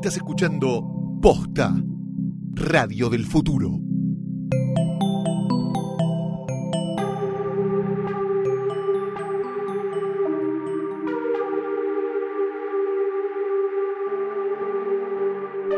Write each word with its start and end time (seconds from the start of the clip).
Estás 0.00 0.16
escuchando 0.16 0.82
Posta, 1.20 1.74
Radio 2.54 3.10
del 3.10 3.26
Futuro. 3.26 3.68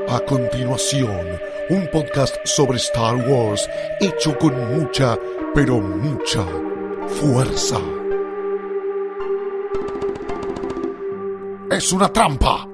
A 0.08 0.20
continuación, 0.20 1.10
un 1.70 1.88
podcast 1.90 2.36
sobre 2.44 2.76
Star 2.76 3.16
Wars 3.28 3.68
hecho 4.00 4.38
con 4.38 4.54
mucha, 4.78 5.18
pero 5.52 5.80
mucha 5.80 6.46
fuerza. 7.08 7.80
Es 11.72 11.92
una 11.92 12.06
trampa. 12.12 12.71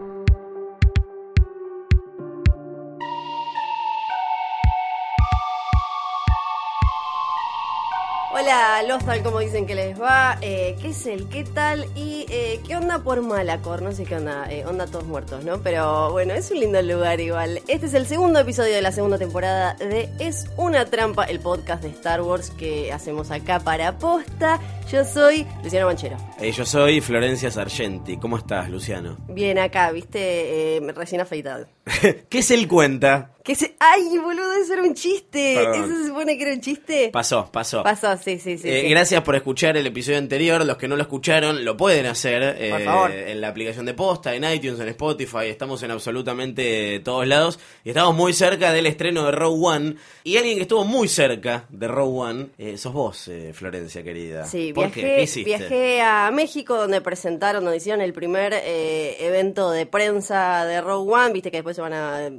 Hola, 8.68 8.82
los 8.82 9.04
tal 9.06 9.22
como 9.22 9.38
dicen 9.38 9.64
que 9.66 9.74
les 9.74 9.98
va, 9.98 10.36
eh, 10.42 10.76
qué 10.82 10.88
es 10.88 11.06
el, 11.06 11.26
qué 11.30 11.42
tal 11.42 11.86
y 11.94 12.26
eh, 12.28 12.60
qué 12.66 12.76
onda 12.76 12.98
por 12.98 13.22
Malacor, 13.22 13.80
no 13.80 13.92
sé 13.92 14.04
qué 14.04 14.16
onda, 14.16 14.46
eh, 14.52 14.66
onda 14.66 14.86
todos 14.86 15.06
muertos, 15.06 15.42
¿no? 15.42 15.62
Pero 15.62 16.12
bueno, 16.12 16.34
es 16.34 16.50
un 16.50 16.60
lindo 16.60 16.82
lugar 16.82 17.18
igual. 17.18 17.62
Este 17.66 17.86
es 17.86 17.94
el 17.94 18.06
segundo 18.06 18.40
episodio 18.40 18.74
de 18.74 18.82
la 18.82 18.92
segunda 18.92 19.16
temporada 19.16 19.72
de 19.74 20.10
Es 20.18 20.44
una 20.58 20.84
trampa, 20.84 21.24
el 21.24 21.40
podcast 21.40 21.82
de 21.82 21.88
Star 21.88 22.20
Wars 22.20 22.50
que 22.50 22.92
hacemos 22.92 23.30
acá 23.30 23.58
para 23.58 23.96
posta. 23.98 24.60
Yo 24.90 25.04
soy 25.04 25.46
Luciano 25.62 25.86
Manchero. 25.86 26.16
Eh, 26.40 26.50
yo 26.50 26.64
soy 26.64 27.02
Florencia 27.02 27.50
Sargenti. 27.50 28.16
¿Cómo 28.16 28.38
estás, 28.38 28.70
Luciano? 28.70 29.18
Bien 29.28 29.58
acá, 29.58 29.92
viste, 29.92 30.76
eh, 30.76 30.92
recién 30.94 31.20
afeitado. 31.20 31.66
¿Qué 32.28 32.38
es 32.38 32.50
el 32.50 32.66
cuenta? 32.66 33.32
¿Qué 33.42 33.54
se... 33.54 33.74
¡Ay, 33.78 34.18
boludo! 34.18 34.52
Eso 34.62 34.74
era 34.74 34.82
un 34.82 34.94
chiste. 34.94 35.54
Perdón. 35.54 35.84
¿Eso 35.84 36.02
se 36.02 36.08
supone 36.08 36.36
que 36.36 36.42
era 36.42 36.52
un 36.52 36.60
chiste? 36.60 37.08
Pasó, 37.10 37.48
pasó. 37.50 37.82
Pasó, 37.82 38.14
sí, 38.18 38.38
sí, 38.38 38.58
sí. 38.58 38.68
Eh, 38.68 38.82
sí. 38.82 38.88
Gracias 38.90 39.22
por 39.22 39.36
escuchar 39.36 39.76
el 39.78 39.86
episodio 39.86 40.18
anterior. 40.18 40.62
Los 40.66 40.76
que 40.76 40.86
no 40.86 40.96
lo 40.96 41.02
escucharon 41.02 41.64
lo 41.64 41.74
pueden 41.74 42.04
hacer 42.04 42.56
eh, 42.58 42.70
Por 42.70 42.84
favor. 42.84 43.10
en 43.10 43.40
la 43.40 43.48
aplicación 43.48 43.86
de 43.86 43.94
posta, 43.94 44.34
en 44.34 44.44
iTunes, 44.44 44.80
en 44.80 44.88
Spotify. 44.88 45.46
Estamos 45.46 45.82
en 45.82 45.92
absolutamente 45.92 47.00
todos 47.00 47.26
lados. 47.26 47.58
Y 47.84 47.88
estamos 47.88 48.14
muy 48.14 48.34
cerca 48.34 48.70
del 48.70 48.84
estreno 48.84 49.24
de 49.24 49.30
Rogue 49.32 49.66
One. 49.66 49.94
Y 50.24 50.36
alguien 50.36 50.56
que 50.56 50.62
estuvo 50.62 50.84
muy 50.84 51.08
cerca 51.08 51.64
de 51.70 51.88
Rogue 51.88 52.18
One, 52.18 52.46
eh, 52.58 52.76
sos 52.76 52.92
vos, 52.92 53.28
eh, 53.28 53.52
Florencia, 53.54 54.02
querida. 54.02 54.44
Sí, 54.44 54.74
Viajé, 54.78 55.00
¿Qué 55.00 55.22
hiciste? 55.22 55.44
viajé 55.44 56.00
a 56.02 56.30
México 56.32 56.76
donde 56.76 57.00
presentaron, 57.00 57.64
donde 57.64 57.76
hicieron 57.76 58.00
el 58.00 58.12
primer 58.12 58.52
eh, 58.54 59.16
evento 59.20 59.70
de 59.70 59.86
prensa 59.86 60.64
de 60.64 60.80
Rogue 60.80 61.12
One, 61.12 61.32
viste 61.32 61.50
que 61.50 61.58
después 61.58 61.76
se 61.76 61.82
van 61.82 61.92
a 61.92 62.30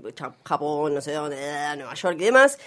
Japón, 0.46 0.94
no 0.94 1.02
sé 1.02 1.14
dónde, 1.14 1.38
Nueva 1.78 1.94
York 1.94 2.18
y 2.20 2.26
demás. 2.26 2.58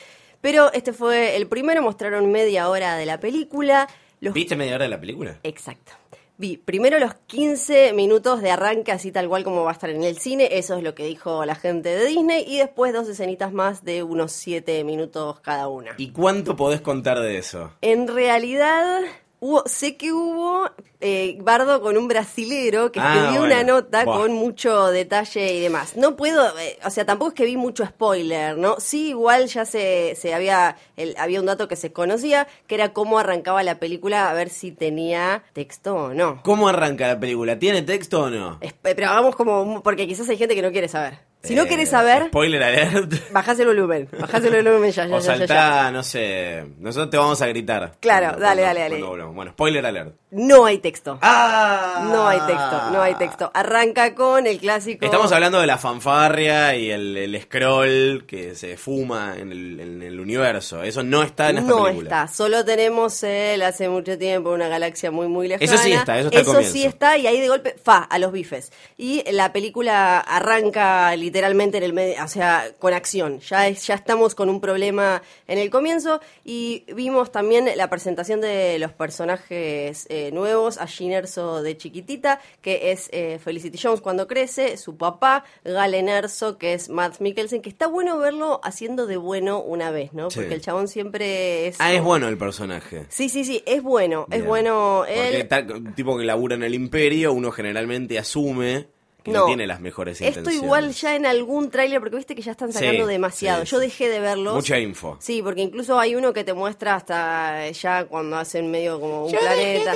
Pero 0.41 0.73
este 0.73 0.93
fue 0.93 1.37
el 1.37 1.47
primero, 1.47 1.83
mostraron 1.83 2.31
media 2.31 2.69
hora 2.69 2.97
de 2.97 3.07
la 3.07 3.21
película. 3.21 3.89
Los 4.21 4.35
¿Viste 4.35 4.57
media 4.57 4.75
hora 4.75 4.85
de 4.85 4.91
la 4.91 5.01
película? 5.01 5.39
Exacto. 5.43 5.93
Vi 6.39 6.57
primero 6.57 6.99
los 6.99 7.15
15 7.15 7.93
minutos 7.93 8.41
de 8.43 8.51
arranque, 8.51 8.91
así 8.91 9.13
tal 9.13 9.29
cual 9.29 9.45
como 9.45 9.63
va 9.63 9.71
a 9.71 9.75
estar 9.75 9.91
en 9.91 10.03
el 10.03 10.19
cine, 10.19 10.49
eso 10.51 10.77
es 10.77 10.83
lo 10.83 10.95
que 10.95 11.05
dijo 11.05 11.45
la 11.45 11.55
gente 11.55 11.91
de 11.91 12.07
Disney, 12.07 12.45
y 12.49 12.59
después 12.59 12.93
dos 12.93 13.09
escenitas 13.09 13.53
más 13.53 13.85
de 13.85 14.03
unos 14.03 14.33
7 14.33 14.83
minutos 14.83 15.39
cada 15.41 15.69
una. 15.69 15.95
¿Y 15.99 16.11
cuánto 16.11 16.57
podés 16.57 16.81
contar 16.81 17.21
de 17.21 17.39
eso? 17.39 17.73
En 17.83 18.09
realidad, 18.09 19.03
hubo, 19.45 19.65
sé 19.67 19.97
que 19.97 20.13
hubo 20.13 20.71
eh, 21.01 21.37
Bardo 21.41 21.81
con 21.83 21.97
un 21.97 22.07
brasilero 22.07 22.93
que 22.93 23.01
Ah, 23.01 23.13
escribió 23.17 23.41
bueno. 23.41 23.55
una 23.57 23.65
nota 23.65 24.05
Buah. 24.05 24.17
con 24.17 24.33
mucho 24.35 24.87
detalle 24.93 25.53
y 25.55 25.61
demás. 25.61 25.97
No 25.97 26.15
puedo, 26.15 26.57
eh, 26.61 26.79
o 26.85 26.91
sea, 26.91 27.05
tampoco 27.05 27.31
es 27.31 27.35
que 27.35 27.45
vi 27.45 27.57
mucho 27.57 27.85
spoiler, 27.85 28.57
¿no? 28.57 28.77
Sí, 28.79 29.09
igual 29.09 29.49
ya 29.49 29.65
se, 29.65 30.15
se 30.15 30.33
había, 30.33 30.77
el- 30.97 31.17
había 31.19 31.41
un 31.41 31.47
dato 31.47 31.67
que 31.67 31.75
se 31.75 31.93
conocía, 31.93 32.47
que 32.69 32.77
era 32.77 32.93
cómo 32.93 33.19
arrancaba 33.19 33.65
la 33.65 33.81
película, 33.81 34.31
a 34.31 34.33
ver 34.35 34.49
si 34.49 34.71
tenía 34.71 35.43
texto 35.55 35.95
o 35.97 36.15
no. 36.15 36.41
¿Cómo 36.45 36.69
arranca 36.69 37.09
la 37.09 37.19
película? 37.19 37.59
¿Tiene 37.59 37.83
texto 37.83 38.23
o 38.23 38.31
no? 38.31 38.59
Es- 38.61 38.75
Pero 38.81 39.09
hagamos 39.09 39.35
como, 39.35 39.83
porque 39.83 40.07
quizás 40.07 40.29
hay 40.29 40.37
gente 40.37 40.55
que 40.55 40.63
no 40.63 40.71
quiere 40.71 40.87
saber. 40.87 41.19
Si 41.43 41.55
no 41.57 41.63
Eh, 41.65 41.69
querés 41.69 41.89
saber, 41.89 42.27
Spoiler 42.27 42.63
alert. 42.63 43.13
bajás 43.33 43.59
el 43.59 43.67
volumen, 43.67 44.09
bajás 44.19 44.45
el 44.45 44.55
volumen 44.65 44.93
ya, 44.93 45.07
ya, 45.07 45.17
O 45.17 45.19
ya, 45.19 45.27
ya, 45.27 45.33
ya. 45.41 45.47
saltá, 45.47 45.91
no 45.91 46.03
sé. 46.05 46.65
Nosotros 46.79 47.11
te 47.11 47.17
vamos 47.17 47.43
a 47.43 47.47
gritar. 47.49 47.95
Claro, 48.01 48.27
Cuando- 48.29 48.41
dale, 48.47 48.63
cuando- 48.63 48.81
dale, 48.81 48.81
dale. 48.95 49.05
cuando. 49.07 49.33
Bueno, 49.33 49.51
spoiler 49.51 49.85
alert. 49.87 50.15
No 50.31 50.65
hay 50.65 50.79
texto. 50.79 51.19
¡Ah! 51.21 52.09
No 52.11 52.27
hay 52.27 52.39
texto, 52.47 52.91
no 52.93 53.03
hay 53.03 53.15
texto. 53.17 53.51
Arranca 53.53 54.15
con 54.15 54.47
el 54.47 54.59
clásico. 54.61 55.05
Estamos 55.05 55.31
hablando 55.33 55.61
de 55.61 55.67
la 55.67 55.77
fanfarria 55.79 56.75
y 56.77 56.91
el, 56.91 57.17
el 57.19 57.43
scroll 57.43 58.25
que 58.27 58.55
se 58.55 58.77
fuma 58.79 59.35
en 59.37 59.53
el, 59.53 59.81
en 59.81 60.03
el 60.03 60.21
universo. 60.21 60.83
Eso 60.85 61.03
no 61.03 61.23
está 61.23 61.51
en 61.51 61.59
esta 61.59 61.69
no 61.71 61.85
película. 61.85 62.09
está, 62.25 62.29
solo 62.33 62.65
tenemos 62.65 63.23
el 63.25 63.61
hace 63.63 63.89
mucho 63.91 64.17
tiempo 64.17 64.51
una 64.53 64.69
galaxia 64.69 65.11
muy 65.11 65.27
muy 65.29 65.49
lejana. 65.49 65.65
Eso 65.71 65.77
sí 65.83 65.93
está, 65.93 66.19
eso 66.19 66.29
está 66.31 66.45
comienzo. 66.45 66.73
sí 66.73 66.85
está 66.85 67.19
y 67.19 67.27
ahí 67.27 67.39
de 67.41 67.49
golpe 67.49 67.75
fa 67.83 67.99
a 67.99 68.19
los 68.19 68.33
bifes. 68.33 68.73
Y 68.97 69.23
la 69.33 69.53
película 69.53 70.19
arranca 70.21 71.15
literalmente 71.17 71.32
en 71.79 71.85
el 71.85 71.93
medio, 71.93 72.23
o 72.25 72.29
sea, 72.29 72.67
con 72.79 72.93
acción. 72.95 73.41
Ya 73.41 73.67
es, 73.69 73.87
ya 73.87 73.95
estamos 73.95 74.35
con 74.35 74.49
un 74.49 74.61
problema 74.61 75.23
en 75.49 75.59
el 75.59 75.71
comienzo 75.71 76.21
y 76.45 76.85
vimos 76.95 77.33
también 77.33 77.69
la 77.77 77.89
presentación 77.91 78.41
de 78.41 78.79
los 78.79 78.93
personajes 78.93 80.07
eh, 80.09 80.31
nuevos, 80.33 80.79
a 80.79 80.87
Erso 81.03 81.63
de 81.63 81.77
chiquitita, 81.77 82.41
que 82.61 82.93
es 82.93 83.09
eh, 83.13 83.39
Felicity 83.43 83.79
Jones 83.83 84.01
cuando 84.01 84.27
crece, 84.27 84.77
su 84.77 84.97
papá, 84.97 85.45
Galen 85.65 86.09
Erso, 86.09 86.59
que 86.59 86.75
es 86.75 86.89
Matt 86.89 87.21
Mikkelsen, 87.21 87.63
que 87.63 87.69
está 87.71 87.87
bueno 87.87 88.19
verlo 88.19 88.61
haciendo 88.63 89.07
de 89.07 89.17
bueno 89.17 89.61
una 89.61 89.91
vez, 89.91 90.13
¿no? 90.13 90.31
Sí. 90.31 90.39
Porque 90.41 90.55
el 90.55 90.61
chabón 90.61 90.89
siempre 90.89 91.67
es... 91.67 91.77
Ah, 91.81 91.93
es 91.93 92.03
bueno 92.03 92.29
el 92.29 92.39
personaje. 92.39 93.07
Sí, 93.09 93.29
sí, 93.29 93.45
sí, 93.45 93.63
es 93.67 93.83
bueno, 93.83 94.27
es 94.31 94.45
bueno 94.45 95.05
Porque 95.07 95.41
él. 95.41 95.49
tal- 95.49 95.71
un 95.73 95.95
tipo 95.95 96.17
que 96.17 96.25
labura 96.25 96.55
en 96.55 96.63
el 96.63 96.75
imperio, 96.75 97.33
uno 97.33 97.51
generalmente 97.51 98.19
asume 98.19 98.87
que 99.23 99.31
no, 99.31 99.41
No. 99.41 99.47
tiene 99.47 99.67
las 99.67 99.81
mejores 99.81 100.21
Esto 100.21 100.41
intenciones. 100.41 100.63
igual 100.65 100.93
ya 100.93 101.15
en 101.17 101.27
algún 101.27 101.71
tráiler, 101.71 102.01
porque 102.01 102.17
viste 102.17 102.35
que 102.35 102.43
ya 102.43 102.53
están 102.53 102.73
sacando 102.73 103.07
Sí, 103.07 103.13
demasiado. 103.13 103.65
sí, 103.65 103.71
Yo 103.73 103.79
dejé 103.79 104.09
de 104.09 104.21
verlos. 104.21 104.55
Mucha 104.55 104.79
info. 104.79 105.17
Sí, 105.21 105.43
porque 105.43 105.63
incluso 105.63 105.99
hay 105.99 106.15
uno 106.15 106.33
que 106.33 106.45
te 106.45 106.53
muestra 106.55 106.97
hasta 106.97 107.71
ya 107.71 108.05
cuando 108.07 108.37
hacen 108.37 108.71
medio 108.71 109.01
como 109.01 109.27
un 109.27 109.33
planeta. 109.33 109.95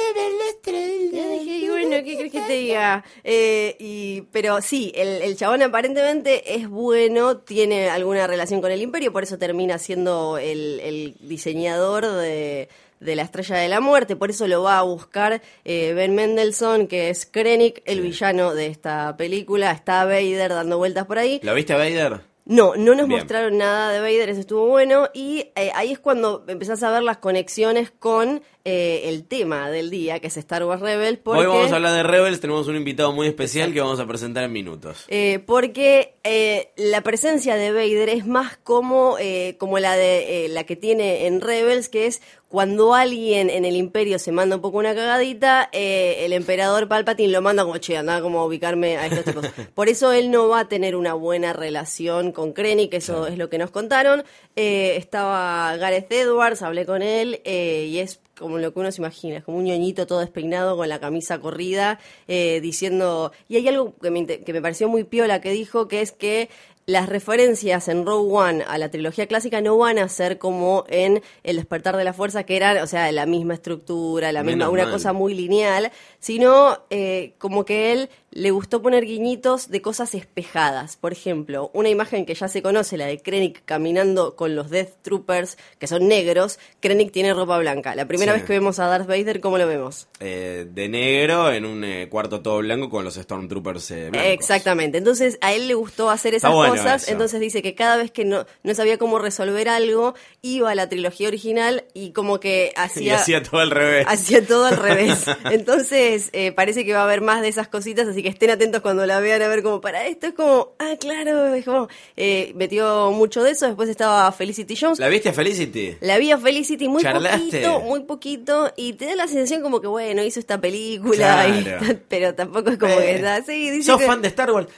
Ya 1.12 1.26
dejé, 1.28 1.58
y 1.58 1.68
bueno, 1.68 1.90
¿qué 2.04 2.16
crees 2.16 2.32
que 2.32 2.40
te 2.40 2.52
diga? 2.54 3.04
Eh, 3.24 3.76
y, 3.78 4.22
pero 4.32 4.60
sí, 4.60 4.92
el, 4.94 5.22
el 5.22 5.36
chabón 5.36 5.62
aparentemente 5.62 6.54
es 6.56 6.68
bueno, 6.68 7.38
tiene 7.38 7.88
alguna 7.88 8.26
relación 8.26 8.60
con 8.60 8.70
el 8.70 8.82
imperio, 8.82 9.12
por 9.12 9.22
eso 9.22 9.38
termina 9.38 9.78
siendo 9.78 10.38
el, 10.38 10.80
el 10.80 11.16
diseñador 11.20 12.06
de, 12.06 12.68
de 13.00 13.16
la 13.16 13.22
Estrella 13.22 13.56
de 13.56 13.68
la 13.68 13.80
Muerte, 13.80 14.16
por 14.16 14.30
eso 14.30 14.46
lo 14.46 14.62
va 14.62 14.78
a 14.78 14.82
buscar 14.82 15.42
eh, 15.64 15.92
Ben 15.94 16.14
Mendelssohn, 16.14 16.86
que 16.86 17.10
es 17.10 17.26
Krennic, 17.26 17.82
el 17.84 18.00
villano 18.00 18.54
de 18.54 18.66
esta 18.66 19.16
película. 19.16 19.70
Está 19.72 20.04
Vader 20.04 20.50
dando 20.50 20.78
vueltas 20.78 21.06
por 21.06 21.18
ahí. 21.18 21.40
¿Lo 21.42 21.54
viste 21.54 21.72
a 21.72 21.76
Vader? 21.76 22.20
No, 22.46 22.76
no 22.76 22.94
nos 22.94 23.08
Bien. 23.08 23.18
mostraron 23.20 23.58
nada 23.58 23.90
de 23.90 23.98
Vader, 23.98 24.28
eso 24.28 24.40
estuvo 24.40 24.68
bueno. 24.68 25.08
Y 25.12 25.50
eh, 25.56 25.72
ahí 25.74 25.90
es 25.92 25.98
cuando 25.98 26.44
empezás 26.46 26.82
a 26.84 26.90
ver 26.92 27.02
las 27.02 27.16
conexiones 27.16 27.90
con 27.90 28.40
eh, 28.68 29.08
el 29.08 29.24
tema 29.24 29.70
del 29.70 29.90
día, 29.90 30.18
que 30.18 30.26
es 30.26 30.36
Star 30.36 30.64
Wars 30.64 30.80
Rebels. 30.80 31.20
Porque, 31.22 31.40
Hoy 31.40 31.46
vamos 31.46 31.70
a 31.70 31.76
hablar 31.76 31.92
de 31.94 32.02
Rebels, 32.02 32.40
tenemos 32.40 32.66
un 32.66 32.74
invitado 32.76 33.12
muy 33.12 33.28
especial 33.28 33.72
que 33.72 33.80
vamos 33.80 34.00
a 34.00 34.06
presentar 34.06 34.42
en 34.42 34.52
minutos. 34.52 35.04
eh, 35.08 35.38
porque 35.46 36.14
eh, 36.24 36.72
la 36.76 37.00
presencia 37.02 37.54
de 37.54 37.70
Vader 37.70 38.08
es 38.08 38.26
más 38.26 38.56
como, 38.56 39.16
como 39.58 39.78
la, 39.78 39.94
de, 39.94 40.48
la 40.50 40.64
que 40.64 40.74
tiene 40.74 41.26
en 41.26 41.40
Rebels, 41.40 41.88
que 41.88 42.06
es 42.06 42.20
cuando 42.48 42.94
alguien 42.94 43.50
en 43.50 43.64
el 43.64 43.74
imperio 43.76 44.18
se 44.18 44.30
manda 44.30 44.56
un 44.56 44.62
poco 44.62 44.78
una 44.78 44.94
cagadita, 44.94 45.68
eh, 45.72 46.24
el 46.24 46.32
emperador 46.32 46.86
Palpatine 46.86 47.32
lo 47.32 47.42
manda 47.42 47.64
como, 47.64 47.78
che, 47.78 47.96
anda 47.96 48.20
como 48.20 48.40
a 48.40 48.46
ubicarme 48.46 48.96
a 48.96 49.06
estos 49.06 49.24
tipos. 49.24 49.46
Por 49.74 49.88
eso 49.88 50.12
él 50.12 50.30
no 50.30 50.48
va 50.48 50.60
a 50.60 50.68
tener 50.68 50.94
una 50.94 51.12
buena 51.14 51.52
relación 51.52 52.30
con 52.30 52.52
Krennic, 52.52 52.94
eso 52.94 53.26
es 53.26 53.36
lo 53.36 53.50
que 53.50 53.58
nos 53.58 53.70
contaron. 53.70 54.24
Eh, 54.54 54.94
estaba 54.96 55.76
Gareth 55.76 56.12
Edwards, 56.12 56.62
hablé 56.62 56.86
con 56.86 57.02
él, 57.02 57.40
eh, 57.44 57.88
y 57.90 57.98
es 57.98 58.20
como 58.38 58.58
lo 58.58 58.72
que 58.72 58.80
uno 58.80 58.92
se 58.92 59.00
imagina, 59.00 59.38
es 59.38 59.44
como 59.44 59.58
un 59.58 59.64
ñoñito 59.64 60.06
todo 60.06 60.20
despeinado 60.20 60.76
con 60.76 60.88
la 60.88 61.00
camisa 61.00 61.38
corrida, 61.40 61.98
eh, 62.28 62.60
diciendo... 62.60 63.32
Y 63.48 63.56
hay 63.56 63.68
algo 63.68 63.94
que 63.96 64.10
me, 64.10 64.26
que 64.26 64.52
me 64.52 64.62
pareció 64.62 64.88
muy 64.88 65.04
piola 65.04 65.40
que 65.40 65.50
dijo, 65.50 65.88
que 65.88 66.02
es 66.02 66.12
que 66.12 66.48
las 66.86 67.08
referencias 67.08 67.88
en 67.88 68.06
Rogue 68.06 68.32
One 68.32 68.64
a 68.66 68.78
la 68.78 68.90
trilogía 68.90 69.26
clásica 69.26 69.60
no 69.60 69.76
van 69.76 69.98
a 69.98 70.08
ser 70.08 70.38
como 70.38 70.84
en 70.88 71.20
El 71.42 71.56
despertar 71.56 71.96
de 71.96 72.04
la 72.04 72.12
fuerza, 72.12 72.44
que 72.44 72.56
eran, 72.56 72.78
o 72.78 72.86
sea, 72.86 73.10
la 73.10 73.26
misma 73.26 73.54
estructura, 73.54 74.30
la 74.30 74.44
misma, 74.44 74.70
una 74.70 74.84
mal. 74.84 74.92
cosa 74.92 75.12
muy 75.12 75.34
lineal, 75.34 75.90
sino 76.20 76.78
eh, 76.90 77.34
como 77.38 77.64
que 77.64 77.92
él 77.92 78.08
le 78.36 78.50
gustó 78.50 78.82
poner 78.82 79.06
guiñitos 79.06 79.70
de 79.70 79.80
cosas 79.80 80.14
espejadas. 80.14 80.96
Por 80.96 81.12
ejemplo, 81.12 81.70
una 81.72 81.88
imagen 81.88 82.26
que 82.26 82.34
ya 82.34 82.48
se 82.48 82.60
conoce, 82.60 82.98
la 82.98 83.06
de 83.06 83.18
Krennic 83.18 83.62
caminando 83.64 84.36
con 84.36 84.54
los 84.54 84.68
Death 84.68 84.90
Troopers, 85.02 85.56
que 85.78 85.86
son 85.86 86.06
negros. 86.06 86.58
Krennic 86.80 87.12
tiene 87.12 87.32
ropa 87.32 87.58
blanca. 87.58 87.94
La 87.94 88.06
primera 88.06 88.32
Sí. 88.32 88.38
vez 88.40 88.46
que 88.46 88.52
vemos 88.52 88.78
a 88.78 88.86
Darth 88.88 89.06
Vader, 89.06 89.40
¿cómo 89.40 89.56
lo 89.56 89.66
vemos? 89.66 90.08
Eh, 90.20 90.66
de 90.70 90.88
negro 90.88 91.50
en 91.50 91.64
un 91.64 91.82
eh, 91.82 92.08
cuarto 92.10 92.42
todo 92.42 92.58
blanco 92.58 92.90
con 92.90 93.04
los 93.04 93.14
Stormtroopers 93.14 93.90
eh, 93.92 94.10
blancos. 94.10 94.30
Exactamente. 94.32 94.98
Entonces, 94.98 95.38
a 95.40 95.54
él 95.54 95.66
le 95.66 95.72
gustó 95.74 96.10
hacer 96.10 96.34
esas 96.34 96.52
bueno 96.52 96.74
cosas. 96.74 97.04
eso. 97.04 97.12
Entonces 97.12 97.40
dice 97.40 97.62
que 97.62 97.74
cada 97.74 97.96
vez 97.96 98.10
que 98.10 98.26
no, 98.26 98.44
no 98.62 98.74
sabía 98.74 98.98
cómo 98.98 99.18
resolver 99.18 99.70
algo, 99.70 100.14
iba 100.42 100.70
a 100.70 100.74
la 100.74 100.88
trilogía 100.90 101.28
original 101.28 101.84
y 101.94 102.12
como 102.12 102.38
que 102.38 102.72
Y 102.76 102.78
hacía. 102.80 103.16
hacía 103.16 103.42
todo 103.42 103.60
al 103.60 103.70
revés. 103.70 104.04
Hacía 104.08 104.46
todo 104.46 104.66
al 104.66 104.76
revés. 104.76 105.24
Entonces, 105.50 106.28
eh, 106.34 106.52
parece 106.52 106.84
que 106.84 106.92
va 106.92 107.00
a 107.00 107.04
haber 107.04 107.22
más 107.22 107.40
de 107.40 107.48
esas 107.48 107.68
cositas, 107.68 108.06
así 108.06 108.22
que 108.22 108.25
estén 108.28 108.50
atentos 108.50 108.80
cuando 108.82 109.04
la 109.06 109.20
vean 109.20 109.42
a 109.42 109.48
ver 109.48 109.62
como 109.62 109.80
para 109.80 110.06
esto. 110.06 110.26
Es 110.28 110.34
como, 110.34 110.72
ah, 110.78 110.94
claro, 111.00 111.54
es 111.54 111.64
como, 111.64 111.88
eh, 112.16 112.52
metió 112.54 113.10
mucho 113.12 113.42
de 113.42 113.52
eso. 113.52 113.66
Después 113.66 113.88
estaba 113.88 114.30
Felicity 114.32 114.76
Jones. 114.76 114.98
¿La 114.98 115.08
viste 115.08 115.28
a 115.28 115.32
Felicity? 115.32 115.96
La 116.00 116.18
vi 116.18 116.30
a 116.32 116.38
Felicity 116.38 116.88
muy 116.88 117.02
¿Charlaste? 117.02 117.38
poquito, 117.38 117.80
muy 117.80 118.00
poquito, 118.00 118.72
y 118.76 118.92
te 118.94 119.06
da 119.06 119.14
la 119.16 119.28
sensación 119.28 119.62
como 119.62 119.80
que, 119.80 119.86
bueno, 119.88 120.22
hizo 120.22 120.40
esta 120.40 120.60
película, 120.60 121.46
y 121.48 121.62
Claro. 121.64 121.84
está- 121.84 122.00
pero 122.08 122.34
tampoco 122.34 122.70
es 122.70 122.78
como 122.78 122.92
Eh, 122.94 122.98
que 123.06 123.14
está 123.16 123.36
así. 123.36 123.70
Dice 123.70 123.90
¿Sos 123.90 123.98
que- 124.00 124.06
fan 124.06 124.22
de 124.22 124.28
Star 124.28 124.50
Wars? 124.52 124.68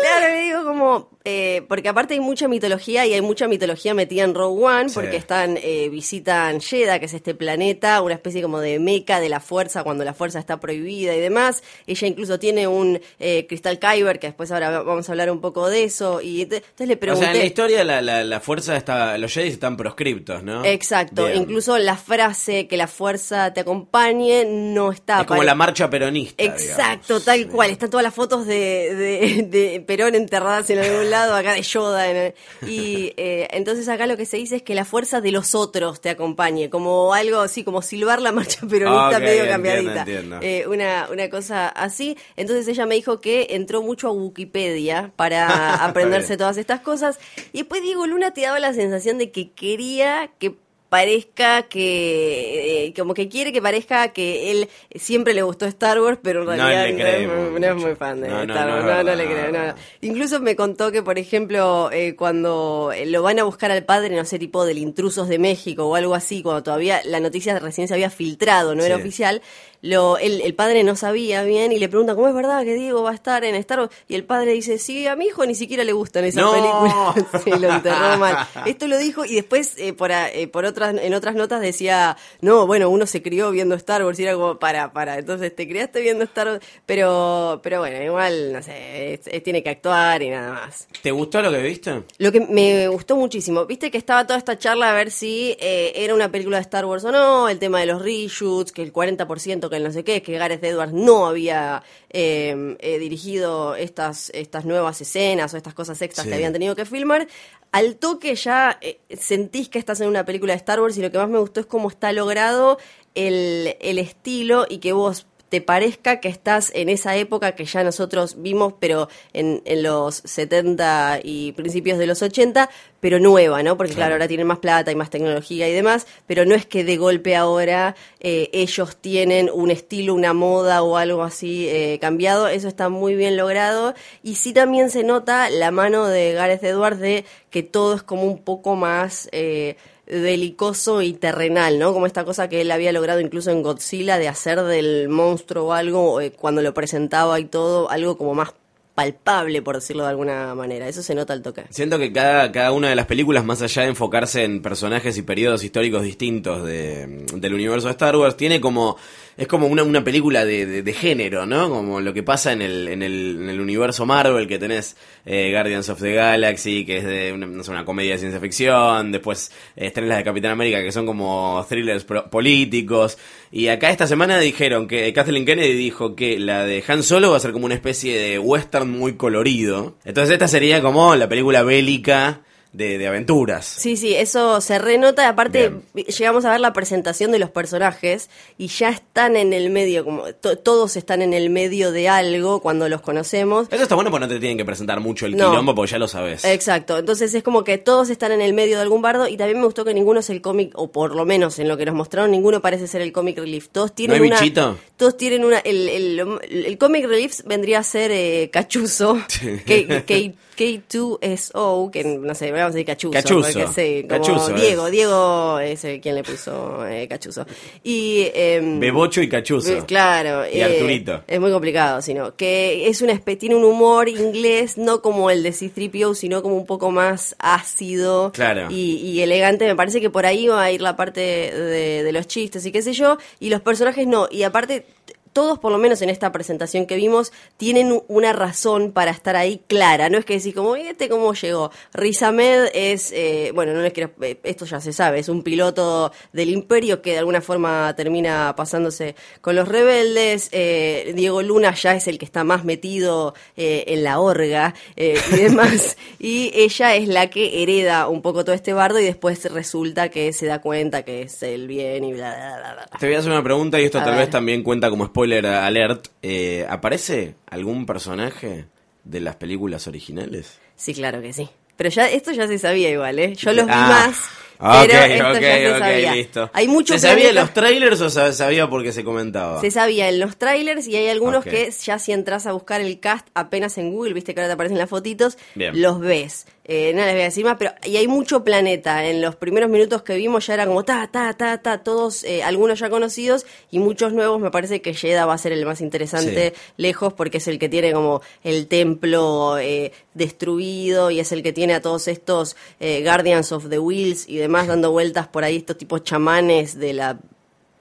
Claro, 0.00 0.34
le 0.34 0.40
digo 0.42 0.64
como, 0.64 1.10
eh, 1.24 1.62
porque 1.68 1.88
aparte 1.88 2.14
hay 2.14 2.20
mucha 2.20 2.48
mitología 2.48 3.06
y 3.06 3.14
hay 3.14 3.20
mucha 3.20 3.48
mitología 3.48 3.94
metida 3.94 4.24
en 4.24 4.34
Rogue 4.34 4.64
One, 4.64 4.88
Sí. 4.88 4.94
porque 4.94 5.16
están, 5.16 5.56
eh, 5.62 5.88
visitan 5.90 6.60
Jedha, 6.60 6.98
que 6.98 7.06
es 7.06 7.14
este 7.14 7.34
planeta, 7.34 8.02
una 8.02 8.14
especie 8.14 8.42
como 8.42 8.60
de 8.60 8.78
meca 8.78 9.20
de 9.20 9.28
la 9.28 9.40
fuerza, 9.40 9.84
cuando 9.84 10.04
la 10.04 10.14
fuerza 10.14 10.38
está 10.38 10.58
prohibida 10.60 11.14
y 11.14 11.20
demás. 11.20 11.62
Ella 11.86 12.06
incluso 12.08 12.38
tiene 12.38 12.66
un 12.66 13.00
eh, 13.18 13.46
cristal 13.48 13.78
Kyber, 13.78 14.18
que 14.18 14.28
después 14.28 14.50
ahora 14.52 14.82
vamos 14.82 15.08
a 15.08 15.12
hablar 15.12 15.30
un 15.30 15.40
poco 15.40 15.68
de 15.68 15.84
eso, 15.84 16.20
y 16.22 16.46
te- 16.46 16.56
entonces 16.56 16.88
le 16.88 16.94
O 16.94 16.98
pregunté... 17.00 17.24
sea, 17.26 17.32
en 17.34 17.38
la 17.38 17.44
historia 17.46 17.84
la, 17.84 18.00
la, 18.02 18.24
la 18.24 18.40
fuerza 18.40 18.76
está... 18.76 19.16
Los 19.18 19.32
Jedi 19.32 19.48
están 19.48 19.76
proscriptos, 19.76 20.42
¿no? 20.42 20.64
Exacto, 20.64 21.26
Bien. 21.26 21.42
incluso 21.42 21.78
la 21.78 21.96
frase 21.96 22.66
que 22.66 22.76
la 22.76 22.86
fuerza 22.88 23.52
te 23.52 23.60
acompañe 23.60 24.44
no 24.46 24.90
está. 24.92 25.20
Es 25.20 25.26
como 25.26 25.42
la 25.42 25.54
marcha 25.54 25.88
peronista, 25.90 26.42
Exacto, 26.42 27.18
digamos. 27.18 27.24
tal 27.24 27.48
cual. 27.48 27.70
Están 27.70 27.90
todas 27.90 28.04
las 28.04 28.14
fotos 28.14 28.46
de, 28.46 28.94
de, 28.94 29.42
de 29.48 29.80
Perón 29.80 30.14
enterradas 30.14 30.68
en 30.70 30.78
algún 30.80 31.10
lado, 31.12 31.34
acá 31.36 31.52
de 31.52 31.62
Yoda. 31.62 32.10
en 32.10 32.34
y 32.66 33.12
eh, 33.16 33.48
entonces 33.52 33.88
acá 33.88 34.06
lo 34.06 34.16
que 34.16 34.26
se 34.26 34.36
dice 34.36 34.56
es 34.56 34.62
que 34.62 34.74
la 34.74 34.84
fuerza 34.84 35.20
de 35.20 35.30
los 35.30 35.54
otros 35.54 36.00
te 36.00 36.10
acompañe, 36.10 36.68
como 36.70 37.14
algo 37.14 37.38
así, 37.40 37.62
como 37.64 37.82
silbar 37.82 38.20
la 38.20 38.32
marcha 38.32 38.66
peronista 38.68 39.06
Ah, 39.16 39.18
ok, 39.18 39.18
medio 39.20 39.30
entiendo, 39.44 39.52
cambiadita. 39.52 39.98
entiendo. 40.00 40.38
Eh, 40.42 40.64
una, 40.66 41.08
una 41.10 41.30
cosa 41.30 41.68
así. 41.68 42.16
Entonces 42.36 42.66
ella 42.68 42.86
me 42.86 42.94
dijo 42.96 43.20
que 43.20 43.48
entró 43.50 43.82
mucho 43.82 44.08
a 44.08 44.12
Wikipedia 44.12 45.12
para 45.16 45.74
aprenderse 45.84 46.36
todas 46.36 46.56
estas 46.56 46.80
cosas. 46.80 47.18
Y 47.52 47.58
después 47.58 47.82
Diego 47.82 48.06
Luna 48.06 48.32
te 48.32 48.40
daba 48.42 48.58
la 48.58 48.72
sensación 48.72 49.18
de 49.18 49.30
que 49.30 49.52
quería 49.52 50.30
que 50.38 50.54
parezca 50.96 51.62
que 51.62 52.88
eh, 52.88 52.94
como 52.94 53.14
que 53.14 53.26
quiere 53.26 53.50
que 53.50 53.62
parezca 53.62 54.08
que 54.08 54.50
él 54.50 54.68
siempre 54.94 55.32
le 55.32 55.40
gustó 55.40 55.64
Star 55.64 55.98
Wars 55.98 56.18
pero 56.22 56.40
en 56.42 56.58
No 56.58 56.66
realidad 56.68 56.84
le 56.84 56.92
no, 56.92 57.06
es, 57.08 57.50
muy- 57.50 57.60
no 57.60 57.66
es 57.66 57.74
mucho. 57.74 57.86
muy 57.86 57.96
fan 57.96 58.20
de 58.20 58.28
No, 58.28 58.42
Star 58.42 58.68
Wars 58.68 58.84
no, 58.84 59.02
no 59.04 59.14
le 59.14 59.24
creo 59.24 59.74
incluso 60.02 60.38
me 60.40 60.54
contó 60.54 60.92
que 60.92 61.02
por 61.02 61.18
ejemplo 61.18 61.90
eh, 61.90 62.14
cuando 62.14 62.92
lo 63.06 63.22
van 63.22 63.38
a 63.38 63.44
buscar 63.44 63.70
al 63.70 63.84
padre 63.86 64.14
no 64.14 64.26
sé 64.26 64.38
tipo 64.38 64.66
del 64.66 64.76
intrusos 64.76 65.28
de 65.28 65.38
México 65.38 65.86
o 65.86 65.94
algo 65.94 66.14
así 66.14 66.42
cuando 66.42 66.62
todavía 66.62 67.00
la 67.06 67.20
noticia 67.20 67.58
recién 67.58 67.88
se 67.88 67.94
había 67.94 68.10
filtrado 68.10 68.74
no 68.74 68.84
era 68.84 68.96
oficial 68.96 69.40
lo, 69.82 70.16
el, 70.16 70.40
el 70.40 70.54
padre 70.54 70.82
no 70.84 70.96
sabía 70.96 71.42
bien 71.44 71.72
y 71.72 71.78
le 71.78 71.88
pregunta 71.88 72.14
¿cómo 72.14 72.28
es 72.28 72.34
verdad 72.34 72.62
que 72.64 72.74
Diego 72.74 73.02
va 73.02 73.10
a 73.10 73.14
estar 73.14 73.44
en 73.44 73.54
Star 73.56 73.80
Wars? 73.80 73.90
Y 74.08 74.14
el 74.14 74.24
padre 74.24 74.52
dice, 74.52 74.78
sí, 74.78 75.06
a 75.06 75.16
mi 75.16 75.26
hijo 75.26 75.44
ni 75.44 75.54
siquiera 75.54 75.84
le 75.84 75.92
gustan 75.92 76.24
esas 76.24 76.42
No. 76.44 76.52
películas. 76.52 77.42
sí, 77.44 77.50
lo 77.50 77.68
enterró 77.74 78.16
mal. 78.18 78.46
Esto 78.64 78.86
lo 78.86 78.96
dijo 78.96 79.24
y 79.24 79.34
después 79.34 79.74
eh, 79.78 79.92
por, 79.92 80.10
eh, 80.12 80.48
por 80.50 80.64
otras, 80.64 80.94
en 80.98 81.12
otras 81.14 81.34
notas 81.34 81.60
decía, 81.60 82.16
no, 82.40 82.66
bueno, 82.66 82.88
uno 82.90 83.06
se 83.06 83.22
crió 83.22 83.50
viendo 83.50 83.74
Star 83.74 84.04
Wars 84.04 84.18
y 84.20 84.22
era 84.22 84.34
como, 84.34 84.58
para, 84.58 84.92
para, 84.92 85.18
entonces 85.18 85.54
te 85.54 85.68
criaste 85.68 86.00
viendo 86.00 86.24
Star 86.24 86.46
Wars, 86.48 86.64
pero, 86.86 87.60
pero 87.62 87.80
bueno, 87.80 88.02
igual, 88.02 88.52
no 88.52 88.62
sé, 88.62 89.14
es- 89.14 89.26
es- 89.26 89.42
tiene 89.42 89.62
que 89.62 89.70
actuar 89.70 90.22
y 90.22 90.30
nada 90.30 90.52
más. 90.52 90.86
¿Te 91.02 91.10
gustó 91.10 91.42
lo 91.42 91.50
que 91.50 91.58
viste? 91.60 92.02
Lo 92.18 92.30
que 92.30 92.40
me 92.40 92.86
gustó 92.88 93.16
muchísimo, 93.16 93.66
viste 93.66 93.90
que 93.90 93.98
estaba 93.98 94.26
toda 94.26 94.38
esta 94.38 94.56
charla 94.58 94.90
a 94.90 94.94
ver 94.94 95.10
si 95.10 95.56
eh, 95.58 95.92
era 95.96 96.14
una 96.14 96.30
película 96.30 96.58
de 96.58 96.62
Star 96.62 96.84
Wars 96.84 97.04
o 97.04 97.10
no, 97.10 97.48
el 97.48 97.58
tema 97.58 97.80
de 97.80 97.86
los 97.86 98.00
reshoots, 98.02 98.70
que 98.70 98.82
el 98.82 98.92
40%, 98.92 99.68
que 99.72 99.78
el 99.78 99.84
no 99.84 99.90
sé 99.90 100.04
qué, 100.04 100.22
que 100.22 100.38
Gareth 100.38 100.62
Edwards 100.62 100.92
no 100.92 101.26
había 101.26 101.82
eh, 102.10 102.76
eh, 102.78 102.98
dirigido 102.98 103.74
estas, 103.74 104.30
estas 104.34 104.64
nuevas 104.64 105.00
escenas 105.00 105.52
o 105.52 105.56
estas 105.56 105.74
cosas 105.74 106.00
extras 106.02 106.24
Sí. 106.24 106.28
que 106.30 106.34
habían 106.36 106.52
tenido 106.52 106.76
que 106.76 106.84
filmar. 106.84 107.26
Al 107.72 107.96
toque 107.96 108.34
ya 108.34 108.78
eh, 108.80 109.00
sentís 109.18 109.68
que 109.68 109.78
estás 109.78 110.00
en 110.00 110.08
una 110.08 110.24
película 110.24 110.52
de 110.52 110.58
Star 110.58 110.80
Wars 110.80 110.96
y 110.98 111.02
lo 111.02 111.10
que 111.10 111.18
más 111.18 111.28
me 111.28 111.38
gustó 111.38 111.60
es 111.60 111.66
cómo 111.66 111.88
está 111.88 112.12
logrado 112.12 112.78
el, 113.14 113.76
el 113.80 113.98
estilo 113.98 114.66
y 114.68 114.78
que 114.78 114.92
vos 114.92 115.26
te 115.52 115.60
parezca 115.60 116.18
que 116.18 116.30
estás 116.30 116.72
en 116.74 116.88
esa 116.88 117.14
época 117.14 117.54
que 117.54 117.66
ya 117.66 117.84
nosotros 117.84 118.36
vimos, 118.38 118.72
pero 118.80 119.10
en, 119.34 119.60
en 119.66 119.82
los 119.82 120.14
70 120.24 121.20
y 121.22 121.52
principios 121.52 121.98
de 121.98 122.06
los 122.06 122.22
80, 122.22 122.70
pero 123.00 123.18
nueva, 123.20 123.62
¿no? 123.62 123.76
Porque 123.76 123.92
claro, 123.92 124.02
Claro. 124.02 124.14
ahora 124.14 124.28
tienen 124.28 124.46
más 124.46 124.60
plata 124.60 124.90
y 124.90 124.94
más 124.94 125.10
tecnología 125.10 125.68
y 125.68 125.74
demás, 125.74 126.06
pero 126.26 126.46
no 126.46 126.54
es 126.54 126.64
que 126.64 126.84
de 126.84 126.96
golpe 126.96 127.36
ahora 127.36 127.94
eh, 128.20 128.48
ellos 128.54 128.96
tienen 128.96 129.50
un 129.52 129.70
estilo, 129.70 130.14
una 130.14 130.32
moda 130.32 130.82
o 130.82 130.96
algo 130.96 131.22
así 131.22 131.68
eh, 131.68 131.98
cambiado, 132.00 132.48
eso 132.48 132.66
está 132.66 132.88
muy 132.88 133.14
bien 133.14 133.36
logrado 133.36 133.92
y 134.22 134.36
sí 134.36 134.54
también 134.54 134.88
se 134.88 135.04
nota 135.04 135.50
la 135.50 135.70
mano 135.70 136.06
de 136.06 136.32
Gareth 136.32 136.64
Edwards 136.64 136.98
de 136.98 137.26
que 137.50 137.62
todo 137.62 137.94
es 137.94 138.02
como 138.02 138.22
un 138.22 138.38
poco 138.42 138.74
más... 138.74 139.28
eh, 139.32 139.76
delicoso 140.20 141.02
y 141.02 141.12
terrenal, 141.14 141.78
¿no? 141.78 141.92
Como 141.92 142.06
esta 142.06 142.24
cosa 142.24 142.48
que 142.48 142.60
él 142.60 142.70
había 142.70 142.92
logrado 142.92 143.20
incluso 143.20 143.50
en 143.50 143.62
Godzilla 143.62 144.18
de 144.18 144.28
hacer 144.28 144.62
del 144.62 145.08
monstruo 145.08 145.66
o 145.66 145.72
algo, 145.72 146.20
eh, 146.20 146.32
cuando 146.32 146.62
lo 146.62 146.74
presentaba 146.74 147.38
y 147.40 147.44
todo, 147.46 147.90
algo 147.90 148.16
como 148.18 148.34
más 148.34 148.52
palpable, 148.94 149.62
por 149.62 149.76
decirlo 149.76 150.02
de 150.04 150.10
alguna 150.10 150.54
manera. 150.54 150.86
Eso 150.86 151.02
se 151.02 151.14
nota 151.14 151.32
al 151.32 151.40
toque. 151.40 151.64
Siento 151.70 151.98
que 151.98 152.12
cada, 152.12 152.52
cada 152.52 152.72
una 152.72 152.90
de 152.90 152.94
las 152.94 153.06
películas, 153.06 153.42
más 153.42 153.62
allá 153.62 153.82
de 153.82 153.88
enfocarse 153.88 154.44
en 154.44 154.60
personajes 154.60 155.16
y 155.16 155.22
periodos 155.22 155.64
históricos 155.64 156.02
distintos 156.02 156.62
de- 156.64 157.24
del 157.34 157.54
universo 157.54 157.86
de 157.86 157.92
Star 157.92 158.14
Wars, 158.16 158.36
tiene 158.36 158.60
como. 158.60 158.96
Es 159.36 159.46
como 159.46 159.66
una, 159.66 159.82
una 159.82 160.04
película 160.04 160.44
de, 160.44 160.82
de- 160.82 160.92
género, 160.92 161.46
¿no? 161.46 161.70
Como 161.70 162.00
lo 162.00 162.12
que 162.12 162.22
pasa 162.22 162.52
en 162.52 162.60
el, 162.60 162.86
en 162.88 163.02
el, 163.02 163.38
en 163.40 163.48
el 163.48 163.60
universo 163.60 164.04
Marvel, 164.04 164.46
que 164.46 164.58
tenés 164.58 164.94
eh, 165.24 165.50
Guardians 165.52 165.88
of 165.88 166.00
the 166.02 166.12
Galaxy, 166.12 166.84
que 166.84 166.98
es 166.98 167.04
de 167.04 167.32
una, 167.32 167.46
no 167.46 167.64
sé, 167.64 167.70
una 167.70 167.84
comedia 167.86 168.12
de 168.12 168.18
ciencia 168.18 168.40
ficción, 168.40 169.10
después 169.10 169.50
eh, 169.74 169.90
tenés 169.90 170.08
las 170.10 170.18
de 170.18 170.24
Capitán 170.24 170.50
América, 170.50 170.82
que 170.82 170.92
son 170.92 171.06
como 171.06 171.64
thrillers 171.68 172.04
pro- 172.04 172.28
políticos. 172.28 173.16
Y 173.50 173.68
acá 173.68 173.90
esta 173.90 174.06
semana 174.06 174.38
dijeron 174.38 174.86
que 174.86 175.12
Kathleen 175.14 175.46
Kennedy 175.46 175.72
dijo 175.74 176.14
que 176.14 176.38
la 176.38 176.64
de 176.64 176.84
Han 176.86 177.02
Solo 177.02 177.30
va 177.30 177.38
a 177.38 177.40
ser 177.40 177.52
como 177.52 177.64
una 177.64 177.74
especie 177.74 178.18
de 178.18 178.38
western 178.38 178.90
muy 178.90 179.14
colorido. 179.14 179.96
Entonces 180.04 180.34
esta 180.34 180.48
sería 180.48 180.82
como 180.82 181.16
la 181.16 181.28
película 181.28 181.62
bélica 181.62 182.42
de, 182.72 182.96
de 182.96 183.06
aventuras. 183.06 183.66
Sí, 183.66 183.96
sí, 183.96 184.14
eso 184.14 184.60
se 184.62 184.78
renota. 184.78 185.28
Aparte, 185.28 185.72
Bien. 185.92 186.06
llegamos 186.06 186.44
a 186.46 186.50
ver 186.52 186.60
la 186.60 186.72
presentación 186.72 187.30
de 187.30 187.38
los 187.38 187.50
personajes 187.50 188.30
y 188.56 188.68
ya 188.68 188.88
están 188.88 189.36
en 189.36 189.52
el 189.52 189.68
medio, 189.70 190.04
como 190.04 190.24
to- 190.32 190.56
todos 190.56 190.96
están 190.96 191.20
en 191.20 191.34
el 191.34 191.50
medio 191.50 191.92
de 191.92 192.08
algo 192.08 192.60
cuando 192.60 192.88
los 192.88 193.02
conocemos. 193.02 193.68
Eso 193.70 193.82
está 193.82 193.94
bueno 193.94 194.10
porque 194.10 194.26
no 194.26 194.32
te 194.32 194.40
tienen 194.40 194.56
que 194.56 194.64
presentar 194.64 195.00
mucho 195.00 195.26
el 195.26 195.36
No. 195.36 195.50
quilombo 195.50 195.74
porque 195.74 195.92
ya 195.92 195.98
lo 195.98 196.08
sabes. 196.08 196.44
Exacto, 196.44 196.96
entonces 196.98 197.34
es 197.34 197.42
como 197.42 197.62
que 197.62 197.76
todos 197.78 198.08
están 198.08 198.32
en 198.32 198.40
el 198.40 198.54
medio 198.54 198.76
de 198.76 198.82
algún 198.82 199.02
bardo 199.02 199.28
y 199.28 199.36
también 199.36 199.58
me 199.58 199.64
gustó 199.66 199.84
que 199.84 199.92
ninguno 199.92 200.20
es 200.20 200.30
el 200.30 200.40
cómic, 200.40 200.72
o 200.74 200.90
por 200.90 201.14
lo 201.14 201.24
menos 201.26 201.58
en 201.58 201.68
lo 201.68 201.76
que 201.76 201.84
nos 201.84 201.94
mostraron, 201.94 202.30
ninguno 202.30 202.60
parece 202.62 202.86
ser 202.86 203.02
el 203.02 203.12
cómic 203.12 203.36
relief. 203.38 203.68
Todos 203.70 203.94
tienen 203.94 204.20
hay 204.22 204.28
una. 204.28 204.40
bichito? 204.40 204.78
Todos 204.96 205.16
tienen 205.18 205.44
una. 205.44 205.58
El, 205.58 205.88
el, 205.88 206.38
el 206.66 206.78
cómic 206.78 207.04
relief 207.06 207.40
vendría 207.44 207.80
a 207.80 207.82
ser 207.82 208.10
eh, 208.12 208.48
Cachuzo, 208.52 209.18
K- 209.66 210.04
K- 210.06 210.32
K2SO, 210.56 211.90
que 211.90 212.04
no 212.04 212.34
sé, 212.34 212.50
vamos 212.50 212.66
a 212.66 212.70
decir 212.70 212.86
Cachuzo. 212.86 213.12
Cachuzo. 213.12 213.52
porque 213.52 213.66
sí, 213.74 214.06
como 214.08 214.20
Cachuzo 214.20 214.52
Diego, 214.54 214.86
es. 214.86 214.92
Diego 214.92 215.58
es 215.60 215.80
quien 216.00 216.14
le 216.14 216.22
puso 216.22 216.86
eh, 216.86 217.06
Cachuzo. 217.08 217.46
Y. 217.82 218.28
em, 218.34 218.78
Bebocho 218.80 219.20
y 219.22 219.28
Cachuzo. 219.28 219.74
Be- 219.74 219.84
Claro. 219.86 220.48
Y 220.48 220.60
Arturito. 220.60 221.22
Es 221.26 221.40
muy 221.40 221.50
complicado, 221.50 222.02
sino 222.02 222.34
que 222.36 222.88
es 222.88 223.02
una 223.02 223.12
tiene 223.36 223.54
un 223.54 223.64
humor 223.64 224.08
inglés, 224.08 224.76
no 224.78 225.00
como 225.02 225.30
el 225.30 225.42
de 225.42 225.52
C-3PO, 225.52 226.14
sino 226.14 226.42
como 226.42 226.56
un 226.56 226.66
poco 226.66 226.90
más 226.90 227.34
ácido 227.38 228.30
Claro. 228.32 228.68
y, 228.70 228.96
y 228.96 229.20
elegante. 229.22 229.66
Me 229.66 229.76
parece 229.76 230.00
que 230.00 230.10
por 230.10 230.26
ahí 230.26 230.48
va 230.48 230.62
a 230.62 230.70
ir 230.70 230.80
la 230.82 230.96
parte 230.96 231.20
de, 231.20 232.02
de 232.02 232.12
los 232.12 232.26
chistes 232.26 232.64
y 232.66 232.72
qué 232.72 232.82
sé 232.82 232.92
yo, 232.92 233.16
y 233.40 233.50
los 233.50 233.60
personajes 233.60 234.06
no. 234.06 234.28
Y 234.30 234.42
aparte, 234.42 234.86
todos, 235.32 235.58
por 235.58 235.72
lo 235.72 235.78
menos 235.78 236.02
en 236.02 236.10
esta 236.10 236.32
presentación 236.32 236.86
que 236.86 236.96
vimos, 236.96 237.32
tienen 237.56 238.02
una 238.08 238.32
razón 238.32 238.92
para 238.92 239.10
estar 239.10 239.36
ahí 239.36 239.62
clara. 239.66 240.08
No 240.08 240.18
es 240.18 240.24
que 240.24 240.34
decir, 240.34 240.54
como, 240.54 240.76
"¿Y 240.76 240.82
este 240.82 241.08
cómo 241.08 241.32
llegó? 241.34 241.70
Riz 241.94 242.22
Ahmed 242.22 242.68
es, 242.74 243.12
eh, 243.12 243.50
bueno, 243.54 243.72
no 243.72 243.80
les 243.80 243.92
quiero, 243.92 244.10
eh, 244.20 244.38
esto 244.44 244.64
ya 244.66 244.80
se 244.80 244.92
sabe, 244.92 245.18
es 245.20 245.28
un 245.28 245.42
piloto 245.42 246.12
del 246.32 246.50
imperio 246.50 247.02
que 247.02 247.12
de 247.12 247.18
alguna 247.18 247.40
forma 247.40 247.94
termina 247.96 248.54
pasándose 248.56 249.14
con 249.40 249.56
los 249.56 249.68
rebeldes. 249.68 250.48
Eh, 250.52 251.12
Diego 251.14 251.42
Luna 251.42 251.74
ya 251.74 251.94
es 251.94 252.06
el 252.08 252.18
que 252.18 252.24
está 252.24 252.44
más 252.44 252.64
metido 252.64 253.34
eh, 253.56 253.84
en 253.88 254.04
la 254.04 254.20
orga 254.20 254.74
eh, 254.96 255.18
y 255.32 255.36
demás. 255.36 255.96
y 256.18 256.50
ella 256.54 256.94
es 256.94 257.08
la 257.08 257.30
que 257.30 257.62
hereda 257.62 258.08
un 258.08 258.22
poco 258.22 258.44
todo 258.44 258.54
este 258.54 258.72
bardo 258.72 259.00
y 259.00 259.04
después 259.04 259.44
resulta 259.52 260.08
que 260.10 260.32
se 260.32 260.46
da 260.46 260.60
cuenta 260.60 261.04
que 261.04 261.22
es 261.22 261.42
el 261.42 261.66
bien 261.68 262.04
y 262.04 262.12
bla, 262.12 262.34
bla, 262.34 262.56
bla, 262.58 262.72
bla. 262.74 262.98
Te 262.98 263.06
voy 263.06 263.14
a 263.14 263.18
hacer 263.20 263.30
una 263.32 263.42
pregunta 263.42 263.80
y 263.80 263.84
esto 263.84 263.98
A 263.98 264.04
tal 264.04 264.12
ver. 264.14 264.20
vez 264.24 264.30
también 264.30 264.62
cuenta 264.62 264.90
como 264.90 265.06
spoiler 265.06 265.21
alert. 265.24 266.08
Eh, 266.22 266.66
¿Aparece 266.68 267.34
algún 267.48 267.86
personaje 267.86 268.66
de 269.04 269.20
las 269.20 269.36
películas 269.36 269.86
originales? 269.86 270.58
Sí, 270.76 270.94
claro 270.94 271.20
que 271.22 271.32
sí. 271.32 271.48
Pero 271.76 271.90
ya 271.90 272.08
esto 272.10 272.32
ya 272.32 272.46
se 272.46 272.58
sabía 272.58 272.90
igual, 272.90 273.18
¿eh? 273.18 273.34
Yo 273.34 273.52
los 273.52 273.66
vi 273.66 273.72
Ah. 273.74 274.06
más, 274.06 274.16
Ok, 274.58 274.86
pero 274.88 275.04
esto 275.14 275.28
ok, 275.30 275.40
ya 275.40 275.56
se 275.56 275.72
ok, 275.72 275.78
sabía. 275.78 276.14
listo. 276.14 276.50
Hay 276.52 276.68
muchos 276.68 277.00
¿Se 277.00 277.08
sabía 277.08 277.30
en 277.30 277.34
los 277.34 277.52
trailers 277.52 278.00
o 278.00 278.10
sa- 278.10 278.32
sabía 278.32 278.68
porque 278.70 278.92
se 278.92 279.02
comentaba? 279.02 279.60
Se 279.60 279.70
sabía 279.72 280.08
en 280.08 280.20
los 280.20 280.36
trailers 280.36 280.86
y 280.86 280.94
hay 280.96 281.08
algunos 281.08 281.44
que 281.44 281.68
ya 281.82 281.98
si 281.98 282.12
entras 282.12 282.46
a 282.46 282.52
buscar 282.52 282.80
el 282.80 283.00
cast 283.00 283.26
apenas 283.34 283.76
en 283.78 283.90
Google, 283.90 284.12
viste 284.14 284.34
que 284.34 284.40
ahora 284.40 284.50
te 284.50 284.54
aparecen 284.54 284.78
las 284.78 284.90
fotitos, 284.90 285.36
Bien. 285.56 285.80
los 285.82 285.98
ves. 285.98 286.46
Eh, 286.64 286.92
no 286.94 287.04
les 287.04 287.12
voy 287.12 287.22
a 287.22 287.24
decir 287.24 287.44
más, 287.44 287.56
pero 287.58 287.72
y 287.84 287.96
hay 287.96 288.06
mucho 288.06 288.44
planeta. 288.44 289.06
En 289.06 289.20
los 289.20 289.36
primeros 289.36 289.68
minutos 289.68 290.02
que 290.02 290.14
vimos 290.14 290.46
ya 290.46 290.54
era 290.54 290.66
como 290.66 290.84
ta, 290.84 291.08
ta, 291.10 291.32
ta, 291.34 291.58
ta, 291.58 291.82
todos, 291.82 292.22
eh, 292.24 292.42
algunos 292.42 292.78
ya 292.78 292.88
conocidos 292.88 293.46
y 293.70 293.78
muchos 293.78 294.12
nuevos. 294.12 294.40
Me 294.40 294.50
parece 294.50 294.80
que 294.80 294.94
Jeddah 294.94 295.26
va 295.26 295.34
a 295.34 295.38
ser 295.38 295.52
el 295.52 295.64
más 295.66 295.80
interesante 295.80 296.54
lejos 296.76 297.12
porque 297.12 297.38
es 297.38 297.48
el 297.48 297.58
que 297.58 297.68
tiene 297.68 297.92
como 297.92 298.22
el 298.44 298.68
templo 298.68 299.58
eh, 299.58 299.92
destruido 300.14 301.10
y 301.10 301.20
es 301.20 301.32
el 301.32 301.42
que 301.42 301.52
tiene 301.52 301.74
a 301.74 301.82
todos 301.82 302.08
estos 302.08 302.56
eh, 302.80 303.02
Guardians 303.02 303.52
of 303.52 303.68
the 303.68 303.78
Wheels 303.78 304.28
y 304.28 304.36
demás 304.36 304.66
dando 304.68 304.92
vueltas 304.92 305.26
por 305.28 305.44
ahí, 305.44 305.56
estos 305.56 305.78
tipos 305.78 306.04
chamanes 306.04 306.78
de 306.78 306.92
la 306.92 307.18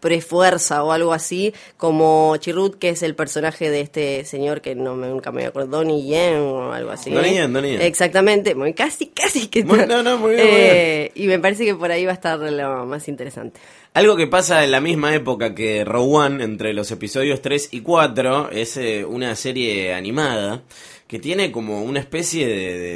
prefuerza 0.01 0.83
o 0.83 0.91
algo 0.91 1.13
así, 1.13 1.53
como 1.77 2.35
Chirrut, 2.37 2.77
que 2.77 2.89
es 2.89 3.03
el 3.03 3.15
personaje 3.15 3.69
de 3.69 3.79
este 3.81 4.25
señor 4.25 4.59
que 4.59 4.75
no 4.75 4.95
me, 4.95 5.07
nunca 5.07 5.31
me 5.31 5.45
acuerdo, 5.45 5.77
Donnie 5.77 6.03
Yen 6.03 6.35
o 6.39 6.73
algo 6.73 6.91
así. 6.91 7.11
Donnie 7.11 7.35
Yen, 7.35 7.53
Donnie 7.53 7.71
Yen. 7.73 7.81
Exactamente, 7.83 8.53
muy, 8.55 8.73
casi, 8.73 9.07
casi 9.07 9.47
que 9.47 9.63
Muy- 9.63 9.85
no, 9.85 10.03
no, 10.03 10.17
muy 10.17 10.31
bien, 10.35 10.45
muy 10.47 10.55
Eh, 10.57 11.11
Y 11.15 11.27
me 11.27 11.39
parece 11.39 11.63
que 11.63 11.75
por 11.75 11.89
ahí 11.91 12.03
va 12.05 12.11
a 12.11 12.15
estar 12.15 12.37
lo 12.39 12.85
más 12.85 13.07
interesante. 13.07 13.59
Algo 13.93 14.15
que 14.15 14.27
pasa 14.27 14.63
en 14.63 14.71
la 14.71 14.79
misma 14.79 15.13
época 15.13 15.53
que 15.53 15.83
Rogue 15.83 16.15
One, 16.15 16.43
entre 16.45 16.73
los 16.73 16.89
episodios 16.91 17.41
3 17.41 17.69
y 17.71 17.81
4, 17.81 18.49
es 18.51 18.77
eh, 18.77 19.03
una 19.03 19.35
serie 19.35 19.93
animada 19.93 20.63
que 21.07 21.19
tiene 21.19 21.51
como 21.51 21.83
una 21.83 21.99
especie 21.99 22.47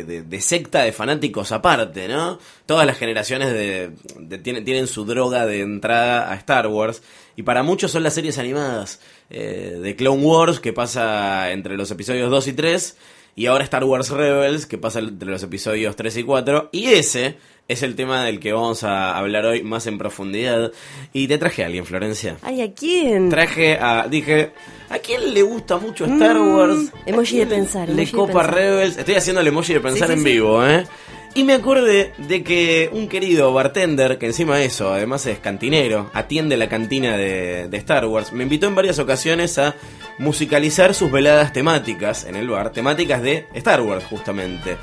de, 0.05 0.41
secta 0.41 0.83
de 0.83 0.93
fanáticos 0.93 1.51
aparte, 1.51 2.07
¿no? 2.07 2.39
Todas 2.65 2.87
las 2.87 2.97
generaciones 2.97 3.51
de- 3.51 3.91
tienen, 4.41 4.63
tienen 4.63 4.87
su 4.87 5.03
droga 5.03 5.45
de 5.45 5.59
entrada 5.59 6.31
a 6.31 6.35
Star 6.35 6.67
Wars 6.67 7.03
y 7.35 7.43
para 7.43 7.61
muchos 7.61 7.91
son 7.91 8.03
las 8.03 8.13
series 8.13 8.37
animadas 8.37 9.01
eh, 9.29 9.77
de 9.81 9.95
Clone 9.97 10.23
Wars 10.23 10.61
que 10.61 10.71
pasa 10.71 11.51
entre 11.51 11.75
los 11.75 11.91
episodios 11.91 12.29
2 12.31 12.47
y 12.47 12.53
3 12.53 12.97
y 13.35 13.47
ahora 13.47 13.65
Star 13.65 13.83
Wars 13.83 14.09
Rebels 14.11 14.65
que 14.65 14.77
pasa 14.77 14.99
entre 14.99 15.27
los 15.29 15.43
episodios 15.43 15.97
3 15.97 16.15
y 16.15 16.23
4 16.23 16.69
y 16.71 16.85
ese 16.85 17.35
es 17.67 17.81
el 17.83 17.95
tema 17.95 18.23
del 18.25 18.39
que 18.39 18.53
vamos 18.53 18.83
a 18.83 19.17
hablar 19.17 19.45
hoy 19.45 19.63
más 19.63 19.87
en 19.87 19.97
profundidad. 19.97 20.71
Y 21.13 21.27
te 21.27 21.37
traje 21.37 21.63
a 21.63 21.65
alguien, 21.67 21.85
Florencia. 21.85 22.37
Ay, 22.41 22.61
¿a 22.61 22.73
quién? 22.73 23.29
Traje 23.29 23.77
a. 23.79 24.07
Dije. 24.09 24.51
¿A 24.89 24.99
quién 24.99 25.33
le 25.33 25.41
gusta 25.41 25.77
mucho 25.77 26.05
Star 26.05 26.37
Mm, 26.37 26.55
Wars? 26.55 26.91
emoji 27.07 27.41
¿A 27.41 27.47
quién 27.47 27.49
de 27.49 27.55
pensar, 27.55 27.87
Le 27.89 27.93
emoji 27.93 28.05
de 28.05 28.11
copa 28.11 28.33
pensar. 28.41 28.53
Rebels. 28.53 28.97
Estoy 28.97 29.15
haciendo 29.15 29.41
el 29.41 29.47
emoji 29.47 29.73
de 29.73 29.79
pensar 29.79 30.07
sí, 30.09 30.13
en 30.13 30.19
sí. 30.19 30.25
vivo, 30.25 30.65
¿eh? 30.65 30.85
Y 31.33 31.43
me 31.43 31.53
acordé 31.53 32.13
de 32.17 32.43
que 32.43 32.89
un 32.93 33.09
querido 33.09 33.51
bartender, 33.51 34.17
que 34.19 34.27
encima 34.27 34.57
de 34.57 34.65
eso, 34.65 34.93
además 34.93 35.25
es 35.25 35.39
cantinero, 35.39 36.09
atiende 36.13 36.55
la 36.55 36.69
cantina 36.69 37.17
de, 37.17 37.67
de 37.67 37.77
Star 37.77 38.05
Wars, 38.05 38.31
me 38.31 38.43
invitó 38.43 38.67
en 38.67 38.75
varias 38.75 38.99
ocasiones 38.99 39.57
a 39.57 39.75
musicalizar 40.17 40.93
sus 40.93 41.11
veladas 41.11 41.51
temáticas 41.51 42.23
en 42.23 42.37
el 42.37 42.47
bar, 42.47 42.71
temáticas 42.71 43.21
de 43.21 43.47
Star 43.53 43.81
Wars 43.81 44.05
justamente. 44.05 44.77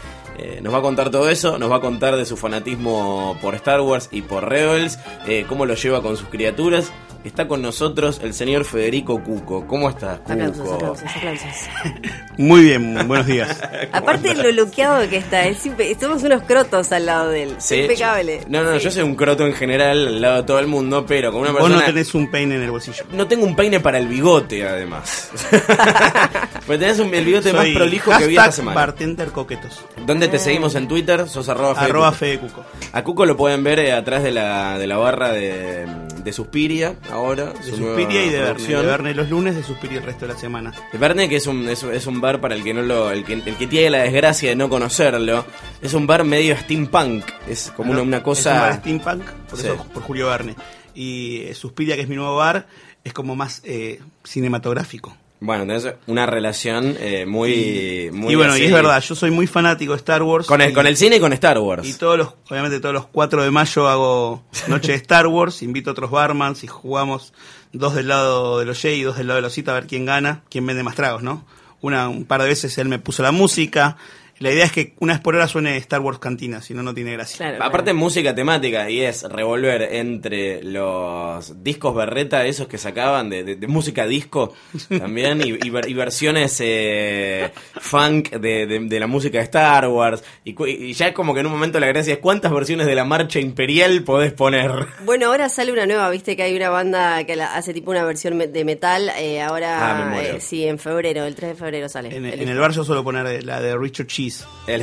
Eh, 0.44 0.58
nos 0.60 0.74
va 0.74 0.78
a 0.78 0.82
contar 0.82 1.08
todo 1.10 1.28
eso, 1.30 1.56
nos 1.58 1.70
va 1.70 1.76
a 1.76 1.80
contar 1.80 2.16
de 2.16 2.26
su 2.26 2.36
fanatismo 2.36 3.38
por 3.40 3.54
Star 3.54 3.80
Wars 3.80 4.08
y 4.10 4.22
por 4.22 4.48
Rebels, 4.48 4.98
eh, 5.26 5.44
cómo 5.48 5.66
lo 5.66 5.74
lleva 5.74 6.02
con 6.02 6.16
sus 6.16 6.28
criaturas. 6.28 6.90
Está 7.22 7.46
con 7.46 7.62
nosotros 7.62 8.18
el 8.24 8.34
señor 8.34 8.64
Federico 8.64 9.22
Cuco. 9.22 9.64
¿Cómo 9.68 9.88
estás, 9.88 10.18
Cuco? 10.18 10.32
Aplausos, 10.32 10.68
aplausos, 10.72 11.04
aplausos. 11.16 11.48
Muy 12.36 12.62
bien, 12.64 13.06
buenos 13.06 13.26
días. 13.28 13.60
Aparte 13.92 14.34
de 14.34 14.42
lo 14.42 14.64
luqueado 14.64 15.08
que 15.08 15.18
está, 15.18 15.44
es 15.46 15.64
impe- 15.64 15.96
somos 16.00 16.24
unos 16.24 16.42
crotos 16.42 16.90
al 16.90 17.06
lado 17.06 17.28
de 17.28 17.44
él. 17.44 17.54
Sí, 17.58 17.76
Impecable. 17.82 18.40
yo- 18.40 18.46
no, 18.48 18.64
no, 18.64 18.76
Sí. 18.78 18.84
yo 18.86 18.90
soy 18.90 19.02
un 19.04 19.14
croto 19.14 19.46
en 19.46 19.54
general 19.54 20.08
al 20.08 20.20
lado 20.20 20.36
de 20.38 20.42
todo 20.42 20.58
el 20.58 20.66
mundo, 20.66 21.06
pero 21.06 21.30
con 21.30 21.42
una 21.42 21.52
Vos 21.52 21.60
persona. 21.60 21.78
no 21.78 21.86
tenés 21.86 22.12
un 22.16 22.28
peine 22.28 22.56
en 22.56 22.62
el 22.62 22.70
bolsillo. 22.72 23.04
No 23.12 23.28
tengo 23.28 23.44
un 23.46 23.54
peine 23.54 23.78
para 23.78 23.98
el 23.98 24.08
bigote, 24.08 24.66
además. 24.66 25.30
pues 26.66 26.78
tenés 26.78 26.98
un, 27.00 27.12
el 27.14 27.24
bigote 27.24 27.52
más 27.52 27.66
prolijo 27.68 28.10
que 28.18 28.26
vi 28.26 28.36
esta 28.36 28.52
semana. 28.52 28.74
bartender 28.74 29.28
coquetos. 29.30 29.84
¿Dónde 30.06 30.28
te 30.28 30.38
seguimos 30.38 30.74
en 30.74 30.88
Twitter? 30.88 31.28
Sos 31.28 31.48
arroba 31.48 31.72
Arroba 31.80 32.12
Cuco. 32.12 32.64
A 32.92 33.02
Cuco 33.02 33.26
lo 33.26 33.36
pueden 33.36 33.64
ver 33.64 33.78
eh, 33.80 33.92
atrás 33.92 34.22
de 34.22 34.30
la, 34.30 34.78
de 34.78 34.86
la 34.86 34.96
barra 34.96 35.32
de, 35.32 35.86
de 36.22 36.32
Suspiria, 36.32 36.96
ahora. 37.10 37.52
De 37.52 37.62
su 37.70 37.76
Suspiria 37.76 38.24
y 38.24 38.28
de 38.30 38.40
Verne. 38.40 38.66
De 38.66 38.82
Verne 38.82 39.14
los 39.14 39.28
lunes, 39.30 39.56
de 39.56 39.62
Suspiria 39.62 39.98
el 39.98 40.04
resto 40.04 40.26
de 40.26 40.34
la 40.34 40.38
semana. 40.38 40.72
De 40.92 40.98
Verne, 40.98 41.28
que 41.28 41.36
es 41.36 41.46
un, 41.46 41.68
es, 41.68 41.82
es 41.82 42.06
un 42.06 42.20
bar 42.20 42.40
para 42.40 42.54
el 42.54 42.62
que 42.62 42.72
no 42.74 42.82
lo, 42.82 43.10
el 43.10 43.24
que, 43.24 43.34
el 43.34 43.56
que 43.56 43.66
tiene 43.66 43.90
la 43.90 43.98
desgracia 44.02 44.50
de 44.50 44.56
no 44.56 44.68
conocerlo, 44.68 45.44
es 45.80 45.94
un 45.94 46.06
bar 46.06 46.24
medio 46.24 46.56
steampunk, 46.56 47.24
es 47.48 47.72
como 47.76 47.90
una, 47.92 48.02
una 48.02 48.16
Es 48.18 48.22
un 48.22 48.22
bar 48.22 48.22
cosa... 48.22 48.74
steampunk, 48.76 49.24
por 49.48 49.58
Sí. 49.58 49.66
eso 49.66 49.84
por 49.92 50.02
Julio 50.02 50.28
Verne. 50.28 50.54
Y 50.94 51.42
eh, 51.42 51.54
Suspiria, 51.54 51.96
que 51.96 52.02
es 52.02 52.08
mi 52.08 52.16
nuevo 52.16 52.36
bar, 52.36 52.66
es 53.02 53.12
como 53.12 53.34
más 53.34 53.62
eh, 53.64 54.00
cinematográfico. 54.24 55.16
Bueno, 55.44 55.66
tenés 55.66 55.92
una 56.06 56.24
relación 56.24 56.96
eh, 57.00 57.26
muy, 57.26 58.10
muy 58.12 58.32
y 58.32 58.36
bueno, 58.36 58.52
así, 58.52 58.62
y 58.62 58.66
es 58.66 58.72
verdad, 58.72 59.02
yo 59.02 59.14
soy 59.16 59.30
muy 59.32 59.46
fanático 59.48 59.92
de 59.92 59.96
Star 59.98 60.22
Wars. 60.22 60.46
Con 60.46 60.60
el, 60.60 60.70
y- 60.70 60.72
con 60.72 60.86
el 60.86 60.96
cine 60.96 61.16
y 61.16 61.20
con 61.20 61.32
Star 61.32 61.58
Wars. 61.58 61.86
Y 61.86 61.94
todos 61.94 62.16
los, 62.16 62.28
obviamente 62.48 62.78
todos 62.78 62.94
los 62.94 63.06
4 63.06 63.42
de 63.42 63.50
mayo 63.50 63.88
hago 63.88 64.44
noche 64.68 64.92
de 64.92 64.98
Star 64.98 65.26
Wars, 65.26 65.62
invito 65.62 65.90
a 65.90 65.92
otros 65.92 66.10
barmans 66.12 66.62
y 66.62 66.68
jugamos 66.68 67.32
dos 67.72 67.94
del 67.94 68.08
lado 68.08 68.58
de 68.60 68.66
los 68.66 68.80
Jay 68.80 69.00
y 69.00 69.02
dos 69.02 69.16
del 69.16 69.26
lado 69.26 69.36
de 69.36 69.42
los 69.42 69.52
Cita 69.52 69.72
a 69.72 69.74
ver 69.74 69.86
quién 69.86 70.06
gana, 70.06 70.42
quién 70.48 70.64
vende 70.66 70.82
más 70.84 70.94
tragos, 70.94 71.22
¿no? 71.22 71.44
Una, 71.80 72.08
un 72.08 72.24
par 72.24 72.40
de 72.42 72.48
veces 72.48 72.78
él 72.78 72.86
me 72.88 73.00
puso 73.00 73.24
la 73.24 73.32
música. 73.32 73.96
La 74.42 74.52
idea 74.52 74.64
es 74.64 74.72
que 74.72 74.94
una 74.98 75.14
vez 75.14 75.22
por 75.22 75.34
hora 75.36 75.46
suene 75.48 75.76
Star 75.78 76.00
Wars 76.00 76.18
Cantina, 76.18 76.60
si 76.60 76.74
no, 76.74 76.82
no 76.82 76.92
tiene 76.92 77.12
gracia. 77.12 77.36
Claro, 77.38 77.56
Aparte 77.64 77.84
claro. 77.92 77.98
música 77.98 78.34
temática 78.34 78.90
y 78.90 79.00
es 79.00 79.22
revolver 79.22 79.82
entre 79.94 80.62
los 80.62 81.62
discos 81.62 81.94
berreta 81.94 82.44
esos 82.46 82.66
que 82.66 82.78
sacaban 82.78 83.30
de, 83.30 83.44
de- 83.44 83.56
de 83.56 83.66
música 83.68 84.06
disco 84.06 84.52
también 84.98 85.40
y, 85.40 85.50
y 85.66 85.70
ver- 85.70 85.88
y 85.88 85.94
versiones 85.94 86.58
eh, 86.60 87.50
funk 87.80 88.30
de, 88.30 88.66
de- 88.66 88.80
de 88.80 89.00
la 89.00 89.06
música 89.06 89.38
de 89.38 89.44
Star 89.44 89.86
Wars 89.88 90.22
y, 90.44 90.54
cu- 90.54 90.66
y 90.66 90.92
ya 90.92 91.08
es 91.08 91.12
como 91.14 91.34
que 91.34 91.40
en 91.40 91.46
un 91.46 91.52
momento 91.52 91.78
la 91.80 91.86
gracia 91.86 92.14
es 92.14 92.18
cuántas 92.18 92.52
versiones 92.52 92.86
de 92.86 92.94
la 92.94 93.04
marcha 93.04 93.38
imperial 93.40 94.02
podés 94.02 94.32
poner. 94.32 94.70
Bueno, 95.04 95.26
ahora 95.26 95.48
sale 95.48 95.72
una 95.72 95.86
nueva, 95.86 96.10
viste 96.10 96.36
que 96.36 96.42
hay 96.42 96.56
una 96.56 96.70
banda 96.70 97.24
que 97.24 97.36
la- 97.36 97.54
hace 97.54 97.72
tipo 97.72 97.90
una 97.90 98.04
versión 98.04 98.38
de 98.38 98.64
metal. 98.64 99.10
eh, 99.18 99.40
Ah, 99.42 99.46
me 99.46 99.50
ahora, 99.50 100.22
eh, 100.36 100.40
sí, 100.40 100.64
en 100.66 100.78
febrero, 100.78 101.24
el 101.24 101.34
3 101.34 101.50
de 101.50 101.56
febrero 101.56 101.88
sale. 101.88 102.14
En, 102.14 102.24
El- 102.24 102.40
en 102.42 102.48
el 102.48 102.58
bar 102.58 102.72
yo 102.72 102.84
suelo 102.84 103.04
poner 103.04 103.44
la 103.44 103.60
de 103.60 103.76
Richard 103.76 104.06
Cheese. 104.06 104.31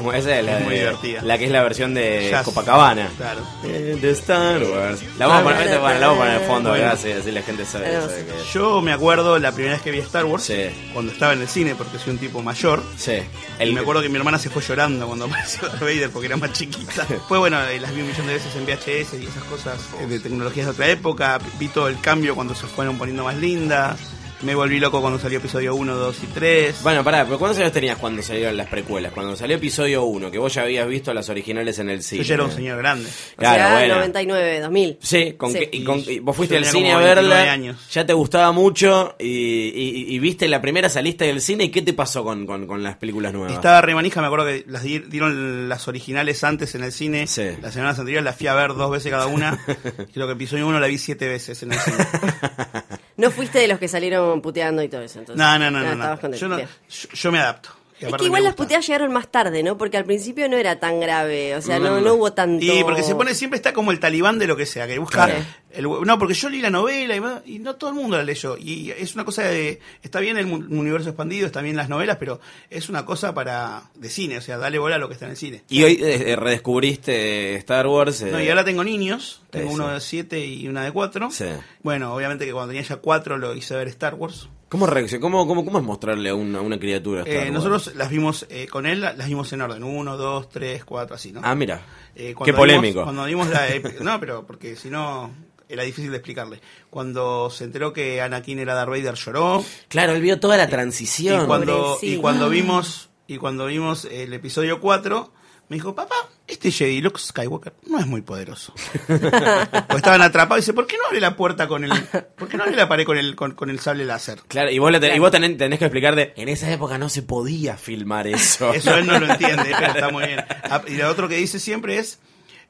Mu- 0.02 0.12
esa 0.12 0.38
es 0.38 0.44
la, 0.46 0.58
Es 0.58 0.64
muy 0.66 0.74
de- 0.74 0.80
divertida. 0.82 1.22
la 1.22 1.38
que 1.38 1.46
es 1.46 1.52
la 1.52 1.64
versión 1.64 1.94
de 1.94 2.28
Jazz. 2.30 2.44
Copacabana. 2.44 3.10
Claro. 3.16 3.40
Eh, 3.64 3.98
De 4.02 4.12
Star 4.12 4.62
Wars. 4.62 5.00
La 5.18 5.26
vamos 5.28 5.42
a 5.42 5.44
poner, 5.46 5.64
Claro, 5.68 5.82
bueno, 5.82 6.00
la 6.02 6.08
vamos 6.08 6.22
a 6.22 6.26
poner 6.26 6.42
de 6.42 6.48
fondo, 6.48 6.70
Bueno. 6.72 6.90
Así, 6.92 7.12
así 7.14 7.32
la 7.32 7.42
gente 7.44 7.66
sabe. 7.66 7.86
Que- 7.86 8.26
Yo 8.54 8.82
me 8.82 8.92
acuerdo 8.92 9.40
la 9.40 9.54
primera 9.54 9.76
vez 9.76 9.82
que 9.82 9.92
vi 9.92 10.00
Star 10.00 10.26
Wars, 10.26 10.44
Sí. 10.44 10.66
cuando 10.92 11.14
estaba 11.14 11.32
en 11.32 11.42
el 11.44 11.48
cine, 11.48 11.76
porque 11.76 11.98
soy 11.98 12.12
un 12.12 12.20
tipo 12.20 12.42
mayor. 12.42 12.84
Sí. 12.98 13.20
Y 13.62 13.72
me 13.72 13.80
acuerdo 13.80 14.02
que 14.02 14.10
mi 14.10 14.18
hermana 14.18 14.38
se 14.38 14.50
fue 14.50 14.62
llorando 14.62 15.08
cuando 15.08 15.26
apareció 15.28 15.70
Darth 15.70 15.80
Vader 15.80 16.10
porque 16.10 16.26
era 16.28 16.36
más 16.36 16.52
chiquita. 16.52 17.06
Después, 17.10 17.40
bueno, 17.40 17.62
eh, 17.64 17.80
las 17.80 17.96
vi 17.96 18.02
un 18.02 18.08
millón 18.10 18.28
de 18.28 18.34
veces 18.34 18.54
en 18.58 18.66
VHS 18.66 19.14
y 19.18 19.28
esas 19.28 19.44
cosas 19.46 19.80
eh, 20.02 20.08
de 20.08 20.20
tecnologías 20.20 20.66
de 20.66 20.72
otra 20.74 20.88
época. 20.90 21.40
Vi 21.58 21.70
todo 21.70 21.88
el 21.88 22.02
cambio 22.02 22.36
cuando 22.36 22.54
se 22.54 22.68
fueron 22.68 22.98
poniendo 22.98 23.24
más 23.24 23.38
lindas. 23.38 23.98
Me 24.42 24.56
volví 24.56 24.80
loco 24.80 25.02
cuando 25.02 25.20
salió 25.20 25.40
episodio 25.40 25.76
1, 25.76 25.96
2 25.96 26.24
y 26.24 26.28
3. 26.28 26.82
Bueno, 26.82 27.04
pará, 27.04 27.26
pero 27.26 27.38
¿cuántos 27.38 27.60
años 27.60 27.74
tenías 27.74 27.98
cuando 27.98 28.22
salieron 28.24 28.56
las 28.56 28.70
precuelas? 28.70 29.12
Cuando 29.12 29.36
salió 29.36 29.58
episodio 29.58 30.04
1, 30.06 30.32
que 30.32 30.38
vos 30.38 30.54
ya 30.54 30.62
habías 30.62 30.88
visto 30.88 31.14
las 31.14 31.28
originales 31.28 31.78
en 31.80 31.90
el 31.90 32.02
cine. 32.02 32.24
Yo 32.24 32.28
ya 32.30 32.34
era 32.36 32.44
un 32.46 32.52
señor 32.54 32.78
grande. 32.78 33.10
o 33.10 33.36
Claro, 33.38 33.58
sea, 33.64 33.74
bueno. 33.74 33.96
99, 33.96 34.60
2000. 34.62 34.98
Sí, 35.02 35.34
con 35.34 35.52
Sí. 35.52 35.60
que- 35.60 35.70
y 35.74 35.84
con- 35.84 36.00
y 36.08 36.20
vos 36.20 36.38
fuiste 36.38 36.56
al 36.56 36.64
cine 36.64 36.92
a 36.92 36.94
como 36.96 37.06
29 37.06 37.36
verla, 37.38 37.52
años. 37.52 37.90
ya 37.92 38.06
te 38.06 38.14
gustaba 38.14 38.54
mucho 38.54 39.16
y, 39.20 39.28
y- 39.28 40.06
y 40.16 40.20
viste 40.20 40.48
la 40.48 40.62
primera, 40.62 40.88
saliste 40.88 41.26
del 41.26 41.42
cine 41.42 41.66
y 41.66 41.70
¿qué 41.70 41.82
te 41.82 41.92
pasó 41.92 42.24
con, 42.24 42.46
con- 42.46 42.66
con 42.66 42.82
las 42.82 42.96
películas 42.96 43.34
nuevas? 43.34 43.52
Estaba 43.52 43.82
re 43.82 43.94
manija, 43.94 44.22
me 44.22 44.28
acuerdo 44.28 44.46
que 44.46 44.64
las 44.68 44.84
di- 44.84 45.00
dieron 45.00 45.68
las 45.68 45.86
originales 45.90 46.46
antes 46.46 46.74
en 46.76 46.86
el 46.86 46.94
cine. 46.94 47.28
Sí. 47.28 47.44
Las 47.62 47.74
semanas 47.74 48.00
anteriores 48.00 48.24
las 48.24 48.38
fui 48.38 48.48
a 48.48 48.54
ver 48.54 48.74
dos 48.74 48.90
veces 48.90 49.12
cada 49.12 49.28
una. 49.28 49.60
Creo 50.14 50.28
que 50.28 50.34
episodio 50.34 50.66
1 50.66 50.80
la 50.80 50.88
vi 50.88 50.98
siete 50.98 51.28
veces 51.28 51.62
en 51.64 51.74
el 51.74 51.80
cine. 51.80 51.98
No 53.20 53.32
fuiste 53.32 53.60
de 53.60 53.68
los 53.68 53.80
que 53.80 53.88
salieron 53.88 54.42
puteando 54.42 54.82
y 54.82 54.90
todo 54.90 55.02
eso. 55.02 55.20
Entonces. 55.20 55.44
No, 55.44 55.60
no, 55.60 55.70
no, 55.70 55.96
no. 55.96 56.16
no. 56.16 56.68
yo 57.14 57.32
me 57.32 57.40
adapto. 57.40 57.79
Es 58.00 58.14
que 58.14 58.26
igual 58.26 58.44
las 58.44 58.56
puteadas 58.56 58.88
llegaron 58.88 59.12
más 59.12 59.28
tarde, 59.30 59.62
¿no? 59.62 59.78
Porque 59.78 59.98
al 59.98 60.06
principio 60.06 60.48
no 60.48 60.58
era 60.58 60.80
tan 60.80 61.00
grave, 61.00 61.56
o 61.56 61.62
sea, 61.62 61.80
No, 61.80 61.98
hubo 62.14 62.32
tanto... 62.34 62.64
Y 62.64 62.84
porque 62.84 63.04
se 63.04 63.16
pone 63.16 63.36
siempre 63.36 63.58
está 63.58 63.74
como 63.74 63.92
el 63.92 64.00
talibán 64.00 64.40
de 64.40 64.48
lo 64.48 64.56
que 64.56 64.66
sea, 64.66 64.88
que 64.88 64.98
busca 65.00 65.26
Claro. 65.26 65.46
el 65.72 65.84
no, 65.84 66.18
porque 66.18 66.34
yo 66.34 66.50
leí 66.50 66.62
la 66.62 66.70
novela 66.70 67.42
y, 67.46 67.60
no 67.60 67.76
todo 67.76 67.90
el 67.90 67.96
mundo 67.96 68.18
la 68.18 68.24
leyó 68.24 68.58
y 68.58 68.92
es 68.92 69.16
una 69.16 69.26
cosa 69.26 69.44
de 69.44 69.80
está 70.02 70.20
bien 70.20 70.38
el 70.38 70.46
universo 70.46 71.10
expandido, 71.10 71.46
está 71.46 71.62
bien 71.62 71.76
las 71.76 71.90
novelas, 71.90 72.18
pero 72.18 72.40
es 72.70 72.90
una 72.90 73.06
cosa 73.06 73.34
para 73.34 73.84
de 73.96 74.10
cine, 74.10 74.38
o 74.38 74.42
sea, 74.42 74.58
dale 74.58 74.80
bola 74.80 74.96
a 74.96 75.00
lo 75.00 75.08
que 75.08 75.14
está 75.14 75.26
en 75.26 75.32
el 75.32 75.38
cine. 75.38 75.64
Y 75.70 75.84
hoy 75.84 75.94
eh, 76.02 76.32
eh, 76.32 76.36
redescubriste 76.36 77.56
Star 77.56 77.88
Wars. 77.88 78.22
eh, 78.22 78.32
No, 78.32 78.42
y 78.42 78.50
ahora 78.50 78.64
tengo 78.64 78.84
niños, 78.84 79.42
tengo 79.50 79.68
Eso. 79.68 79.76
uno 79.76 79.94
de 79.94 80.00
siete 80.00 80.46
y 80.46 80.68
una 80.68 80.84
de 80.84 80.92
cuatro. 80.92 81.30
Sí. 81.32 81.46
Bueno, 81.84 82.14
obviamente 82.14 82.46
que 82.46 82.54
cuando 82.54 82.70
tenía 82.70 82.88
ya 82.88 82.98
cuatro 82.98 83.38
lo 83.38 83.54
hice 83.56 83.76
ver 83.76 83.88
Star 83.90 84.16
Wars. 84.16 84.48
¿Cómo 84.70 84.86
reacciona? 84.86 85.22
¿Cómo, 85.22 85.48
cómo, 85.48 85.66
¿Cómo 85.66 85.80
es 85.80 85.84
mostrarle 85.84 86.30
a 86.30 86.36
una, 86.36 86.60
a 86.60 86.62
una 86.62 86.80
criatura 86.80 87.24
Star 87.24 87.48
Eh, 87.48 87.52
nosotros 87.52 87.96
las 87.96 88.10
vimos 88.10 88.46
eh, 88.50 88.68
con 88.68 88.86
él, 88.86 89.02
las 89.02 89.28
vimos 89.28 89.52
en 89.52 89.62
orden, 89.62 89.84
uno, 89.84 90.16
dos, 90.16 90.48
tres, 90.50 90.86
cuatro, 90.86 91.16
así, 91.16 91.32
¿no? 91.32 91.42
Ah, 91.44 91.56
mira. 91.56 91.82
Eh, 92.16 92.36
Qué 92.46 92.54
polémico. 92.54 93.00
vimos- 93.00 93.04
cuando 93.04 93.26
vimos 93.26 93.50
la 93.50 93.68
no, 94.02 94.20
pero 94.20 94.46
porque 94.46 94.76
si 94.76 94.90
no 94.90 95.32
era 95.68 95.84
difícil 95.84 96.12
de 96.12 96.18
explicarle. 96.18 96.62
Cuando 96.90 97.50
se 97.50 97.64
enteró 97.64 97.94
que 97.94 98.22
Anakin 98.22 98.60
era 98.60 98.74
Darth 98.74 98.90
Vader 98.90 99.14
lloró 99.16 99.64
Claro, 99.88 100.14
él 100.14 100.22
vio 100.22 100.40
toda 100.40 100.58
la 100.58 100.66
y 100.66 100.70
transición. 100.70 101.46
cuando 101.48 101.98
y 102.02 102.18
cuando 102.18 102.50
vimos 102.50 103.10
y 103.28 103.38
cuando 103.38 103.68
vimos 103.68 104.06
el 104.06 104.34
episodio 104.34 104.80
4 104.80 105.32
me 105.70 105.76
dijo, 105.76 105.94
papá, 105.96 106.16
este 106.48 106.72
Jedi 106.72 107.00
Luke 107.02 107.20
Skywalker 107.20 107.74
no 107.88 108.00
es 108.00 108.08
muy 108.08 108.22
poderoso. 108.22 108.74
Porque 109.08 109.96
estaban 109.98 110.22
atrapados 110.22 110.60
y 110.60 110.62
dice, 110.64 110.74
¿por 110.74 110.88
qué 110.88 110.98
no 110.98 111.06
abre 111.08 111.20
la 111.22 111.36
puerta 111.36 111.68
con 111.68 111.84
el, 111.84 111.92
¿por 112.38 112.48
qué 112.48 112.58
no 112.58 112.64
abre 112.64 112.76
la 112.76 112.90
pared 112.90 113.06
con 113.06 113.18
el, 113.18 113.36
con, 113.36 113.54
con 113.54 113.70
el 113.70 113.80
sable 113.80 114.04
láser? 114.06 114.40
Claro, 114.48 114.72
y 114.72 114.80
vos, 114.80 114.92
le 114.92 115.00
ten- 115.00 115.08
y 115.10 115.12
Claro. 115.12 115.22
vos 115.24 115.32
tenés, 115.32 115.58
tenés 115.58 115.80
que 115.80 115.86
explicar 115.86 116.16
de, 116.16 116.34
en 116.36 116.50
esa 116.50 116.72
época 116.72 116.98
no 116.98 117.08
se 117.10 117.22
podía 117.24 117.78
filmar 117.78 118.28
eso. 118.28 118.74
Eso 118.74 118.96
él 118.98 119.06
no 119.06 119.20
lo 119.20 119.28
entiende, 119.32 119.72
pero 119.78 119.92
está 119.94 120.10
muy 120.10 120.26
bien. 120.26 120.44
Ah, 120.64 120.82
Y 120.88 120.96
lo 120.96 121.08
otro 121.10 121.28
que 121.30 121.36
dice 121.36 121.60
siempre 121.60 121.98
es, 122.00 122.20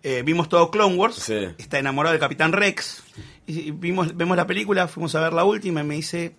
eh, 0.03 0.21
vimos 0.25 0.49
todo 0.49 0.69
Clone 0.71 0.95
Wars, 0.95 1.15
Sí. 1.15 1.47
está 1.57 1.79
enamorado 1.79 2.11
del 2.13 2.19
Capitán 2.19 2.51
Rex, 2.51 3.03
y 3.47 3.71
vimos, 3.71 4.15
vemos 4.15 4.35
la 4.37 4.45
película, 4.45 4.87
fuimos 4.87 5.15
a 5.15 5.21
ver 5.21 5.33
la 5.33 5.43
última 5.45 5.81
y 5.81 5.83
me 5.85 5.95
dice, 5.95 6.35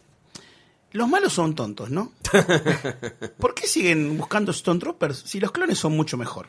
los 0.93 1.09
malos 1.09 1.33
son 1.33 1.55
tontos, 1.55 1.91
¿no? 1.91 2.13
¿Por 3.39 3.55
qué 3.55 3.67
siguen 3.67 4.19
buscando 4.19 4.51
Stone 4.51 4.81
Troopers 4.81 5.23
si 5.25 5.39
los 5.39 5.53
clones 5.53 5.79
son 5.79 5.97
mucho 5.97 6.17
mejor? 6.17 6.49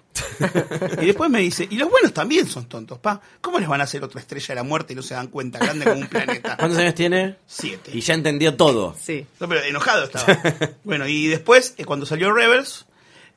Y 1.01 1.05
después 1.05 1.29
me 1.29 1.39
dice, 1.39 1.67
y 1.69 1.75
los 1.75 1.89
buenos 1.89 2.13
también 2.13 2.47
son 2.47 2.65
tontos, 2.65 2.97
pa. 2.97 3.21
¿Cómo 3.39 3.59
les 3.59 3.67
van 3.69 3.81
a 3.81 3.83
hacer 3.83 4.03
otra 4.03 4.19
estrella 4.19 4.47
de 4.49 4.55
la 4.55 4.63
muerte 4.63 4.93
y 4.93 4.95
no 4.95 5.03
se 5.03 5.13
dan 5.13 5.27
cuenta, 5.27 5.59
grande 5.59 5.85
como 5.85 6.01
un 6.01 6.07
planeta? 6.07 6.57
¿Cuántos 6.59 6.79
años 6.79 6.95
tiene? 6.95 7.37
Siete. 7.45 7.91
Y 7.93 8.01
ya 8.01 8.15
entendió 8.15 8.55
todo. 8.55 8.95
Sí. 8.99 9.25
No, 9.39 9.47
pero 9.47 9.63
enojado 9.63 10.05
estaba. 10.05 10.41
bueno, 10.83 11.07
y 11.07 11.27
después, 11.27 11.75
eh, 11.77 11.85
cuando 11.85 12.07
salió 12.07 12.33
Rebels, 12.33 12.85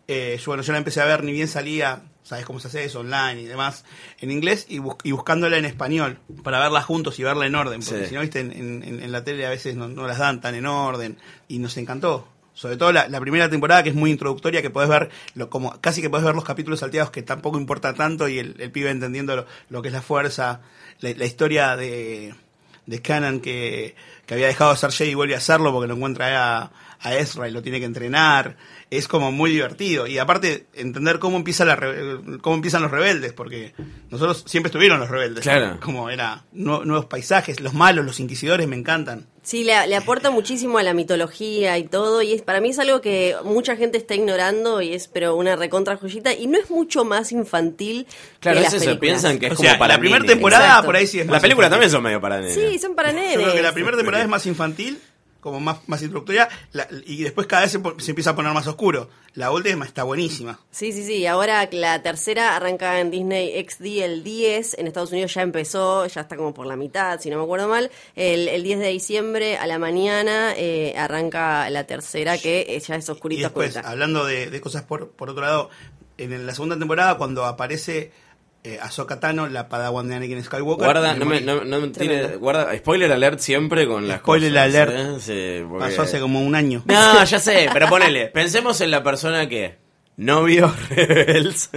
eh, 0.09 0.39
yo, 0.39 0.47
bueno, 0.47 0.63
yo 0.63 0.73
la 0.73 0.79
empecé 0.79 1.03
a 1.03 1.05
ver, 1.05 1.23
ni 1.23 1.33
bien 1.33 1.49
salía, 1.49 2.03
sabes 2.25 2.45
cómo 2.45 2.59
se 2.59 2.67
hace 2.69 2.85
eso, 2.85 3.01
online 3.01 3.43
y 3.43 3.45
demás, 3.45 3.85
en 4.19 4.31
inglés, 4.33 4.67
y, 4.69 4.79
bus- 4.79 4.97
y 5.05 5.13
buscándola 5.13 5.57
en 5.59 5.65
español, 5.67 6.19
para 6.43 6.59
verla 6.59 6.83
juntos 6.83 7.19
y 7.21 7.23
verla 7.23 7.47
en 7.47 7.55
orden, 7.55 7.81
porque 7.85 8.01
Sí. 8.05 8.09
si 8.09 8.15
no, 8.17 8.23
viste, 8.23 8.41
en, 8.41 8.51
en- 8.53 8.83
en 9.03 9.13
la 9.13 9.23
tele 9.23 9.47
a 9.47 9.51
veces 9.51 9.77
no, 9.77 9.87
no 9.89 10.07
las 10.09 10.19
dan 10.19 10.41
tan 10.41 10.55
en 10.57 10.67
orden, 10.67 11.19
y 11.49 11.59
nos 11.61 11.77
encantó. 11.77 12.27
Sobre 12.55 12.77
todo 12.77 12.93
la, 12.93 13.09
la 13.09 13.21
primera 13.21 13.51
temporada, 13.51 13.83
que 13.83 13.89
es 13.91 13.95
muy 13.97 14.11
introductoria, 14.13 14.63
que 14.63 14.71
podés 14.71 14.89
ver, 14.89 15.11
lo, 15.35 15.51
como 15.51 15.79
casi 15.81 16.01
que 16.01 16.09
podés 16.09 16.25
ver 16.25 16.35
los 16.37 16.45
capítulos 16.45 16.81
salteados, 16.81 17.11
que 17.11 17.23
tampoco 17.23 17.59
importa 17.59 17.95
tanto, 17.95 18.29
y 18.29 18.39
el, 18.39 18.55
el 18.61 18.71
pibe 18.71 18.91
entendiendo 18.91 19.35
lo, 19.37 19.47
lo 19.69 19.83
que 19.83 19.89
es 19.89 19.95
la 19.95 20.03
fuerza, 20.03 20.61
la, 21.01 21.11
la 21.11 21.25
historia 21.27 21.77
de, 21.77 22.33
de 22.87 23.03
Canon 23.03 23.41
que, 23.41 23.97
que 24.25 24.35
había 24.35 24.47
dejado 24.47 24.71
de 24.71 24.77
ser 24.79 24.93
Jedi 24.93 25.11
y 25.11 25.15
vuelve 25.15 25.35
a 25.35 25.39
hacerlo 25.39 25.73
porque 25.73 25.89
lo 25.89 25.95
encuentra 25.97 26.63
a, 26.63 26.71
a 27.05 27.15
Ezra 27.17 27.49
y 27.49 27.53
lo 27.53 27.63
tiene 27.63 27.79
que 27.79 27.87
entrenar. 27.87 28.57
Es 28.91 29.09
como 29.09 29.31
muy 29.33 29.51
divertido. 29.51 30.07
Y 30.07 30.19
aparte, 30.19 30.67
entender 30.75 31.19
cómo, 31.19 31.37
empieza 31.37 31.65
la 31.65 31.77
cómo 32.41 32.57
empiezan 32.57 32.83
los 32.83 32.91
rebeldes, 32.91 33.33
porque 33.33 33.75
nosotros 34.11 34.45
siempre 34.47 34.69
estuvieron 34.69 34.99
los 35.01 35.09
rebeldes. 35.11 35.43
Claro. 35.43 35.79
Como 35.83 36.11
era 36.11 36.45
nu- 36.53 36.85
nuevos 36.85 37.07
paisajes, 37.07 37.61
los 37.61 37.75
malos, 37.75 38.05
los 38.05 38.21
inquisidores 38.21 38.67
me 38.69 38.77
encantan. 38.77 39.27
Sí, 39.43 39.63
le, 39.65 39.87
le 39.89 39.97
aporta 39.97 40.31
muchísimo 40.31 40.79
a 40.79 40.83
la 40.83 40.95
mitología 40.95 41.77
y 41.77 41.85
todo, 41.85 42.23
y 42.23 42.33
es 42.33 42.41
para 42.41 42.61
mí 42.63 42.71
es 42.71 42.79
algo 42.79 43.03
que 43.03 43.35
mucha 43.45 43.77
gente 43.77 43.99
está 43.99 44.15
ignorando 44.15 44.81
y 44.81 44.95
es 44.95 45.07
pero 45.09 45.37
una 45.37 45.55
recontra 45.57 45.97
joyita 45.99 46.33
y 46.33 46.47
no 46.47 46.59
es 46.59 46.71
mucho 46.71 47.05
más 47.05 47.31
infantil 47.31 48.07
Claro, 48.41 48.61
que 48.61 48.67
es 48.67 48.73
las 48.73 48.83
eso, 48.83 48.85
películas. 48.87 49.01
piensan 49.01 49.39
que 49.39 49.47
es 49.47 49.53
O 49.53 49.57
como 49.57 49.69
sea, 49.69 49.79
para 49.79 49.95
la 49.95 50.01
primera 50.01 50.25
temporada 50.25 50.65
Exacto. 50.67 50.87
por 50.87 50.97
ahí 50.97 51.07
sí 51.07 51.21
es 51.21 51.27
La 51.27 51.33
más 51.33 51.43
película 51.43 51.67
infantil. 51.67 51.75
también 51.75 51.91
son 51.91 52.03
medio 52.03 52.21
para 52.23 52.41
nenes. 52.41 52.55
Sí, 52.55 52.79
son 52.79 52.95
para 52.95 53.11
Yo 53.13 53.19
nenes. 53.19 53.35
creo 53.37 53.53
que 53.55 53.63
la 53.63 53.73
primera 53.75 53.97
temporada 53.99 54.25
es 54.25 54.31
más 54.31 54.47
infantil, 54.47 54.99
como 55.45 55.61
más, 55.61 55.79
más 55.87 56.01
introductoria, 56.03 56.49
la- 56.73 56.89
y 57.07 57.23
después 57.23 57.47
cada 57.47 57.63
vez 57.63 57.71
se, 57.73 58.11
empieza 58.11 58.31
a 58.31 58.35
poner 58.35 58.53
más 58.55 58.67
oscuro. 58.67 59.11
La 59.35 59.51
última 59.51 59.85
está 59.85 60.03
buenísima. 60.05 60.59
Sí, 60.71 60.93
sí, 60.93 61.05
sí. 61.05 61.27
Ahora 61.27 61.69
la 61.71 62.03
tercera 62.03 62.57
arranca 62.57 62.99
en 63.01 63.11
Disney 63.11 63.63
XD 63.69 64.03
el 64.03 64.25
10. 64.25 64.79
En 64.79 64.87
Estados 64.87 65.13
Unidos 65.13 65.35
ya 65.35 65.43
empezó, 65.43 66.07
ya 66.07 66.23
está 66.23 66.37
como 66.37 66.55
por 66.55 66.67
la 66.67 66.77
mitad, 66.77 67.21
si 67.21 67.29
no 67.31 67.37
me 67.37 67.43
acuerdo 67.45 67.69
mal. 67.69 67.91
El, 68.17 68.49
el 68.49 68.63
10 68.63 68.79
de 68.79 68.89
diciembre 68.89 69.57
a 69.59 69.67
la 69.67 69.79
mañana 69.79 70.55
eh, 70.57 70.95
arranca 70.97 71.69
la 71.69 71.85
tercera, 71.85 72.39
que 72.39 72.61
eh, 72.69 72.81
ya 72.81 72.97
es 72.97 73.07
Y 73.09 73.13
oscurita, 73.13 73.43
después, 73.49 73.69
oscurita. 73.71 73.91
hablando 73.91 74.25
de, 74.25 74.49
de 74.51 74.61
cosas 74.63 74.85
por, 74.85 75.11
por 75.11 75.29
otro 75.29 75.43
lado, 75.43 75.69
en 76.17 76.47
la 76.47 76.55
segunda 76.55 76.79
temporada, 76.79 77.19
cuando 77.19 77.45
aparece 77.45 78.13
eh, 78.65 78.79
Ahsoka 78.83 79.21
Tano, 79.21 79.47
la 79.49 79.69
padawan 79.69 80.09
de 80.09 80.17
Anakin 80.17 80.43
Skywalker. 80.43 80.85
Guarda, 80.87 81.15
no 81.15 81.25
me, 81.27 81.41
no, 81.43 81.65
no 81.65 81.93
Tremendo. 81.93 82.39
guarda, 82.41 82.75
spoiler 82.77 83.13
alert 83.13 83.39
siempre 83.39 83.87
con 83.87 84.09
las 84.09 84.19
Spoiler 84.21 84.51
cosas, 84.53 84.65
alert. 84.65 84.93
¿eh? 84.97 85.21
Sí, 85.21 85.65
porque- 85.69 85.85
Pasó 85.85 86.03
hace 86.03 86.19
como 86.21 86.41
un 86.41 86.55
año. 86.55 86.83
No, 86.87 87.23
ya 87.25 87.39
sé, 87.39 87.69
pero 87.73 87.89
ponele, 87.89 88.27
pensemos 88.29 88.81
en 88.81 88.91
la 88.91 89.03
persona 89.03 89.49
que 89.49 89.77
no 90.17 90.45
vio 90.45 90.73
Rebels 90.91 91.71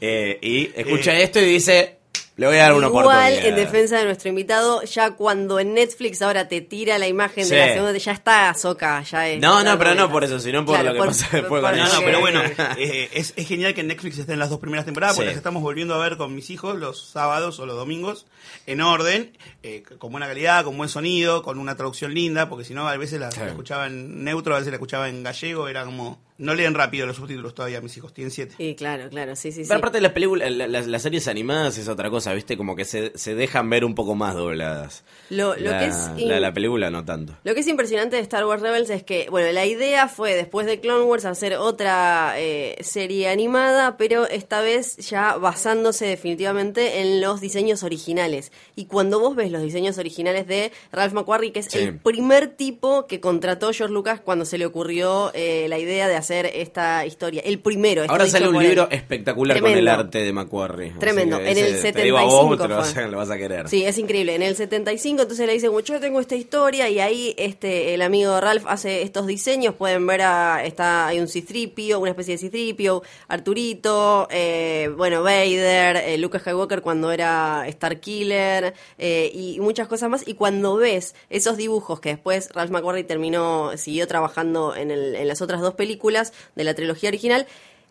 eh, 0.00 0.38
y 0.42 0.70
escucha 0.74 1.14
Eh, 1.14 1.22
esto 1.22 1.40
y 1.40 1.44
dice, 1.44 1.97
le 2.38 2.46
voy 2.46 2.56
a 2.56 2.60
dar 2.62 2.72
una 2.72 2.86
Igual, 2.86 3.32
en 3.34 3.54
defensa 3.56 3.98
de 3.98 4.04
nuestro 4.06 4.28
invitado, 4.30 4.82
ya 4.84 5.10
cuando 5.10 5.58
en 5.60 5.74
Netflix 5.74 6.22
ahora 6.22 6.48
te 6.48 6.60
tira 6.62 6.96
la 6.96 7.06
imagen 7.06 7.44
Sí. 7.44 7.50
de 7.54 7.66
la 7.66 7.72
segunda, 7.74 7.98
ya 7.98 8.12
está 8.12 8.54
Soca, 8.54 9.02
ya 9.02 9.28
es. 9.28 9.40
No, 9.42 9.62
no, 9.62 9.76
pero 9.76 9.94
no 9.94 10.10
por 10.10 10.24
eso, 10.24 10.38
sino 10.38 10.64
por 10.64 10.82
lo 10.82 10.92
que 10.94 10.98
pasa 11.00 11.28
después 11.32 11.60
con 11.62 11.76
No, 11.76 11.92
no, 11.92 12.00
pero 12.00 12.20
bueno, 12.20 12.40
eh, 12.78 13.10
es, 13.12 13.34
es 13.36 13.46
genial 13.46 13.74
que 13.74 13.82
en 13.82 13.88
Netflix 13.88 14.16
estén 14.18 14.38
las 14.38 14.48
dos 14.50 14.60
primeras 14.60 14.86
temporadas, 14.86 15.16
porque 15.16 15.26
Sí. 15.30 15.32
las 15.34 15.36
estamos 15.36 15.62
volviendo 15.62 15.94
a 15.94 15.98
ver 15.98 16.16
con 16.16 16.34
mis 16.34 16.48
hijos 16.50 16.76
los 16.78 17.02
sábados 17.10 17.58
o 17.58 17.66
los 17.66 17.76
domingos, 17.76 18.24
en 18.66 18.80
orden, 18.80 19.36
eh, 19.62 19.82
con 19.98 20.12
buena 20.12 20.26
calidad, 20.28 20.64
con 20.64 20.76
buen 20.76 20.88
sonido, 20.88 21.42
con 21.42 21.58
una 21.58 21.74
traducción 21.76 22.14
linda, 22.14 22.48
porque 22.48 22.64
si 22.64 22.72
no, 22.72 22.88
a 22.88 22.96
veces 22.96 23.18
la, 23.20 23.26
la 23.26 23.32
Claro. 23.32 23.50
escuchaba 23.50 23.86
en 23.88 24.22
neutro, 24.24 24.54
a 24.54 24.58
veces 24.58 24.70
la 24.70 24.76
escuchaba 24.76 25.08
en 25.08 25.22
gallego, 25.24 25.66
era 25.68 25.84
como... 25.84 26.20
No 26.38 26.54
leen 26.54 26.74
rápido 26.74 27.04
los 27.06 27.16
subtítulos 27.16 27.52
todavía, 27.54 27.80
mis 27.80 27.96
hijos, 27.96 28.12
tienen 28.14 28.30
siete. 28.30 28.54
Sí, 28.56 28.74
claro, 28.76 29.08
claro, 29.10 29.34
sí, 29.34 29.50
sí, 29.50 29.64
sí. 29.64 29.68
Pero 29.68 29.78
aparte 29.78 29.98
de 29.98 30.02
las 30.02 30.12
películas, 30.12 30.50
la- 30.52 30.68
las, 30.68 30.86
las 30.86 31.02
series 31.02 31.26
animadas 31.26 31.76
es 31.78 31.88
otra 31.88 32.10
cosa, 32.10 32.32
¿viste? 32.32 32.56
Como 32.56 32.76
que 32.76 32.84
se, 32.84 33.10
se 33.18 33.34
dejan 33.34 33.68
ver 33.68 33.84
un 33.84 33.96
poco 33.96 34.14
más 34.14 34.34
dobladas. 34.36 35.02
Lo- 35.30 35.56
lo 35.56 35.70
la, 35.72 35.78
que 35.80 35.86
es 35.86 36.10
in- 36.16 36.28
la, 36.28 36.38
la 36.38 36.52
película 36.52 36.90
no 36.90 37.04
tanto. 37.04 37.36
Lo 37.42 37.54
que 37.54 37.60
es 37.60 37.66
impresionante 37.66 38.14
de 38.16 38.22
Star 38.22 38.46
Wars 38.46 38.62
Rebels 38.62 38.88
es 38.90 39.02
que, 39.02 39.26
bueno, 39.30 39.50
la 39.50 39.66
idea 39.66 40.06
fue 40.06 40.34
después 40.34 40.64
de 40.66 40.78
Clone 40.78 41.04
Wars 41.06 41.24
hacer 41.24 41.54
otra 41.54 42.34
eh, 42.36 42.76
serie 42.82 43.28
animada, 43.28 43.96
pero 43.96 44.28
esta 44.28 44.60
vez 44.60 44.96
ya 44.98 45.36
basándose 45.38 46.06
definitivamente 46.06 47.00
en 47.00 47.20
los 47.20 47.40
diseños 47.40 47.82
originales. 47.82 48.52
Y 48.76 48.84
cuando 48.86 49.18
vos 49.18 49.34
ves 49.34 49.50
los 49.50 49.62
diseños 49.62 49.98
originales 49.98 50.46
de 50.46 50.70
Ralph 50.92 51.14
McQuarrie, 51.14 51.50
que 51.52 51.58
es 51.60 51.66
Sí. 51.68 51.78
el 51.78 51.98
primer 51.98 52.46
tipo 52.48 53.06
que 53.08 53.18
contrató 53.20 53.72
George 53.72 53.92
Lucas 53.92 54.20
cuando 54.20 54.44
se 54.44 54.56
le 54.56 54.66
ocurrió 54.66 55.32
eh, 55.34 55.66
la 55.68 55.78
idea 55.78 56.06
de 56.06 56.14
hacer 56.14 56.27
esta 56.36 57.04
historia. 57.06 57.42
El 57.44 57.58
primero. 57.60 58.02
esto 58.02 58.12
Ahora 58.12 58.26
sale 58.26 58.48
un 58.48 58.56
él. 58.56 58.62
libro 58.68 58.88
espectacular 58.90 59.58
con 59.60 59.66
el 59.70 59.74
Tremendo. 59.76 60.00
arte 60.00 60.18
de 60.22 60.32
Macquarie. 60.32 60.92
Tremendo. 60.98 61.38
En 61.38 61.46
el 61.48 61.58
ese, 61.58 61.92
te 61.92 62.02
digo 62.02 62.18
a 62.18 62.22
vos, 62.24 62.32
75 62.50 62.62
te 62.62 62.68
lo 62.68 62.76
vas, 62.76 62.96
a, 62.96 63.06
lo 63.08 63.16
vas 63.18 63.30
a 63.30 63.36
querer. 63.38 63.68
Sí, 63.68 63.84
es 63.84 63.98
increíble. 63.98 64.34
En 64.34 64.42
el 64.42 64.54
75 64.56 65.22
entonces 65.22 65.46
le 65.46 65.52
dicen, 65.52 65.70
"Bueno, 65.72 65.86
yo 65.86 66.00
tengo 66.00 66.20
esta 66.20 66.34
historia 66.36 66.88
y 66.88 67.00
ahí 67.00 67.34
este 67.38 67.94
el 67.94 68.02
amigo 68.02 68.40
Ralph 68.40 68.64
hace 68.68 69.02
estos 69.02 69.26
diseños. 69.26 69.74
Pueden 69.74 70.06
ver, 70.06 70.22
a, 70.22 70.64
está 70.64 71.06
hay 71.06 71.20
un 71.20 71.28
Citripio, 71.28 72.00
una 72.00 72.10
especie 72.10 72.34
de 72.34 72.38
Citripio, 72.38 73.02
Arturito, 73.28 74.26
eh, 74.30 74.90
bueno, 74.96 75.22
Vader, 75.22 75.96
eh, 75.96 76.18
Luke 76.18 76.38
Skywalker 76.38 76.82
cuando 76.82 77.10
era 77.12 77.64
Starkiller 77.70 78.74
eh, 78.98 79.30
y 79.32 79.58
muchas 79.60 79.88
cosas 79.88 80.10
más. 80.10 80.26
Y 80.26 80.34
cuando 80.34 80.76
ves 80.76 81.14
esos 81.30 81.56
dibujos 81.56 82.00
que 82.00 82.10
después 82.10 82.48
Ralph 82.52 82.70
McQuarrie 82.70 83.04
terminó, 83.04 83.76
siguió 83.76 84.06
trabajando 84.06 84.74
en, 84.76 84.90
el- 84.90 85.14
en 85.14 85.28
las 85.28 85.40
otras 85.40 85.60
dos 85.60 85.74
películas 85.74 86.17
de 86.56 86.64
la 86.64 86.74
trilogía 86.74 87.08
original, 87.08 87.46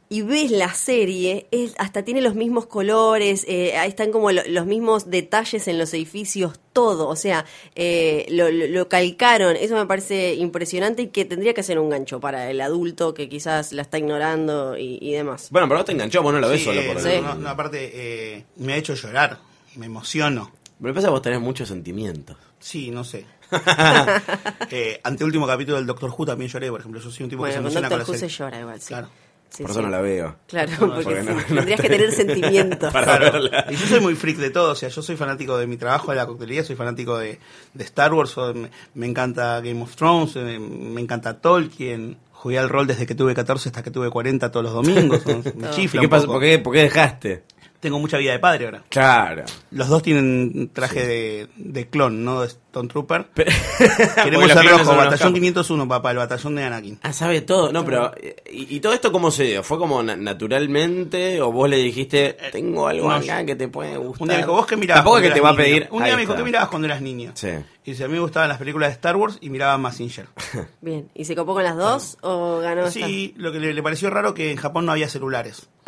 y 0.10 0.22
ves 0.22 0.52
la 0.52 0.74
serie, 0.74 1.48
es, 1.52 1.74
hasta 1.80 2.06
tiene 2.06 2.22
los 2.22 2.34
mismos 2.34 2.66
colores, 2.66 3.44
eh, 3.46 3.76
ahí 3.76 3.90
están 3.90 4.14
como 4.14 4.32
lo- 4.32 4.42
los 4.48 4.66
mismos 4.66 5.10
detalles 5.10 5.68
en 5.68 5.78
los 5.78 5.94
edificios, 5.94 6.62
todo, 6.72 7.10
o 7.10 7.18
sea, 7.18 7.44
eh, 7.76 8.26
lo, 8.30 8.50
lo- 8.50 8.68
lo 8.68 8.88
calcaron, 8.88 9.58
eso 9.58 9.76
me 9.76 9.86
parece 9.86 10.36
impresionante 10.36 11.02
y 11.02 11.08
que 11.08 11.26
tendría 11.26 11.54
que 11.54 11.62
ser 11.62 11.78
un 11.78 11.90
gancho 11.90 12.22
para 12.22 12.50
el 12.50 12.62
adulto 12.62 13.14
que 13.14 13.28
quizás 13.28 13.74
la 13.74 13.82
está 13.82 13.98
ignorando 13.98 14.78
y, 14.78 14.98
y 15.02 15.12
demás. 15.12 15.50
Bueno, 15.52 15.68
pero 15.68 15.80
vos 15.80 15.86
te 15.86 15.92
enganchó, 15.92 16.24
vos 16.24 16.32
no 16.34 16.40
lo 16.40 16.48
ves 16.48 16.60
Sí, 16.60 16.66
solo 16.66 16.82
por 16.86 17.02
Sí. 17.02 17.10
no, 17.22 17.36
no, 17.36 17.50
aparte, 17.50 17.92
eh, 17.94 18.46
me 18.56 18.74
ha 18.74 18.78
hecho 18.78 18.94
llorar, 18.94 19.40
me 19.76 19.88
emociono. 19.88 20.54
Pero 20.82 20.94
pasa 20.94 21.08
que 21.08 21.12
vos 21.12 21.22
tenés 21.22 21.42
muchos 21.42 21.68
sentimientos. 21.68 22.38
Sí, 22.60 22.92
no 22.92 23.04
sé. 23.04 23.26
eh, 24.72 25.00
ante 25.04 25.24
último 25.24 25.48
capítulo 25.48 25.78
del 25.78 25.86
Doctor 25.86 26.14
Who 26.16 26.26
también 26.26 26.50
lloré, 26.50 26.70
por 26.70 26.80
ejemplo. 26.80 27.00
Yo 27.02 27.10
soy 27.12 27.24
un 27.24 27.30
tipo 27.30 27.44
que 27.44 27.52
se 27.52 27.60
Bueno, 27.60 27.70
con 27.70 27.78
emociona 27.78 27.90
con 27.90 27.98
Doctor 28.00 28.16
Who 28.16 28.20
se 28.20 28.28
llora 28.30 28.60
igual, 28.60 28.82
sí. 28.82 28.88
Claro. 28.90 29.10
Sí, 29.50 29.64
Por 29.64 29.72
sí. 29.72 29.78
eso 29.80 29.82
no 29.82 29.90
la 29.90 30.02
veo. 30.02 30.36
Claro, 30.46 30.72
porque, 30.78 31.04
porque 31.04 31.24
no- 31.24 31.40
sí, 31.40 31.46
no 31.50 31.56
tendrías 31.56 31.80
que 31.82 31.90
tener 31.90 32.12
sentimientos. 32.12 32.92
Para 32.94 33.06
Claro. 33.18 33.32
verla. 33.32 33.66
Y 33.70 33.76
yo 33.78 33.88
soy 33.88 34.02
muy 34.02 34.14
freak 34.16 34.38
de 34.38 34.50
todo, 34.50 34.74
o 34.74 34.76
sea, 34.76 34.90
yo 34.90 35.02
soy 35.02 35.16
fanático 35.16 35.58
de 35.58 35.68
mi 35.68 35.78
trabajo 35.78 36.12
de 36.12 36.18
la 36.18 36.26
coctelería, 36.26 36.66
soy 36.66 36.76
fanático 36.76 37.18
de, 37.18 37.40
de 37.74 37.84
Star 37.86 38.14
Wars, 38.14 38.38
o 38.38 38.54
me, 38.54 38.70
me 38.94 39.06
encanta 39.06 39.62
Game 39.62 39.82
of 39.82 39.96
Thrones, 39.96 40.36
eh, 40.36 40.60
me, 40.60 41.00
encanta 41.00 41.40
Tolkien, 41.40 42.18
jugué 42.34 42.60
al 42.60 42.68
rol 42.68 42.88
desde 42.88 43.06
que 43.08 43.16
tuve 43.16 43.34
14 43.34 43.70
hasta 43.70 43.82
que 43.82 43.90
tuve 43.90 44.10
40 44.10 44.52
todos 44.52 44.66
los 44.66 44.74
domingos, 44.74 45.26
me 45.56 45.68
¿Y 45.70 45.72
chifla 45.72 46.02
qué 46.02 46.10
pasó? 46.10 46.28
¿Por 46.28 46.42
qué, 46.42 46.60
por 46.60 46.74
qué 46.74 46.82
dejaste? 46.82 47.44
Tengo 47.80 48.00
mucha 48.00 48.18
vida 48.18 48.32
de 48.34 48.40
padre 48.40 48.66
ahora. 48.66 48.84
Claro. 48.90 49.44
Los 49.72 49.88
dos 49.88 50.02
tienen 50.02 50.72
traje 50.74 51.06
de, 51.08 51.48
de 51.56 51.88
clon, 51.88 52.26
¿no? 52.26 52.44
De 52.78 52.88
Stone 52.88 52.90
Trooper. 52.90 53.28
Pero- 53.34 53.52
Queremos 54.24 54.50
el 54.52 54.70
rojo, 54.70 54.96
batallón 54.96 55.18
capos. 55.18 55.34
501, 55.34 55.88
papá, 55.88 56.12
el 56.12 56.18
batallón 56.18 56.56
de 56.56 56.64
Anakin. 56.64 57.00
Ah, 57.04 57.14
sabe 57.14 57.42
todo. 57.42 57.72
No, 57.72 57.84
pero. 57.86 58.12
¿Y, 58.52 58.76
y 58.76 58.80
todo 58.80 58.94
esto 58.94 59.12
cómo 59.12 59.32
se 59.32 59.44
dio? 59.46 59.64
¿Fue 59.64 59.78
como 59.78 60.02
na- 60.04 60.16
naturalmente? 60.16 61.42
¿O 61.42 61.52
vos 61.52 61.70
le 61.70 61.78
dijiste, 61.78 62.38
tengo 62.52 62.88
algo 62.88 63.10
no, 63.10 63.16
acá 63.16 63.42
yo- 63.42 63.46
que 63.48 63.56
te 63.56 63.68
puede 63.68 63.98
gustar? 63.98 64.22
Un 64.22 64.28
día 64.30 64.38
me 64.38 64.44
dijo, 64.44 64.54
¿vos 64.54 64.66
qué 64.68 64.76
mirabas? 64.78 65.00
Tampoco 65.04 65.18
es 65.18 65.22
cuando 65.24 65.34
que 65.34 65.40
te 65.40 65.42
va 65.44 65.50
a 65.50 65.54
eras 65.54 65.66
pedir. 65.66 65.80
niño? 65.84 65.88
Un 65.98 66.04
día 66.04 66.16
me 66.16 66.22
dijo. 66.22 66.36
¿qué 66.36 66.44
mirabas 66.44 66.70
cuando 66.70 66.86
eras 66.88 67.02
niño? 67.02 67.32
Sí. 67.36 67.50
Y 67.86 67.92
dice, 67.92 68.04
a 68.04 68.08
mí 68.08 68.14
me 68.16 68.20
gustaban 68.20 68.50
las 68.50 68.58
películas 68.58 68.90
de 68.90 68.94
Star 68.94 69.16
Wars 69.16 69.38
y 69.40 69.50
miraba 69.50 69.78
Massinger. 69.78 70.28
Bien, 70.82 71.08
¿y 71.16 71.24
se 71.26 71.36
copó 71.36 71.54
con 71.54 71.64
las 71.64 71.78
dos 71.78 72.18
o 72.22 72.60
ganó 72.60 72.86
esta? 72.88 73.06
Sí, 73.06 73.34
lo 73.38 73.52
que 73.54 73.60
le, 73.60 73.74
le 73.74 73.82
pareció 73.84 74.10
raro 74.10 74.34
que 74.34 74.52
en 74.52 74.58
Japón 74.58 74.86
no 74.86 74.92
había 74.92 75.08
celulares. 75.08 75.68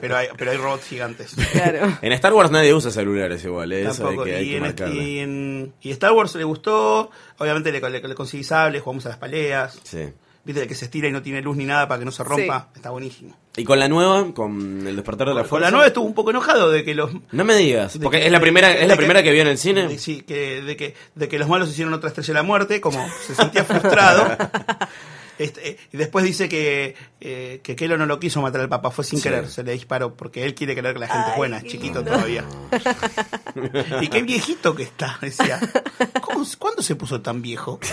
Pero, 0.00 0.16
hay, 0.16 0.28
pero 0.36 0.50
hay 0.50 0.56
robots 0.56 0.84
gigantes. 0.86 1.34
Claro. 1.52 1.98
En 2.00 2.12
Star 2.12 2.32
Wars 2.32 2.50
nadie 2.50 2.72
usa 2.74 2.90
celulares 2.90 3.44
igual, 3.44 3.72
¿eh? 3.72 3.82
eso 3.88 4.04
Tampoco. 4.04 4.24
que, 4.24 4.36
hay 4.36 4.48
y, 4.48 4.52
que 4.54 4.60
en, 4.64 4.70
marcarlo. 4.70 5.02
y, 5.02 5.18
en- 5.18 5.72
y 5.80 5.90
Star 5.92 6.12
Wars 6.12 6.34
le 6.34 6.44
gustó, 6.44 7.10
obviamente 7.38 7.70
le, 7.72 7.80
le, 7.80 8.00
le 8.00 8.14
conseguí 8.14 8.44
sables, 8.44 8.82
jugamos 8.82 9.06
a 9.06 9.10
las 9.10 9.18
paleas. 9.18 9.78
Sí. 9.82 10.08
Viste, 10.44 10.62
el 10.62 10.66
que 10.66 10.74
se 10.74 10.86
estira 10.86 11.06
y 11.06 11.12
no 11.12 11.22
tiene 11.22 11.40
luz 11.40 11.56
ni 11.56 11.64
nada 11.64 11.86
para 11.86 12.00
que 12.00 12.04
no 12.04 12.10
se 12.10 12.24
rompa. 12.24 12.68
Está 12.74 12.90
buenísimo. 12.90 13.36
¿Y 13.56 13.62
con 13.62 13.78
la 13.78 13.86
nueva? 13.86 14.32
¿Con 14.34 14.84
el 14.88 14.96
despertar 14.96 15.28
de 15.28 15.34
la 15.34 15.42
Con 15.42 15.50
fuerza? 15.50 15.66
la 15.66 15.70
nueva 15.70 15.86
estuvo 15.86 16.04
un 16.04 16.14
poco 16.14 16.30
enojado 16.30 16.72
de 16.72 16.82
que 16.82 16.96
los... 16.96 17.12
No 17.30 17.44
me 17.44 17.54
digas, 17.54 17.96
porque 18.02 18.18
que- 18.18 18.26
es 18.26 18.32
la 18.32 18.40
primera, 18.40 18.68
de 18.70 18.82
es 18.82 18.88
la 18.88 18.94
que- 18.94 18.98
primera 18.98 19.22
que 19.22 19.30
vio 19.30 19.42
en 19.42 19.46
el 19.48 19.56
cine. 19.58 19.86
de- 19.86 19.98
sí, 19.98 20.22
que, 20.22 20.60
de, 20.62 20.76
que, 20.76 20.96
de 21.14 21.28
que 21.28 21.38
los 21.38 21.48
malos 21.48 21.68
hicieron 21.68 21.94
otra 21.94 22.08
estrella 22.08 22.26
de 22.28 22.34
la 22.34 22.42
muerte, 22.42 22.80
como 22.80 23.06
se 23.24 23.36
sentía 23.36 23.62
frustrado. 23.64 24.36
Este, 25.42 25.70
eh, 25.70 25.76
y 25.92 25.96
después 25.96 26.24
dice 26.24 26.48
que, 26.48 26.94
eh, 27.20 27.60
que 27.62 27.76
Kelo 27.76 27.96
no 27.98 28.06
lo 28.06 28.18
quiso 28.20 28.40
matar 28.40 28.60
al 28.60 28.68
papá, 28.68 28.90
fue 28.90 29.04
sin 29.04 29.18
Sí. 29.18 29.24
querer, 29.24 29.48
se 29.48 29.62
le 29.62 29.72
disparó, 29.72 30.14
porque 30.14 30.44
él 30.44 30.54
quiere 30.54 30.74
creer 30.76 30.94
que 30.94 31.00
la 31.00 31.08
gente 31.08 31.30
es 31.30 31.36
buena, 31.36 31.58
es 31.58 31.64
chiquito 31.64 32.00
lindo. 32.00 32.12
todavía. 32.12 32.44
y 34.02 34.08
qué 34.08 34.22
viejito 34.22 34.74
que 34.74 34.82
está, 34.84 35.18
decía. 35.20 35.60
¿Cómo- 36.20 36.42
¿Cuándo 36.58 36.82
se 36.82 36.96
puso 36.96 37.20
tan 37.20 37.40
viejo? 37.42 37.78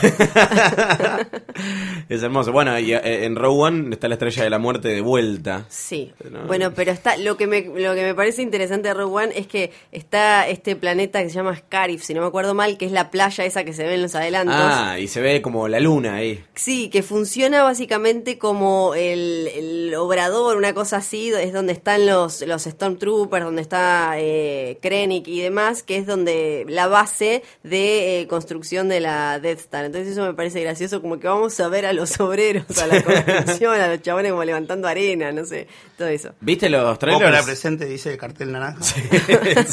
Es 2.10 2.24
hermoso. 2.24 2.52
Bueno, 2.52 2.78
y 2.80 2.94
eh, 2.94 3.26
en 3.26 3.36
Row 3.36 3.60
One 3.62 3.90
está 3.94 4.08
la 4.08 4.16
estrella 4.16 4.44
de 4.44 4.50
la 4.50 4.58
muerte 4.60 4.88
de 4.88 5.02
vuelta. 5.02 5.66
Sí. 5.70 6.12
No. 6.30 6.46
Bueno, 6.48 6.74
pero 6.74 6.92
está 6.92 7.18
lo 7.18 7.38
que 7.38 7.46
me 7.48 7.62
lo 7.62 7.94
que 7.94 8.02
me 8.04 8.16
parece 8.16 8.42
interesante 8.42 8.88
de 8.88 8.94
Rogue 8.94 9.26
One 9.26 9.34
es 9.38 9.48
que 9.48 9.72
está 9.92 10.48
este 10.48 10.76
planeta 10.76 11.22
que 11.22 11.30
se 11.30 11.36
llama 11.36 11.56
Scarif, 11.56 12.04
si 12.04 12.14
no 12.14 12.22
me 12.22 12.28
acuerdo 12.28 12.54
mal, 12.56 12.78
que 12.78 12.86
es 12.86 12.92
la 12.92 13.12
playa 13.12 13.46
esa 13.46 13.64
que 13.64 13.74
se 13.74 13.84
ve 13.84 13.96
en 13.96 14.02
los 14.04 14.16
adelantos. 14.16 14.56
Ah, 14.58 14.98
y 15.00 15.08
se 15.08 15.22
ve 15.22 15.42
como 15.42 15.68
la 15.68 15.80
luna 15.80 16.16
ahí. 16.16 16.44
Sí, 16.56 16.90
que 16.90 17.04
funciona 17.04 17.39
básicamente 17.48 18.38
como 18.38 18.94
el, 18.96 19.48
el 19.48 19.96
obrador, 19.96 20.58
una 20.58 20.74
cosa 20.74 20.98
así, 20.98 21.30
es 21.30 21.54
donde 21.54 21.72
están 21.74 22.06
los, 22.06 22.42
los 22.42 22.64
Stormtroopers, 22.64 23.46
donde 23.46 23.62
está 23.62 24.14
eh, 24.18 24.78
Krennic 24.82 25.28
y 25.28 25.40
demás, 25.42 25.82
que 25.84 25.98
es 25.98 26.06
donde 26.06 26.66
la 26.68 26.88
base 26.88 27.44
de 27.64 28.22
eh, 28.22 28.28
construcción 28.28 28.90
de 28.90 29.00
la 29.00 29.40
Death 29.40 29.60
Star. 29.60 29.86
Entonces 29.86 30.12
eso 30.12 30.24
me 30.26 30.34
parece 30.34 30.62
gracioso, 30.62 31.02
como 31.02 31.20
que 31.20 31.28
vamos 31.28 31.58
a 31.60 31.68
ver 31.70 31.86
a 31.86 31.94
los 31.94 32.20
obreros, 32.20 32.66
a 32.78 32.88
la 32.88 33.02
construcción, 33.04 33.80
a 33.80 33.88
los 33.88 34.02
chabones 34.02 34.32
como 34.32 34.44
levantando 34.44 34.88
arena, 34.88 35.32
no 35.32 35.46
sé, 35.46 35.68
todo 35.98 36.10
eso. 36.10 36.32
¿Viste 36.42 36.70
los 36.70 37.00
trailers? 37.00 37.46
presente, 37.46 37.86
dice 37.86 38.12
el 38.12 38.18
cartel 38.18 38.52
naranja. 38.52 38.84
sí, 38.84 39.02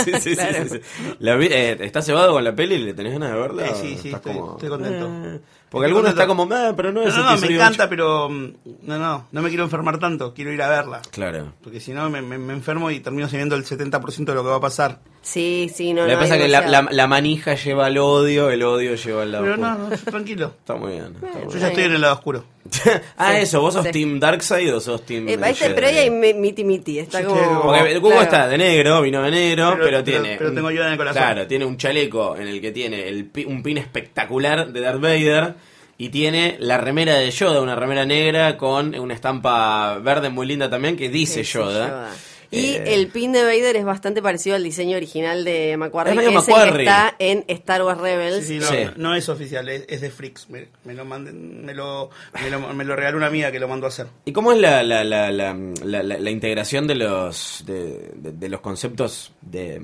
sí, 0.05 0.13
sí, 0.21 0.35
Claro. 0.37 0.65
sí, 0.69 0.79
sí. 0.79 1.15
La 1.19 1.35
vi- 1.37 1.49
eh, 1.51 1.77
¿Estás 1.81 2.07
cebado 2.07 2.33
con 2.33 2.45
la 2.45 2.55
peli? 2.55 2.79
¿Le 2.79 2.95
tenés 2.95 3.13
ganas 3.15 3.33
de 3.33 3.39
verla? 3.41 3.67
Eh, 3.67 3.73
sí, 3.75 3.99
sí, 4.01 4.09
estás 4.13 4.25
estoy, 4.27 4.49
estoy 4.55 4.69
contento. 4.69 5.07
Eh, 5.25 5.41
porque 5.71 5.87
alguno 5.87 6.05
contento. 6.07 6.21
está 6.23 6.27
como, 6.27 6.49
ah, 6.55 6.73
pero 6.77 6.93
no 6.93 7.03
No, 7.03 7.09
es 7.09 7.15
no, 7.17 7.23
no, 7.23 7.29
me 7.31 7.35
episodio 7.37 7.57
encanta, 7.57 7.83
ocho". 7.85 7.91
pero 7.91 8.29
mm, 8.29 8.53
no, 8.83 8.99
no, 8.99 9.29
no 9.33 9.43
me 9.43 9.49
quiero 9.49 9.65
enfermar 9.65 9.99
tanto, 9.99 10.33
quiero 10.35 10.53
ir 10.53 10.63
a 10.63 10.69
verla. 10.69 11.03
Claro. 11.11 11.53
Porque 11.63 11.81
si 11.81 11.93
no 11.93 12.09
me, 12.11 12.23
me- 12.23 12.39
me 12.39 12.53
enfermo 12.53 12.91
y 12.91 13.01
termino 13.01 13.29
sabiendo 13.29 13.57
el 13.57 13.65
70% 13.65 14.25
de 14.25 14.35
lo 14.35 14.43
que 14.43 14.49
va 14.51 14.57
a 14.57 14.61
pasar. 14.61 15.01
Sí, 15.29 15.69
sí, 15.75 15.93
no, 15.93 16.07
Le 16.07 16.13
no, 16.15 16.21
hay 16.21 16.25
pasa 16.25 16.39
que 16.39 16.47
la, 16.47 16.61
la, 16.69 16.87
la 16.89 17.07
manija 17.09 17.57
lleva 17.57 17.87
al 17.87 17.99
odio, 17.99 18.49
el 18.49 18.63
odio 18.63 18.95
lleva 18.95 19.23
al 19.23 19.33
lado 19.33 19.43
Pero 19.45 19.55
oscuro. 19.55 19.71
no, 19.77 19.89
no, 19.89 19.97
tranquilo. 19.97 20.53
Está 20.61 20.75
muy 20.77 20.93
bien. 20.93 21.05
está 21.17 21.27
muy 21.27 21.43
Yo 21.43 21.49
bien. 21.49 21.61
ya 21.61 21.69
estoy 21.69 21.85
en 21.85 21.93
el 21.95 22.01
lado 22.01 22.15
oscuro. 22.15 22.45
ah, 23.17 23.33
Sí, 23.33 23.39
eso, 23.41 23.61
¿vos 23.61 23.75
sos 23.75 23.87
sí. 23.87 23.91
Team 23.91 24.21
Darkseid 24.21 24.73
o 24.77 24.79
sos 24.81 25.03
Team 25.05 25.29
Eh, 25.29 25.37
este, 25.49 25.85
hay 25.85 26.11
mi- 26.11 26.33
miti 26.33 26.63
miti, 26.63 27.01
está 27.01 27.23
Yo 27.23 27.31
como... 27.31 27.63
Porque 27.63 27.91
el 27.93 28.01
Cubo 28.01 28.11
Claro. 28.11 28.23
está 28.23 28.47
de 28.47 28.57
negro, 28.57 29.03
vino 29.03 29.21
de 29.21 29.31
negro, 29.33 29.77
pero, 29.83 30.05
tiene. 30.05 30.37
pero 30.39 30.53
tengo 30.55 30.71
Yoda 30.71 30.87
en 30.87 30.93
el 30.93 30.99
corazón. 30.99 31.23
Claro, 31.23 31.47
tiene 31.49 31.65
un 31.65 31.77
chaleco 31.77 32.37
en 32.37 32.47
el 32.47 32.61
que 32.61 32.71
tiene 32.71 33.09
el, 33.09 33.25
pi- 33.25 33.47
un 33.47 33.65
pin 33.65 33.79
espectacular 33.79 34.73
de 34.73 34.81
Darth 34.81 35.01
Vader 35.01 35.55
y 35.99 36.11
tiene 36.11 36.57
la 36.61 36.79
remera 36.79 37.17
de 37.17 37.29
Yoda, 37.33 37.61
una 37.63 37.75
remera 37.75 38.05
negra 38.05 38.57
con 38.57 38.95
una 38.97 39.15
estampa 39.15 39.99
verde 39.99 40.31
muy 40.31 40.47
linda 40.47 40.71
también 40.71 40.97
que 40.97 41.09
dice 41.09 41.41
Dice 41.41 41.53
Yoda. 41.59 41.89
Yoda. 41.89 42.11
Y 42.51 42.75
Eh, 42.77 42.95
el 42.95 43.09
pin 43.09 43.33
de 43.33 43.43
Vader 43.43 43.77
es 43.77 43.85
bastante 43.85 44.23
parecido 44.23 44.57
al 44.57 44.63
diseño 44.65 44.97
original 44.97 45.45
de 45.45 45.77
McQuarrie, 45.77 46.13
Es 46.13 46.17
medio 46.17 46.31
que 46.31 46.37
es 46.37 46.49
el 46.49 46.73
que 46.75 46.79
está 46.83 47.15
en 47.19 47.45
Star 47.49 47.83
Wars 47.83 48.01
Rebels. 48.01 48.47
Sí, 48.47 48.55
sí, 48.55 48.59
no, 48.61 48.67
Sí. 48.67 48.77
no 48.97 49.15
es 49.15 49.29
oficial, 49.29 49.69
es, 49.69 49.85
es 49.89 50.01
de 50.01 50.11
Freaks. 50.11 50.49
Me, 50.51 50.69
me 50.85 50.95
lo 50.95 51.05
manden, 51.05 51.65
me 51.65 51.75
lo, 51.75 52.11
me 52.43 52.51
lo, 52.51 52.61
me 52.75 52.85
lo 52.85 52.95
regaló 52.97 53.17
una 53.17 53.27
amiga 53.27 53.51
que 53.53 53.59
lo 53.61 53.69
mandó 53.69 53.87
a 53.87 53.89
hacer. 53.89 54.07
¿Y 54.25 54.33
cómo 54.33 54.53
es 54.53 54.59
la, 54.59 54.83
la, 54.83 55.03
la, 55.05 55.31
la, 55.33 55.55
la- 55.85 56.03
la- 56.03 56.19
la 56.19 56.31
integración 56.31 56.87
de 56.87 56.95
los 56.97 57.65
de, 57.67 58.13
de- 58.15 58.33
de 58.33 58.49
los 58.49 58.61
conceptos 58.61 59.33
de 59.43 59.83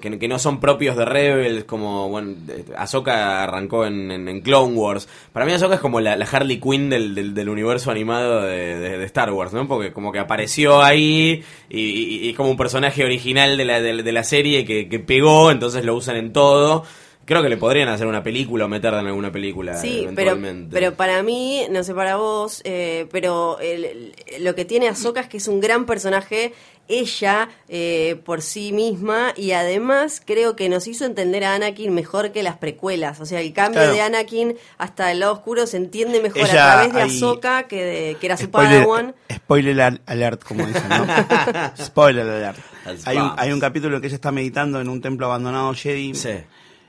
que, 0.00 0.18
que 0.18 0.28
no 0.28 0.38
son 0.38 0.60
propios 0.60 0.96
de 0.96 1.04
Rebels? 1.04 1.64
Como, 1.64 2.08
bueno, 2.08 2.34
Ahsoka 2.76 3.42
arrancó 3.42 3.84
en, 3.86 4.10
en- 4.10 4.28
en 4.28 4.40
Clone 4.40 4.74
Wars. 4.74 5.08
Para 5.32 5.44
mí 5.46 5.52
Ahsoka 5.52 5.74
es 5.76 5.80
como 5.80 6.00
la, 6.00 6.16
la 6.16 6.24
Harley 6.24 6.60
Quinn 6.60 6.88
del, 6.90 7.14
del, 7.14 7.34
del 7.34 7.48
universo 7.48 7.90
animado 7.90 8.42
de, 8.42 8.78
de- 8.78 8.98
de 8.98 9.04
Star 9.04 9.30
Wars, 9.32 9.52
¿no? 9.52 9.66
Porque 9.68 9.92
como 9.92 10.12
que 10.12 10.18
apareció 10.18 10.82
ahí 10.82 11.42
y, 11.70 11.78
y- 12.02 12.26
y 12.26 12.30
es 12.30 12.36
como 12.36 12.50
un 12.50 12.56
personaje 12.56 13.04
original 13.04 13.56
de 13.56 13.64
la, 13.64 13.80
de, 13.80 14.02
de 14.02 14.12
la 14.12 14.24
serie 14.24 14.64
que, 14.64 14.88
que 14.88 14.98
pegó, 14.98 15.50
entonces 15.50 15.84
lo 15.84 15.94
usan 15.94 16.16
en 16.16 16.32
todo. 16.32 16.84
Creo 17.24 17.42
que 17.42 17.50
le 17.50 17.58
podrían 17.58 17.88
hacer 17.90 18.06
una 18.06 18.22
película 18.22 18.64
o 18.64 18.68
meterla 18.68 19.00
en 19.00 19.06
alguna 19.08 19.30
película 19.30 19.74
Sí, 19.74 20.06
pero, 20.16 20.30
pero 20.72 20.94
para 20.94 21.22
mí, 21.22 21.62
no 21.70 21.84
sé 21.84 21.92
para 21.94 22.16
vos, 22.16 22.62
eh, 22.64 23.06
pero 23.12 23.58
el- 23.60 23.84
el- 23.84 24.44
lo 24.44 24.54
que 24.54 24.64
tiene 24.64 24.88
Ahsoka 24.88 25.20
es 25.20 25.28
que 25.28 25.36
es 25.36 25.46
un 25.46 25.60
gran 25.60 25.84
personaje, 25.84 26.54
ella 26.88 27.48
eh, 27.68 28.20
por 28.24 28.42
sí 28.42 28.72
misma, 28.72 29.32
y 29.36 29.52
además 29.52 30.22
creo 30.24 30.56
que 30.56 30.68
nos 30.68 30.86
hizo 30.86 31.04
entender 31.04 31.44
a 31.44 31.54
Anakin 31.54 31.94
mejor 31.94 32.32
que 32.32 32.42
las 32.42 32.56
precuelas. 32.56 33.20
O 33.20 33.26
sea, 33.26 33.40
el 33.40 33.52
cambio 33.52 33.80
Claro. 33.80 33.92
de 33.94 34.00
Anakin 34.00 34.56
hasta 34.78 35.12
el 35.12 35.20
lado 35.20 35.32
oscuro 35.34 35.66
se 35.66 35.76
entiende 35.76 36.20
mejor 36.20 36.40
Ella 36.48 36.72
a 36.72 36.74
través 36.76 36.94
de 36.94 37.00
ahí- 37.02 37.16
Ahsoka 37.16 37.62
que, 37.64 37.84
de, 37.84 38.14
que 38.18 38.26
era 38.26 38.36
su 38.36 38.44
Spoiler, 38.46 38.80
Padawan. 38.80 39.14
spoiler 39.32 39.80
al- 39.82 40.00
alert, 40.06 40.42
como 40.44 40.66
dicen, 40.66 40.88
¿no? 40.88 41.06
spoiler 41.84 42.26
alert. 42.28 42.58
Hay 43.04 43.16
un, 43.18 43.32
hay 43.36 43.52
un 43.52 43.60
capítulo 43.60 43.96
en 43.96 44.00
que 44.00 44.06
ella 44.08 44.16
está 44.16 44.32
meditando 44.32 44.80
en 44.80 44.88
un 44.88 45.00
templo 45.02 45.26
abandonado 45.26 45.74
Jedi. 45.74 46.14
Sí. 46.14 46.30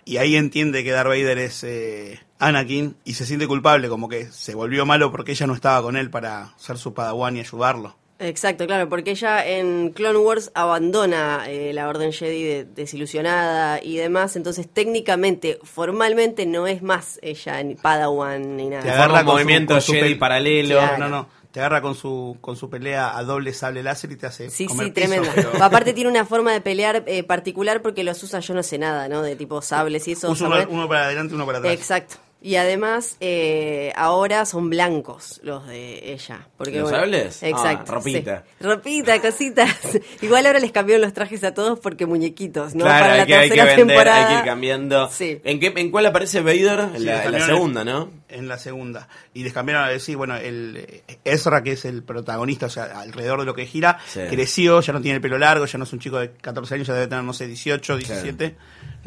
Y 0.06 0.18
ahí 0.18 0.36
entiende 0.38 0.84
que 0.84 0.92
Darth 0.92 1.10
Vader 1.10 1.38
es 1.38 1.64
eh, 1.64 2.20
Anakin 2.40 2.96
y 3.04 3.14
se 3.14 3.26
siente 3.26 3.46
culpable, 3.48 3.90
como 3.90 4.08
que 4.10 4.26
se 4.32 4.56
volvió 4.56 4.86
malo 4.86 5.12
porque 5.12 5.34
ella 5.34 5.46
no 5.46 5.54
estaba 5.54 5.82
con 5.84 5.98
él 5.98 6.10
para 6.10 6.54
ser 6.58 6.78
su 6.78 6.94
padawan 6.94 7.36
y 7.38 7.42
ayudarlo. 7.42 7.96
Exacto, 8.22 8.68
claro, 8.68 8.90
porque 8.90 9.12
ella 9.12 9.46
en 9.48 9.92
Clone 9.92 10.20
Wars 10.20 10.52
abandona 10.54 11.46
eh, 11.48 11.72
la 11.74 11.88
Orden 11.88 12.12
Jedi 12.12 12.44
de- 12.44 12.66
desilusionada 12.66 13.82
y 13.82 13.96
demás, 13.98 14.36
entonces 14.36 14.68
técnicamente, 14.72 15.58
formalmente 15.64 16.46
no 16.46 16.68
es 16.68 16.82
más 16.82 17.18
ella 17.22 17.64
ni 17.64 17.76
Padawan 17.76 18.58
ni 18.58 18.66
Te 18.66 18.70
nada. 18.72 18.82
agarra 18.84 19.04
agarra 19.06 19.20
un 19.22 19.26
con 19.26 19.36
movimiento 19.36 19.80
su, 19.82 19.92
con 19.94 20.02
Jedi 20.02 20.16
paralelo. 20.16 20.76
Claro. 20.78 20.98
No, 20.98 21.08
no, 21.10 21.30
te 21.52 21.60
agarra 21.62 21.82
con 21.82 21.96
su 21.96 22.38
con 22.42 22.56
su 22.58 22.70
pelea 22.70 23.18
a 23.18 23.24
doble 23.24 23.54
sable 23.54 23.82
láser 23.84 24.12
y 24.12 24.16
te 24.18 24.28
hace 24.28 24.50
Sí, 24.50 24.66
comer 24.68 24.88
sí, 24.88 24.92
piso, 24.92 25.08
tremenda. 25.08 25.32
pero- 25.34 25.52
Aparte 25.64 25.94
tiene 25.94 26.10
una 26.10 26.26
forma 26.26 26.52
de 26.52 26.62
pelear 26.62 27.04
eh, 27.08 27.24
particular 27.24 27.82
porque 27.82 28.04
los 28.04 28.22
usa 28.22 28.40
yo 28.42 28.54
no 28.54 28.64
sé 28.64 28.78
nada, 28.78 29.08
¿no? 29.08 29.22
De 29.22 29.36
tipo 29.38 29.62
sables 29.62 30.08
y 30.10 30.12
eso. 30.12 30.30
Usa 30.30 30.48
uno, 30.48 30.58
uno 30.70 30.88
para 30.90 31.06
adelante 31.06 31.32
y 31.32 31.36
uno 31.36 31.46
para 31.46 31.60
atrás. 31.60 31.74
Exacto. 31.74 32.16
Y 32.42 32.56
además, 32.56 33.18
eh, 33.20 33.92
ahora 33.98 34.46
son 34.46 34.70
blancos 34.70 35.42
los 35.44 35.68
de 35.68 36.14
ella. 36.14 36.48
Porque, 36.58 36.80
¿Los 36.80 36.84
bueno, 36.84 37.00
sables? 37.00 37.44
Exacto. 37.44 37.92
Ah, 37.92 37.96
ropita. 37.96 38.44
sí. 38.48 38.64
Ropita, 38.66 39.22
cositas. 39.22 39.76
Igual 40.22 40.46
ahora 40.46 40.60
les 40.60 40.72
cambiaron 40.72 41.02
los 41.02 41.12
trajes 41.14 41.44
a 41.44 41.54
todos 41.54 41.80
porque 41.82 42.06
muñequitos, 42.06 42.76
¿no? 42.76 42.86
Claro, 42.86 43.00
Para 43.02 43.14
hay 43.14 43.20
la 43.20 43.26
que, 43.26 43.36
hay 43.36 43.50
que 43.50 43.56
tercera 43.58 43.76
vender, 43.76 43.88
temporada. 43.88 44.28
hay 44.30 44.34
que 44.36 44.40
ir 44.40 44.46
cambiando. 44.46 45.10
Sí. 45.10 45.42
¿En, 45.44 45.60
qué, 45.60 45.74
¿En 45.76 45.92
cuál 45.92 46.06
aparece 46.06 46.40
Vader? 46.40 46.80
En 46.80 46.98
Sí, 47.00 47.04
la, 47.04 47.26
en 47.26 47.42
segunda, 47.42 47.84
¿no? 47.84 48.10
En 48.30 48.48
la 48.48 48.58
segunda. 48.58 49.10
Y 49.34 49.44
les 49.44 49.52
cambiaron 49.52 49.84
a 49.84 49.90
decir, 49.90 50.16
bueno, 50.16 50.38
el 50.38 50.78
eh, 50.78 51.18
Ezra, 51.26 51.62
que 51.62 51.74
es 51.74 51.84
el 51.84 52.04
protagonista, 52.04 52.68
o 52.68 52.70
sea, 52.70 53.02
alrededor 53.02 53.42
de 53.42 53.48
lo 53.48 53.54
que 53.54 53.66
gira, 53.66 53.98
Sí. 54.08 54.22
creció, 54.30 54.80
ya 54.80 54.94
no 54.94 55.02
tiene 55.02 55.16
el 55.18 55.22
pelo 55.22 55.38
largo, 55.38 55.66
ya 55.66 55.78
no 55.78 55.84
es 55.84 55.92
un 55.92 56.00
chico 56.00 56.18
de 56.20 56.32
14 56.32 56.76
años, 56.76 56.88
ya 56.88 56.94
debe 56.94 57.08
tener, 57.08 57.24
no 57.26 57.34
sé, 57.34 57.48
18, 57.48 57.98
17. 57.98 58.56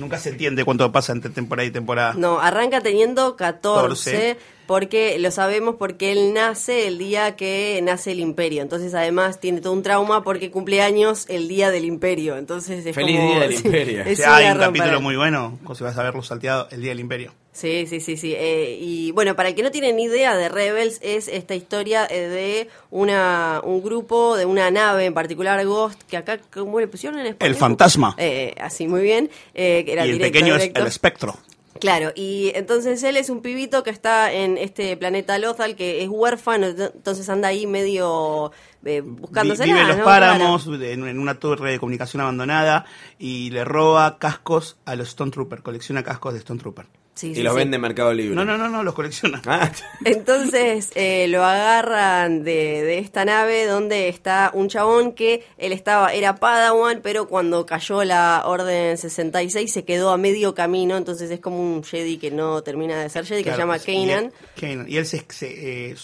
Nunca 0.03 0.19
se 0.19 0.31
entiende 0.31 0.65
cuánto 0.65 0.91
pasa 0.93 1.13
entre 1.13 1.31
temporada 1.31 1.67
y 1.67 1.71
temporada. 1.71 2.15
No, 2.15 2.41
arranca 2.41 2.81
teniendo 2.83 3.37
14, 3.37 4.11
14. 4.11 4.37
porque 4.67 5.19
lo 5.19 5.31
sabemos 5.31 5.77
porque 5.79 6.13
él 6.13 6.35
nace 6.35 6.87
el 6.89 6.99
día 6.99 7.37
que 7.37 7.81
nace 7.83 8.13
el 8.13 8.21
imperio. 8.21 8.63
Entonces, 8.63 8.93
además, 8.95 9.41
tiene 9.41 9.61
todo 9.61 9.73
un 9.73 9.83
trauma 9.83 10.23
porque 10.23 10.51
cumple 10.51 10.83
años 10.83 11.25
el 11.29 11.49
día 11.49 11.71
del 11.71 11.85
imperio. 11.85 12.37
Entonces, 12.37 12.85
es 12.85 12.95
Feliz 12.95 13.17
como- 13.17 13.31
día 13.31 13.41
del 13.41 13.53
sí, 13.57 13.63
imperio. 13.67 14.03
O 14.03 14.07
es 14.07 14.19
sea, 14.19 14.37
hay 14.37 14.53
un 14.53 14.59
capítulo 14.59 15.01
muy 15.01 15.17
bueno, 15.17 15.59
si 15.75 15.85
vas 15.85 15.97
a 15.97 16.03
verlo 16.03 16.23
salteado, 16.23 16.69
El 16.71 16.81
Día 16.83 16.91
del 16.91 17.01
Imperio. 17.01 17.33
Sí, 17.53 17.87
sí, 17.87 18.01
sí, 18.01 18.17
sí. 18.17 18.35
Eh, 18.35 18.79
y 18.81 19.13
bueno, 19.13 19.37
para 19.37 19.51
el 19.51 19.55
que 19.55 19.63
no 19.63 19.71
tiene 19.71 19.93
ni 19.93 20.05
idea 20.05 20.37
de 20.37 20.49
Rebels, 20.49 20.99
es 21.03 21.29
esta 21.29 21.55
historia 21.55 22.07
eh, 22.11 22.29
de 22.29 22.69
una 22.91 23.61
un 23.63 23.83
grupo, 23.83 24.37
de 24.37 24.47
una 24.47 24.71
nave 24.71 25.05
en 25.05 25.13
particular, 25.13 25.65
Ghost, 25.67 26.01
que 26.09 26.17
acá, 26.17 26.39
¿cómo 26.53 26.81
le 26.81 26.89
pusieron 26.89 27.21
en 27.21 27.27
español? 27.27 27.55
El 27.55 27.59
fantasma. 27.59 28.15
Eh, 28.17 28.55
así, 28.59 28.89
muy 28.89 29.03
bien. 29.03 29.31
eh, 29.53 29.85
que 29.85 29.93
era 29.93 30.07
y 30.07 30.11
el 30.11 30.19
directo, 30.19 30.33
pequeño 30.33 30.55
directo. 30.55 30.81
es 30.81 30.83
el 30.83 30.89
espectro. 30.89 31.39
Claro, 31.79 32.13
y 32.15 32.53
entonces 32.55 33.03
él 33.03 33.17
es 33.17 33.29
un 33.29 33.43
pibito 33.43 33.83
que 33.83 33.91
está 33.91 34.33
en 34.33 34.57
este 34.57 34.97
planeta 34.97 35.37
Lothal, 35.39 35.75
que 35.75 36.03
es 36.03 36.09
huérfano, 36.09 36.69
entonces 36.69 37.29
anda 37.29 37.49
ahí 37.49 37.67
medio 37.67 38.53
eh, 38.85 39.01
buscándose 39.01 39.65
Vive 39.65 39.81
en 39.81 39.89
los 39.89 39.97
páramos, 39.99 40.67
en, 40.69 41.09
en 41.09 41.19
una 41.19 41.41
torre 41.41 41.73
de 41.73 41.79
comunicación 41.81 42.21
abandonada, 42.21 42.85
y 43.19 43.51
le 43.51 43.65
roba 43.65 44.19
cascos 44.19 44.77
a 44.85 44.95
los 44.95 45.09
Stone 45.09 45.33
Trooper, 45.33 45.63
colecciona 45.63 46.05
cascos 46.05 46.35
de 46.35 46.39
Stone 46.39 46.61
Trooper. 46.61 46.87
Y 47.23 47.35
los 47.43 47.55
vende 47.55 47.77
en 47.77 47.81
Mercado 47.83 48.13
Libre. 48.13 48.35
No, 48.35 48.45
no, 48.45 48.57
no, 48.59 48.69
no, 48.69 48.83
los 48.83 48.95
colecciona. 48.95 49.41
Ah, 49.47 49.71
Entonces 50.05 50.91
eh, 50.95 51.27
lo 51.29 51.45
agarran 51.45 52.45
de, 52.45 52.83
de 52.83 52.99
esta 52.99 53.25
nave 53.25 53.67
donde 53.67 54.09
está 54.09 54.51
un 54.55 54.69
chabón 54.69 55.13
que 55.13 55.45
él 55.59 55.73
estaba, 55.73 56.13
era 56.13 56.37
Padawan, 56.37 57.01
pero 57.03 57.29
cuando 57.29 57.65
cayó 57.67 58.05
la 58.05 58.43
Orden 58.47 58.97
66 58.99 59.73
se 59.73 59.85
quedó 59.85 60.11
a 60.11 60.17
medio 60.17 60.55
camino, 60.55 60.97
entonces 60.97 61.31
es 61.31 61.41
como 61.41 61.61
un 61.61 61.83
Jedi 61.85 62.19
que 62.19 62.31
no 62.31 62.63
termina 62.63 63.01
de 63.01 63.09
ser 63.09 63.25
Jedi, 63.25 63.45
que 63.45 63.53
se 63.53 63.59
llama 63.59 63.77
y 63.77 63.81
Kanan. 63.81 64.25
él- 64.27 64.33
Kanan. 64.61 64.89
Y 64.89 64.97
él, 64.97 65.07
se, 65.07 65.25
se- 65.29 65.91
eh, 65.91 65.95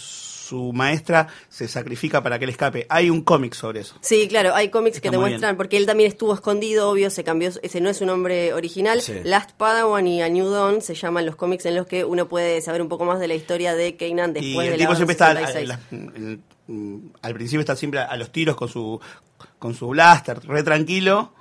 su 0.49 0.73
maestra 0.73 1.27
se 1.47 1.67
sacrifica 1.67 2.23
para 2.23 2.39
que 2.39 2.45
él 2.45 2.49
escape. 2.51 2.85
Hay 2.89 3.09
un 3.09 3.21
cómic 3.21 3.53
sobre 3.53 3.81
eso. 3.81 3.95
Sí, 4.01 4.27
claro, 4.27 4.53
hay 4.55 4.69
cómics 4.69 4.99
que 4.99 5.09
te 5.11 5.17
muestran, 5.17 5.57
porque 5.57 5.77
él 5.77 5.85
también 5.85 6.09
estuvo 6.09 6.33
escondido, 6.33 6.89
obvio, 6.89 7.09
se 7.09 7.23
cambió, 7.23 7.49
ese 7.61 7.81
no 7.81 7.89
es 7.89 7.97
su 7.97 8.05
nombre 8.05 8.53
original. 8.53 9.01
Sí. 9.01 9.13
Last 9.23 9.51
Padawan 9.51 10.07
y 10.07 10.21
A 10.21 10.29
New 10.29 10.49
Dawn 10.49 10.81
se 10.81 10.95
llaman 10.95 11.25
los 11.25 11.35
cómics 11.35 11.65
en 11.65 11.75
los 11.75 11.85
que 11.85 12.03
uno 12.03 12.27
puede 12.27 12.61
saber 12.61 12.81
un 12.81 12.89
poco 12.89 13.05
más 13.05 13.19
de 13.19 13.27
la 13.27 13.35
historia 13.35 13.75
de 13.75 13.95
Kanan 13.95 14.31
Y 14.31 14.33
después 14.41 14.65
el 14.67 14.71
de 14.73 14.77
tipo 14.79 14.91
la 14.91 14.95
siempre 14.95 15.11
está 15.13 15.29
al, 15.29 15.37
66. 15.37 15.69
al- 15.71 15.79
al- 16.15 16.39
mm, 16.67 16.97
al 17.21 17.33
principio 17.33 17.59
está 17.61 17.75
siempre 17.75 17.99
a 17.99 18.15
los 18.17 18.31
tiros 18.31 18.55
con 18.55 18.67
su 18.69 18.99
con 19.59 19.73
su 19.73 19.87
blaster, 19.89 20.39
re 20.47 20.63
tranquilo. 20.63 21.33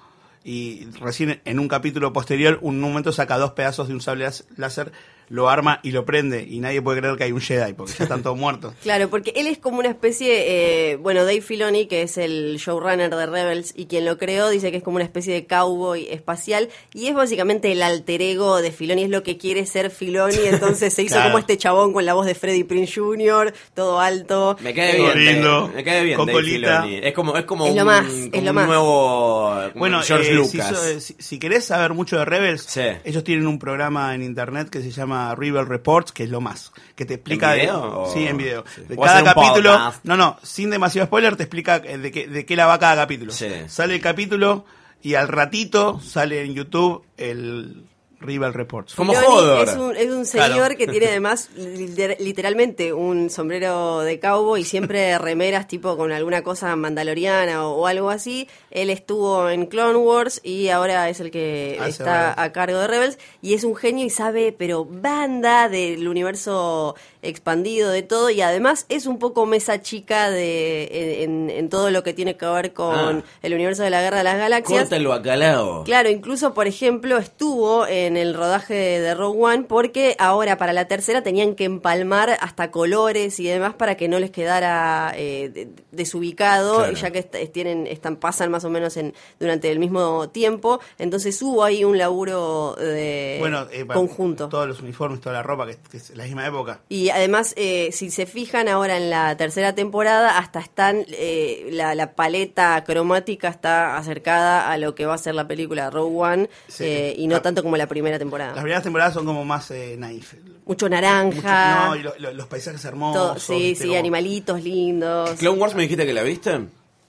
Y 0.45 0.85
recién 1.01 1.41
en 1.45 1.59
un 1.59 1.69
capítulo 1.69 2.13
posterior, 2.13 2.59
un 2.63 2.81
momento 2.81 3.13
saca 3.13 3.37
dos 3.39 3.53
pedazos 3.53 3.89
de 3.89 3.95
un 3.95 4.01
sable 4.01 4.29
láser, 4.57 4.93
lo 5.29 5.49
arma 5.49 5.81
y 5.83 5.91
lo 5.93 6.05
prende. 6.05 6.43
Y 6.49 6.61
nadie 6.61 6.81
puede 6.83 7.01
creer 7.01 7.17
que 7.17 7.25
hay 7.25 7.33
un 7.33 7.41
Jedi, 7.41 7.73
porque 7.75 7.93
ya 7.99 8.05
están 8.05 8.23
todos 8.23 8.37
muertos. 8.39 8.75
Claro, 8.83 9.09
porque 9.11 9.33
él 9.37 9.47
es 9.47 9.59
como 9.59 9.79
una 9.81 9.89
especie, 9.91 10.93
eh, 10.93 10.97
bueno, 10.97 11.21
Dave 11.25 11.41
Filoni, 11.43 11.87
que 11.87 12.03
es 12.03 12.17
el 12.17 12.57
showrunner 12.59 13.15
de 13.15 13.27
Rebels 13.27 13.73
y 13.77 13.87
quien 13.87 14.05
lo 14.07 14.17
creó, 14.19 14.49
dice 14.49 14.71
que 14.71 14.79
es 14.79 14.83
como 14.83 14.97
una 14.97 15.05
especie 15.05 15.35
de 15.35 15.47
cowboy 15.47 16.07
espacial 16.11 16.69
y 16.95 17.07
es 17.09 17.15
básicamente 17.15 17.71
el 17.73 17.83
alter 17.83 18.23
ego 18.23 18.63
de 18.63 18.73
Filoni, 18.73 19.03
es 19.03 19.11
lo 19.11 19.23
que 19.23 19.37
quiere 19.37 19.67
ser 19.67 19.91
Filoni, 19.91 20.37
entonces 20.47 20.95
se 20.95 21.03
hizo 21.03 21.15
Claro. 21.19 21.31
como 21.31 21.39
este 21.39 21.59
chabón 21.59 21.93
con 21.93 22.05
la 22.07 22.15
voz 22.15 22.25
de 22.27 22.35
Freddie 22.35 22.65
Prinze 22.65 23.01
Jr., 23.01 23.53
todo 23.75 24.01
alto. 24.01 24.57
Me 24.61 24.73
cae 24.73 24.97
bien. 24.97 25.25
lindo, 25.25 25.71
me 25.75 25.85
cae 25.85 26.05
bien. 26.05 26.17
con 26.17 26.27
Dave 26.27 26.39
colita. 26.39 26.83
Filoni. 26.83 27.01
Es 27.07 27.13
como, 27.15 27.37
es 27.37 27.45
como 27.45 27.67
Es 27.67 27.75
lo 27.75 27.81
un, 27.83 27.87
más, 27.87 28.07
como 28.07 28.31
es 28.33 28.43
lo 28.43 28.51
un 28.51 28.55
más. 28.55 28.67
nuevo 28.67 29.61
Bueno, 29.75 30.01
George 30.03 30.31
eh, 30.31 30.35
Lucas. 30.35 30.51
Si, 30.51 30.61
so- 30.75 31.01
si- 31.01 31.17
si 31.19 31.39
querés 31.39 31.65
saber 31.65 31.93
mucho 31.95 32.19
de 32.19 32.25
Rebels, 32.25 32.63
Sí. 32.63 32.83
ellos 33.05 33.25
tienen 33.25 33.47
un 33.47 33.59
programa 33.59 34.15
en 34.15 34.23
internet 34.23 34.69
que 34.71 34.81
se 34.81 34.91
llama 34.91 35.18
Rebel 35.37 35.67
Reports, 35.67 36.13
que 36.13 36.25
es 36.25 36.31
lo 36.31 36.41
más. 36.41 36.73
Que 36.95 37.05
te 37.05 37.15
explica. 37.15 37.53
¿En 37.55 37.59
de- 37.59 37.65
video 37.67 38.03
o- 38.03 38.13
sí, 38.13 38.27
en 38.27 38.37
video. 38.37 38.65
sí. 38.75 38.83
De 38.89 38.97
cada 38.97 39.23
capítulo. 39.25 39.73
podcast. 39.73 40.05
No, 40.05 40.17
no, 40.17 40.39
sin 40.43 40.71
demasiado 40.71 41.07
spoiler, 41.07 41.37
te 41.37 41.43
explica 41.45 41.77
eh, 41.77 41.99
de 41.99 42.11
qué, 42.13 42.27
de 42.29 42.45
qué 42.47 42.57
la 42.57 42.67
va 42.67 42.79
cada 42.79 42.97
capítulo. 42.97 43.33
Sí. 43.33 43.49
Sale 43.69 43.95
el 43.97 44.01
capítulo 44.01 44.65
y 45.03 45.15
al 45.15 45.29
ratito 45.29 46.01
sale 46.01 46.43
en 46.45 46.55
YouTube 46.55 47.05
el 47.17 47.85
Rebel 48.21 48.53
Reports. 48.53 48.95
Como 48.95 49.13
Hodor. 49.13 49.69
Es 49.69 49.77
un, 49.77 49.97
es 49.97 50.11
un 50.11 50.27
señor 50.27 50.49
Claro. 50.55 50.77
que 50.77 50.87
tiene 50.89 51.07
además 51.11 51.51
liter- 51.57 52.17
literalmente 52.19 52.93
un 52.93 53.31
sombrero 53.31 54.01
de 54.01 54.19
cowboy 54.19 54.61
y 54.63 54.65
siempre 54.65 55.17
remeras 55.19 55.69
tipo 55.69 55.97
con 55.97 56.11
alguna 56.13 56.43
cosa 56.43 56.75
mandaloriana 56.77 57.67
o, 57.67 57.77
o 57.83 57.87
algo 57.87 58.11
así. 58.11 58.49
Él 58.71 58.91
estuvo 58.91 59.49
en 59.49 59.67
Clone 59.67 59.97
Wars 59.99 60.41
y 60.43 60.69
ahora 60.69 61.09
es 61.09 61.21
el 61.21 61.31
que 61.31 61.77
Hace 61.81 61.91
está 61.91 62.41
a 62.43 62.53
cargo 62.53 62.79
de 62.79 62.87
Rebels 62.89 63.19
y 63.41 63.55
es 63.55 63.65
un 63.65 63.77
genio 63.77 64.05
y 64.05 64.11
sabe, 64.11 64.53
pero 64.57 64.85
banda 64.85 65.69
del 65.69 66.09
universo 66.09 66.97
expandido 67.23 67.91
de 67.91 68.03
todo 68.03 68.31
y 68.31 68.41
además 68.41 68.87
es 68.89 69.07
un 69.07 69.19
poco 69.19 69.47
mesa 69.47 69.81
chica 69.83 70.31
de 70.31 71.23
en, 71.25 71.51
en 71.51 71.69
todo 71.69 71.91
lo 71.91 72.03
que 72.03 72.13
tiene 72.15 72.37
que 72.37 72.47
ver 72.47 72.73
con 72.73 72.89
Ah. 73.19 73.23
el 73.43 73.55
universo 73.55 73.83
de 73.83 73.91
la 73.91 74.01
Guerra 74.03 74.19
de 74.19 74.25
las 74.25 74.39
Galaxias. 74.39 74.81
Corta 74.83 74.97
el 74.97 75.07
bacalao. 75.07 75.85
Claro, 75.85 76.09
incluso, 76.11 76.55
por 76.55 76.67
ejemplo, 76.67 77.17
estuvo 77.19 77.87
en 77.87 78.17
el 78.17 78.35
rodaje 78.35 78.75
de 78.75 79.15
Rogue 79.15 79.39
One 79.43 79.65
porque 79.65 80.17
ahora 80.19 80.57
para 80.59 80.73
la 80.73 80.87
tercera 80.87 81.23
tenían 81.23 81.55
que 81.55 81.65
empalmar 81.65 82.37
hasta 82.41 82.71
colores 82.71 83.39
y 83.41 83.45
demás 83.47 83.75
para 83.75 83.97
que 83.97 84.09
no 84.09 84.19
les 84.19 84.31
quedara 84.31 85.13
eh, 85.17 85.51
de- 85.53 85.69
desubicado, 85.93 86.77
Claro. 86.79 86.93
ya 86.95 87.11
que 87.11 87.19
est- 87.21 87.53
tienen 87.53 87.87
están 87.87 88.17
pasan 88.17 88.51
más 88.51 88.65
o 88.65 88.71
menos 88.71 88.97
en 88.97 89.15
durante 89.39 89.71
el 89.71 89.79
mismo 89.79 90.29
tiempo. 90.31 90.81
Entonces 90.99 91.41
hubo 91.43 91.65
ahí 91.65 91.85
un 91.85 91.99
laburo 91.99 92.75
de 92.77 93.37
Bueno, 93.41 93.67
eh, 93.73 93.87
conjunto. 93.87 94.49
Todos 94.49 94.67
los 94.69 94.81
uniformes, 94.81 95.21
toda 95.21 95.35
la 95.35 95.43
ropa, 95.43 95.67
que, 95.67 95.77
que 95.91 95.97
es 95.99 96.17
la 96.17 96.25
misma 96.25 96.47
época. 96.47 96.81
Y 96.89 97.08
además, 97.11 97.55
eh, 97.57 97.91
si 97.93 98.11
se 98.11 98.27
fijan 98.27 98.69
ahora 98.69 98.97
en 98.97 99.11
la 99.11 99.37
tercera 99.37 99.75
temporada, 99.75 100.39
hasta 100.39 100.61
están, 100.61 101.05
eh, 101.09 101.69
la, 101.73 101.95
la 101.95 102.13
paleta 102.15 102.83
cromática 102.85 103.49
está 103.49 103.97
acercada 103.97 104.71
a 104.71 104.77
lo 104.79 104.95
que 104.95 105.07
va 105.07 105.15
a 105.15 105.19
ser 105.19 105.35
la 105.35 105.47
película 105.49 105.91
Rogue 105.91 106.17
One, 106.19 106.51
Sí. 106.69 106.85
eh, 106.85 107.15
y 107.17 107.27
no 107.27 107.41
tanto 107.43 107.63
como 107.63 107.77
la 107.77 107.87
primera 107.87 108.19
temporada. 108.19 108.53
Las 108.53 108.63
primeras 108.63 108.83
temporadas 108.83 109.15
son 109.15 109.27
como 109.27 109.45
más 109.45 109.71
eh, 109.71 109.97
naif. 109.99 110.35
Mucho 110.67 110.89
naranja, 110.89 111.77
Mucho- 111.77 111.89
no, 111.89 111.97
y 111.97 112.03
lo- 112.03 112.15
lo- 112.19 112.33
los 112.35 112.47
paisajes 112.47 112.85
hermosos. 112.85 113.23
todo- 113.23 113.39
sí, 113.39 113.75
sí, 113.75 113.87
Como- 113.89 113.99
animalitos 113.99 114.63
lindos. 114.63 115.31
Clone 115.39 115.59
Wars 115.59 115.75
me 115.75 115.83
dijiste 115.83 116.05
que 116.07 116.13
la 116.13 116.23
viste. 116.23 116.61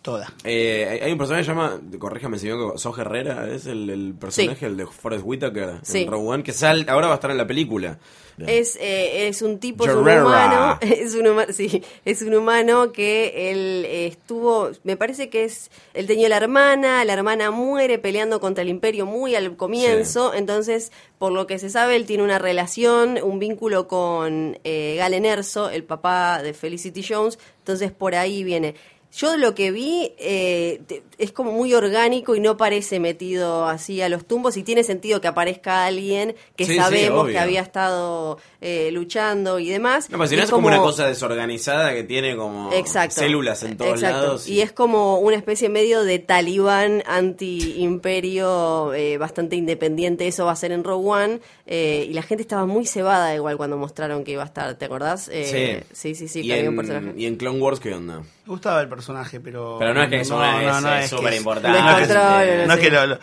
Toda. 0.09 0.33
Eh, 0.43 0.99
hay- 1.03 1.11
un 1.11 1.17
personaje 1.19 1.41
que 1.41 1.45
se 1.45 1.51
llama, 1.51 1.79
corríjame 1.99 2.39
si 2.39 2.47
me 2.47 2.53
equivoco, 2.53 2.77
Soja 2.79 3.01
Herrera, 3.03 3.47
es 3.53 3.67
el, 3.67 3.89
el 3.91 4.15
personaje, 4.15 4.65
el 4.65 4.75
de 4.77 4.87
Forrest 4.87 5.23
Whitaker 5.25 5.73
Sí. 5.83 5.99
en 6.03 6.13
One, 6.13 6.41
que 6.43 6.51
sal, 6.51 6.85
ahora 6.89 7.07
va 7.07 7.13
a 7.13 7.15
estar 7.15 7.29
en 7.29 7.37
la 7.37 7.45
película. 7.45 7.99
Es, 8.47 8.77
eh, 8.77 9.27
es 9.27 9.41
un 9.41 9.59
tipo, 9.59 9.83
es 9.85 9.91
un 9.93 9.99
humano, 10.07 10.77
es 10.81 11.13
un, 11.13 11.25
huma- 11.25 11.51
sí, 11.51 11.83
es 12.05 12.21
un 12.21 12.33
humano 12.33 12.93
que 12.93 13.51
él 13.51 13.83
eh, 13.85 14.07
estuvo, 14.07 14.71
me 14.85 14.95
parece 14.95 15.29
que 15.29 15.43
es, 15.43 15.69
él 15.93 16.07
tenía 16.07 16.29
la 16.29 16.37
hermana, 16.37 17.03
la 17.03 17.11
hermana 17.13 17.51
muere 17.51 17.99
peleando 17.99 18.39
contra 18.39 18.61
el 18.61 18.69
imperio 18.69 19.05
muy 19.05 19.35
al 19.35 19.57
comienzo, 19.57 20.33
entonces, 20.33 20.93
por 21.17 21.33
lo 21.33 21.47
que 21.47 21.59
se 21.59 21.69
sabe, 21.69 21.97
él 21.97 22.05
tiene 22.05 22.23
una 22.23 22.39
relación, 22.39 23.19
un 23.21 23.39
vínculo 23.39 23.89
con 23.89 24.57
eh, 24.63 24.95
Galen 24.97 25.25
Erso, 25.25 25.69
el 25.69 25.83
papá 25.83 26.41
de 26.41 26.53
Felicity 26.53 27.03
Jones, 27.07 27.37
entonces 27.59 27.91
por 27.91 28.15
ahí 28.15 28.43
viene. 28.45 28.73
Yo 29.15 29.37
lo 29.37 29.55
que 29.55 29.71
vi 29.71 30.13
eh, 30.19 30.81
es 31.17 31.31
como 31.31 31.51
muy 31.51 31.73
orgánico 31.73 32.35
y 32.35 32.39
no 32.39 32.57
parece 32.57 32.99
metido 32.99 33.65
así 33.65 34.01
a 34.01 34.09
los 34.09 34.25
tumbos 34.25 34.55
y 34.55 34.63
tiene 34.63 34.83
sentido 34.83 35.19
que 35.19 35.27
aparezca 35.27 35.85
alguien 35.85 36.35
que 36.55 36.65
Sí, 36.65 36.73
sí, 36.73 36.77
sabemos 36.77 37.27
que 37.27 37.39
había 37.39 37.61
estado 37.61 38.37
eh, 38.61 38.91
luchando 38.91 39.57
y 39.57 39.69
demás. 39.69 40.09
No, 40.11 40.17
pero 40.17 40.27
si 40.29 40.35
no 40.35 40.43
es 40.43 40.51
como, 40.51 40.67
una 40.67 40.77
cosa 40.77 41.07
desorganizada 41.07 41.93
que 41.93 42.03
tiene 42.03 42.35
como 42.35 42.71
Exacto. 42.71 43.15
células 43.19 43.63
en 43.63 43.77
todos 43.77 43.95
Exacto. 43.95 44.21
lados. 44.21 44.47
Y 44.47 44.61
es 44.61 44.71
como 44.71 45.19
una 45.19 45.37
especie 45.37 45.69
medio 45.69 46.03
de 46.03 46.19
talibán 46.19 47.01
anti-imperio, 47.07 48.93
eh, 48.93 49.17
bastante 49.17 49.55
independiente. 49.55 50.27
Eso 50.27 50.45
va 50.45 50.51
a 50.51 50.55
ser 50.55 50.71
en 50.71 50.83
Rogue 50.83 51.09
One. 51.09 51.39
eh, 51.65 52.07
y 52.09 52.13
la 52.13 52.21
gente 52.21 52.41
estaba 52.41 52.65
muy 52.65 52.85
cebada 52.85 53.33
igual 53.35 53.57
cuando 53.57 53.77
mostraron 53.77 54.23
que 54.23 54.31
iba 54.33 54.43
a 54.43 54.45
estar. 54.45 54.75
¿Te 54.75 54.85
acordás? 54.85 55.29
Eh, 55.31 55.83
sí, 55.91 56.15
sí, 56.15 56.27
sí, 56.27 56.39
y, 56.41 56.47
que 56.47 56.53
había 56.53 56.69
un 56.69 56.75
en, 56.79 56.87
personaje. 56.87 57.13
y 57.19 57.25
en 57.25 57.35
Clone 57.35 57.59
Wars, 57.59 57.79
¿qué 57.79 57.93
onda? 57.93 58.23
Me 58.49 58.53
gustaba 58.53 58.81
el 58.81 58.89
personaje, 58.89 59.39
pero. 59.39 59.75
Pero 59.77 59.93
no 59.93 60.01
es 60.01 60.09
que 60.09 60.21
es 60.21 60.31
una- 60.31 60.99
es 61.01 61.07
que 61.11 61.15
súper 61.17 61.33
es- 61.33 61.39
importante. 61.39 61.79
No 61.79 61.97
es 61.99 62.07
que, 62.07 62.65
no 62.65 62.73
es 62.73 62.79
que 62.79 62.89
lo- 62.89 63.05
lo- 63.05 63.19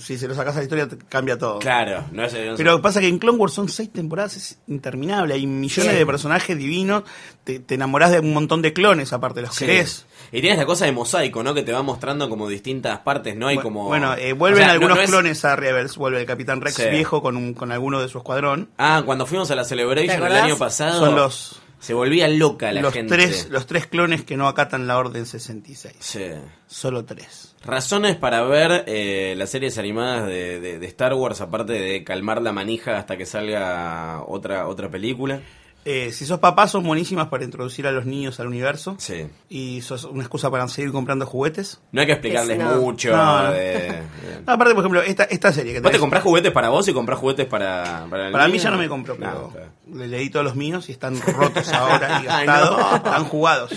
si 0.00 0.16
se 0.16 0.26
lo 0.26 0.34
sacas 0.34 0.54
a 0.54 0.58
la 0.60 0.62
historia 0.62 0.88
cambia 1.10 1.36
todo. 1.36 1.58
Claro, 1.58 2.06
no 2.12 2.24
es... 2.24 2.32
no 2.32 2.38
es- 2.38 2.56
Pero 2.56 2.80
pasa 2.80 3.00
que 3.00 3.08
en 3.08 3.18
Clone 3.18 3.36
Wars 3.36 3.52
son 3.52 3.68
seis 3.68 3.92
temporadas, 3.92 4.38
es 4.38 4.58
interminable. 4.66 5.34
Hay 5.34 5.46
millones 5.46 5.92
Sí. 5.92 5.98
de 5.98 6.06
personajes 6.06 6.56
divinos. 6.56 7.02
Te, 7.44 7.58
te 7.58 7.74
enamorás 7.74 8.10
de 8.12 8.20
un 8.20 8.32
montón 8.32 8.62
de 8.62 8.72
clones, 8.72 9.12
aparte, 9.12 9.42
los 9.42 9.54
Sí. 9.54 9.66
querés. 9.66 10.06
Y 10.32 10.40
tienes 10.40 10.58
la 10.58 10.64
cosa 10.64 10.86
de 10.86 10.92
mosaico, 10.92 11.42
¿no? 11.42 11.52
Que 11.52 11.62
te 11.62 11.70
va 11.72 11.82
mostrando 11.82 12.30
como 12.30 12.48
distintas 12.48 13.00
partes, 13.00 13.36
¿no? 13.36 13.48
Hay 13.48 13.58
como... 13.58 13.84
Bueno, 13.84 14.14
eh, 14.16 14.32
vuelven 14.32 14.62
O 14.62 14.64
sea, 14.64 14.66
no- 14.68 14.72
algunos 14.72 14.96
no 14.96 15.02
es- 15.02 15.10
clones 15.10 15.44
a 15.44 15.56
Rebels. 15.56 15.98
Vuelve 15.98 16.20
el 16.20 16.26
Capitán 16.26 16.62
Rex 16.62 16.76
Sí. 16.76 16.88
viejo 16.88 17.20
con, 17.20 17.36
un, 17.36 17.52
con 17.52 17.70
alguno 17.70 18.00
de 18.00 18.08
su 18.08 18.16
escuadrón. 18.16 18.70
Ah, 18.78 19.02
cuando 19.04 19.26
fuimos 19.26 19.50
a 19.50 19.56
la 19.56 19.64
¿Te 19.64 19.68
Celebration 19.68 20.24
el 20.26 20.32
año 20.36 20.56
pasado... 20.56 21.00
Son 21.00 21.14
los. 21.14 21.60
Se 21.84 21.94
volvía 21.94 22.26
loca 22.28 22.72
la 22.72 22.80
los 22.82 22.92
gente. 22.94 23.14
tres 23.14 23.48
los 23.50 23.66
tres 23.66 23.86
clones 23.86 24.24
que 24.24 24.36
no 24.36 24.48
acatan 24.48 24.86
la 24.86 24.96
Orden 24.98 25.26
66. 25.26 25.94
Sí. 26.00 26.24
Solo 26.66 27.04
tres. 27.04 27.54
Razones 27.62 28.16
para 28.16 28.42
ver 28.42 28.84
eh, 28.86 29.34
las 29.36 29.50
series 29.50 29.76
animadas 29.78 30.26
de, 30.26 30.60
de- 30.60 30.78
de 30.78 30.86
Star 30.86 31.14
Wars, 31.14 31.40
aparte 31.40 31.74
de 31.74 32.02
calmar 32.04 32.40
la 32.42 32.52
manija 32.52 32.96
hasta 32.98 33.16
que 33.16 33.26
salga 33.26 34.22
otra, 34.26 34.66
otra 34.68 34.90
película. 34.90 35.40
Eh, 35.86 36.12
si 36.12 36.24
sos 36.24 36.38
papá, 36.40 36.66
son 36.66 36.82
buenísimas 36.84 37.28
para 37.28 37.44
introducir 37.44 37.86
a 37.86 37.92
los 37.92 38.06
niños 38.06 38.40
al 38.40 38.46
universo. 38.46 38.96
Sí. 38.98 39.26
Y 39.50 39.82
sos 39.82 40.04
una 40.04 40.22
excusa 40.22 40.50
para 40.50 40.66
seguir 40.68 40.92
comprando 40.92 41.26
juguetes. 41.26 41.80
No 41.92 42.00
hay 42.00 42.06
que 42.06 42.12
explicarles 42.14 42.58
no. 42.58 42.76
mucho. 42.80 43.14
No, 43.14 43.42
no. 43.44 43.52
de- 43.52 44.02
No, 44.46 44.52
aparte, 44.52 44.74
por 44.74 44.82
ejemplo, 44.82 45.02
esta, 45.02 45.24
esta 45.24 45.52
serie 45.52 45.72
que 45.74 45.80
¿Vos 45.80 45.90
te 45.92 45.98
comprás 45.98 46.22
juguetes 46.22 46.52
para 46.52 46.68
vos 46.68 46.86
y 46.88 46.92
comprás 46.92 47.18
juguetes 47.18 47.46
para, 47.46 48.06
para 48.10 48.26
el 48.26 48.32
Para 48.32 48.48
mí 48.48 48.58
ya 48.58 48.70
no 48.70 48.76
me 48.78 48.88
compro, 48.88 49.16
pero 49.16 49.30
No, 49.30 49.48
claro. 49.50 49.70
le 49.92 50.06
leí 50.08 50.28
todos 50.30 50.44
los 50.44 50.54
míos 50.56 50.88
y 50.88 50.92
están 50.92 51.20
rotos 51.20 51.68
ahora 51.72 52.20
y 52.22 52.24
gastados, 52.26 52.78
no. 52.78 52.96
están 52.96 53.24
jugados. 53.24 53.70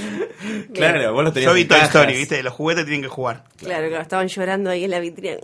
Claro, 0.73 1.13
vos 1.13 1.23
los 1.23 1.33
tenías 1.33 1.51
Yo 1.51 1.55
vi 1.55 1.65
Toy 1.65 1.77
cajas. 1.77 1.95
Story, 1.95 2.13
¿viste? 2.17 2.43
Los 2.43 2.53
juguetes 2.53 2.85
tienen 2.85 3.01
que 3.01 3.07
jugar. 3.07 3.43
Claro, 3.57 3.87
claro, 3.87 4.01
estaban 4.01 4.27
llorando 4.27 4.69
ahí 4.69 4.83
en 4.85 4.91
la 4.91 4.99
vitrina. 4.99 5.37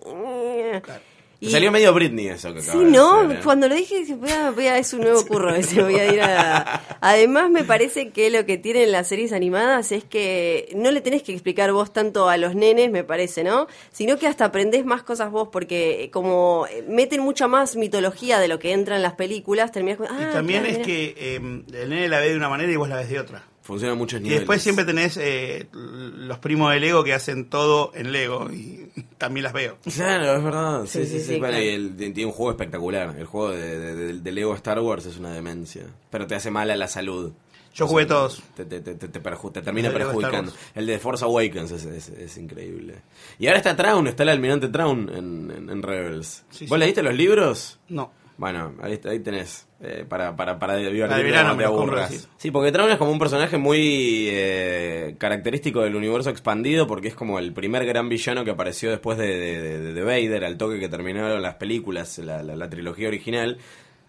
Te 1.44 1.50
Salió 1.52 1.72
medio 1.72 1.94
Britney 1.94 2.28
eso 2.28 2.54
que 2.54 2.62
Sí, 2.62 2.70
acabas 2.70 2.86
de 2.86 2.92
no, 2.98 3.20
hacer, 3.20 3.32
¿eh? 3.38 3.40
cuando 3.44 3.68
lo 3.68 3.76
dije, 3.76 4.00
dije, 4.00 4.16
voy 4.16 4.32
a, 4.32 4.52
voy 4.52 4.68
a- 4.68 4.78
es 4.78 4.94
un 4.94 5.02
nuevo 5.02 5.26
curro 5.26 5.54
ese, 5.54 5.82
voy 5.82 5.96
a 5.96 6.12
ir 6.14 6.22
a... 6.22 6.82
Además, 7.02 7.50
me 7.50 7.64
parece 7.64 8.10
que 8.12 8.30
lo 8.30 8.46
que 8.46 8.58
tienen 8.58 8.92
las 8.92 9.08
series 9.08 9.34
animadas 9.34 9.92
es 9.92 10.04
que 10.04 10.70
no 10.76 10.92
le 10.92 11.02
tenés 11.02 11.22
que 11.24 11.34
explicar 11.34 11.72
vos 11.74 11.92
tanto 11.92 12.30
a 12.30 12.38
los 12.38 12.56
nenes, 12.56 12.90
me 12.92 13.04
parece, 13.04 13.44
¿no? 13.44 13.68
Sino 13.92 14.18
que 14.18 14.28
hasta 14.28 14.46
aprendés 14.46 14.86
más 14.86 15.04
cosas 15.04 15.32
vos, 15.32 15.50
porque 15.52 16.10
como 16.14 16.66
meten 16.88 17.22
mucha 17.22 17.48
más 17.48 17.76
mitología 17.76 18.40
de 18.40 18.48
lo 18.48 18.60
que 18.60 18.72
entra 18.72 18.96
en 18.96 19.02
las 19.02 19.14
películas, 19.14 19.72
terminás 19.72 19.98
con... 19.98 20.08
y 20.08 20.10
ah, 20.24 20.30
también 20.34 20.64
claro, 20.64 20.78
es 20.80 20.86
que 20.86 21.14
eh, 21.18 21.36
el 21.36 21.90
nene 21.90 22.08
la 22.08 22.20
ve 22.20 22.30
de 22.30 22.38
una 22.38 22.50
manera 22.50 22.72
y 22.72 22.76
vos 22.78 22.88
la 22.90 22.96
ves 22.96 23.10
de 23.10 23.20
otra. 23.20 23.44
Funciona 23.64 23.94
a 23.94 23.96
muchos 23.96 24.20
Y 24.20 24.24
niveles. 24.24 24.42
después 24.42 24.62
siempre 24.62 24.84
tenés 24.86 25.16
eh, 25.18 25.68
los 25.72 26.38
primos 26.40 26.72
de 26.74 26.80
Lego 26.82 27.04
que 27.04 27.14
hacen 27.14 27.50
todo 27.50 27.92
en 27.96 28.12
Lego 28.12 28.52
y 28.52 28.92
también 29.18 29.46
las 29.46 29.54
veo. 29.54 29.78
Claro, 29.96 30.36
es 30.38 30.44
verdad. 30.44 30.86
Sí, 30.86 31.00
Sí, 31.00 31.06
sí, 31.06 31.12
sí, 31.12 31.20
sí. 31.20 31.26
sí, 31.26 31.40
Bueno, 31.40 31.54
claro. 31.58 31.64
y 31.64 31.68
el- 31.70 31.96
tiene 31.96 32.26
un 32.26 32.32
juego 32.34 32.52
espectacular. 32.52 33.16
El 33.18 33.26
juego 33.26 33.52
de, 33.52 33.80
de- 33.80 33.96
de- 33.96 34.14
de 34.20 34.32
Lego 34.34 34.54
Star 34.56 34.80
Wars 34.82 35.06
es 35.06 35.18
una 35.18 35.32
demencia. 35.34 35.84
Pero 36.10 36.28
te 36.28 36.36
hace 36.36 36.52
mal 36.52 36.70
a 36.72 36.76
la 36.76 36.88
salud. 36.90 37.32
Yo 37.74 37.88
jugué 37.88 38.06
todos. 38.06 38.44
Te, 38.56 38.66
te, 38.66 38.82
te, 38.82 38.94
te- 38.96 39.08
te 39.08 39.24
perju- 39.24 39.52
te 39.52 39.62
termina 39.64 39.88
El 39.88 39.94
perjudicando. 39.96 40.52
El 40.76 40.86
de 40.86 41.00
Force 41.00 41.24
Awakens 41.26 41.72
es, 41.72 41.86
es- 41.86 42.10
es 42.10 42.38
increíble. 42.38 42.96
Y 43.40 43.48
ahora 43.48 43.58
está 43.58 43.76
Traun, 43.76 44.06
está 44.08 44.24
el 44.24 44.30
almirante 44.30 44.68
Traun 44.68 45.10
en, 45.10 45.52
en- 45.56 45.70
en 45.70 45.82
Rebels. 45.82 46.44
Sí, 46.52 46.66
¿Vos 46.68 46.76
sí. 46.76 46.80
leíste 46.82 47.02
los 47.02 47.16
libros? 47.16 47.80
No. 47.90 48.12
Bueno, 48.44 48.74
ahí, 48.82 49.00
ahí 49.06 49.20
tenés. 49.20 49.70
eh, 49.82 50.04
para, 50.06 50.36
para, 50.36 50.60
para 50.60 50.76
te 51.58 51.64
compro, 51.78 51.96
aburras. 52.02 52.14
sí. 52.14 52.28
Sí, 52.36 52.52
porque 52.52 52.74
Traun 52.74 52.90
es 52.92 52.98
como 52.98 53.10
un 53.12 53.20
personaje 53.20 53.58
muy 53.58 54.28
eh, 54.30 55.16
característico 55.18 55.80
del 55.82 55.96
universo 55.96 56.30
expandido 56.30 56.86
porque 56.86 57.08
es 57.08 57.16
como 57.16 57.40
el 57.40 57.54
primer 57.54 57.86
gran 57.86 58.10
villano 58.10 58.44
que 58.44 58.52
apareció 58.52 58.90
después 58.92 59.18
de, 59.18 59.28
de, 59.28 59.80
de- 59.80 59.94
de 59.94 60.02
Vader, 60.02 60.44
al 60.44 60.58
toque 60.58 60.78
que 60.78 60.90
terminaron 60.90 61.42
las 61.42 61.56
películas, 61.56 62.18
la, 62.18 62.44
la- 62.44 62.58
la 62.58 62.70
trilogía 62.70 63.08
original. 63.08 63.60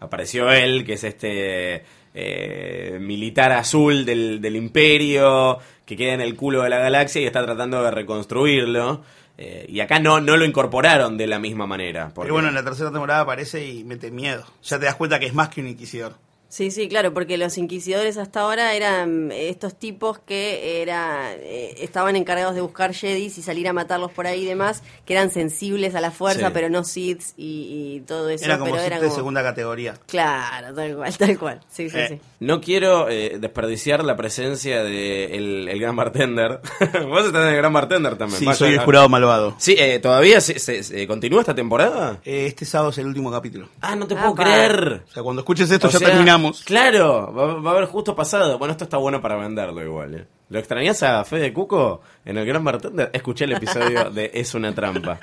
Apareció 0.01 0.51
él, 0.51 0.85
que 0.85 0.95
es 0.95 1.05
este 1.05 1.85
eh, 2.13 2.99
militar 3.01 3.53
azul 3.53 4.05
del, 4.05 4.41
del 4.41 4.57
imperio, 4.57 5.59
que 5.87 5.97
queda 5.97 6.15
en 6.15 6.21
el 6.21 6.35
culo 6.35 6.63
de 6.63 6.71
la 6.71 6.79
galaxia 6.79 7.23
y 7.23 7.27
está 7.27 7.45
tratando 7.45 7.83
de 7.85 7.91
reconstruirlo. 7.93 9.03
Eh, 9.37 9.67
y 9.69 9.81
acá 9.81 9.99
no, 9.99 10.21
no 10.21 10.37
lo 10.37 10.45
incorporaron 10.45 11.17
de 11.17 11.27
la 11.27 11.39
misma 11.39 11.67
manera. 11.67 12.11
porque- 12.15 12.27
Pero 12.27 12.35
bueno, 12.35 12.49
en 12.49 12.55
la 12.55 12.63
tercera 12.63 12.91
temporada 12.91 13.21
aparece 13.21 13.67
y 13.67 13.83
mete 13.85 14.11
miedo. 14.11 14.45
Ya 14.63 14.79
te 14.79 14.85
das 14.87 14.95
cuenta 14.95 15.19
que 15.19 15.27
es 15.27 15.35
más 15.35 15.49
que 15.49 15.61
un 15.61 15.69
inquisidor. 15.69 16.15
Sí, 16.55 16.71
sí, 16.71 16.87
claro, 16.89 17.13
porque 17.13 17.37
los 17.37 17.59
inquisidores 17.59 18.17
hasta 18.17 18.43
ahora 18.43 18.75
eran 18.75 19.33
estos 19.33 19.75
tipos 19.77 20.21
que 20.21 20.81
era, 20.83 21.33
eh, 21.35 21.75
estaban 21.81 22.15
encargados 22.15 22.55
de 22.55 22.61
buscar 22.61 22.95
Jedis 22.95 23.39
y 23.39 23.43
salir 23.43 23.67
a 23.67 23.73
matarlos 23.73 24.13
por 24.13 24.29
ahí 24.29 24.43
y 24.43 24.47
demás, 24.47 24.85
que 25.05 25.15
eran 25.15 25.33
sensibles 25.33 25.97
a 25.97 26.01
la 26.01 26.13
fuerza, 26.13 26.47
Sí. 26.47 26.53
pero 26.55 26.71
no 26.71 26.85
Siths 26.85 27.35
y, 27.37 27.97
y 27.97 28.01
todo 28.07 28.29
eso. 28.29 28.45
Era 28.45 28.57
como 28.59 28.71
pero 28.71 28.85
eran 28.85 29.01
de 29.01 29.07
como- 29.07 29.17
segunda 29.17 29.43
categoría. 29.43 29.95
Claro, 30.07 30.73
tal 30.75 30.95
cual, 30.95 31.17
tal 31.19 31.39
cual. 31.41 31.61
Sí, 31.69 31.91
sí, 31.91 31.99
Eh. 31.99 32.07
sí. 32.11 32.21
No 32.39 32.61
quiero 32.61 33.09
eh, 33.09 33.39
desperdiciar 33.41 34.05
la 34.05 34.15
presencia 34.17 34.85
de 34.85 35.35
el, 35.37 35.69
el 35.69 35.81
gran 35.81 35.97
bartender. 35.97 36.61
Vos 37.09 37.27
estás 37.27 37.43
en 37.43 37.49
el 37.49 37.57
gran 37.57 37.73
bartender 37.73 38.17
también. 38.17 38.39
Sí, 38.39 38.45
Vaya, 38.47 38.57
soy 38.59 38.75
el 38.75 38.79
jurado 38.79 39.09
malvado. 39.09 39.57
Sí, 39.59 39.75
eh, 39.77 39.99
¿todavía 39.99 40.41
se, 40.41 40.61
se- 40.61 40.85
se- 40.85 41.05
continúa 41.09 41.41
esta 41.41 41.55
temporada? 41.57 42.21
Eh, 42.25 42.47
Este 42.47 42.65
sábado 42.65 42.91
es 42.91 42.99
el 42.99 43.07
último 43.07 43.33
capítulo. 43.33 43.69
Ah, 43.81 43.97
no 43.97 44.07
te 44.07 44.15
Ah, 44.15 44.21
puedo 44.21 44.35
creer. 44.37 45.03
O 45.09 45.13
sea, 45.13 45.23
cuando 45.25 45.41
escuches 45.43 45.69
esto 45.69 45.89
O 45.89 45.91
ya 45.91 45.99
sea, 45.99 46.09
terminamos. 46.11 46.44
Claro, 46.65 47.33
va, 47.33 47.55
va 47.61 47.71
a 47.71 47.75
haber 47.75 47.87
justo 47.87 48.15
pasado. 48.15 48.59
Bueno, 48.59 48.73
esto 48.73 48.85
está 48.85 48.97
bueno 48.97 49.21
para 49.21 49.37
venderlo 49.37 49.83
igual. 49.83 50.15
¿eh? 50.15 50.27
¿Lo 50.51 50.59
extrañas 50.59 51.03
a 51.03 51.25
Fede 51.25 51.53
Cuco 51.53 52.03
en 52.25 52.37
el 52.37 52.47
Gran 52.47 52.63
Bartender? 52.63 53.11
Escuché 53.13 53.45
el 53.47 53.53
episodio 53.53 54.11
de 54.11 54.31
Es 54.35 54.55
una 54.55 54.75
trampa. 54.75 55.19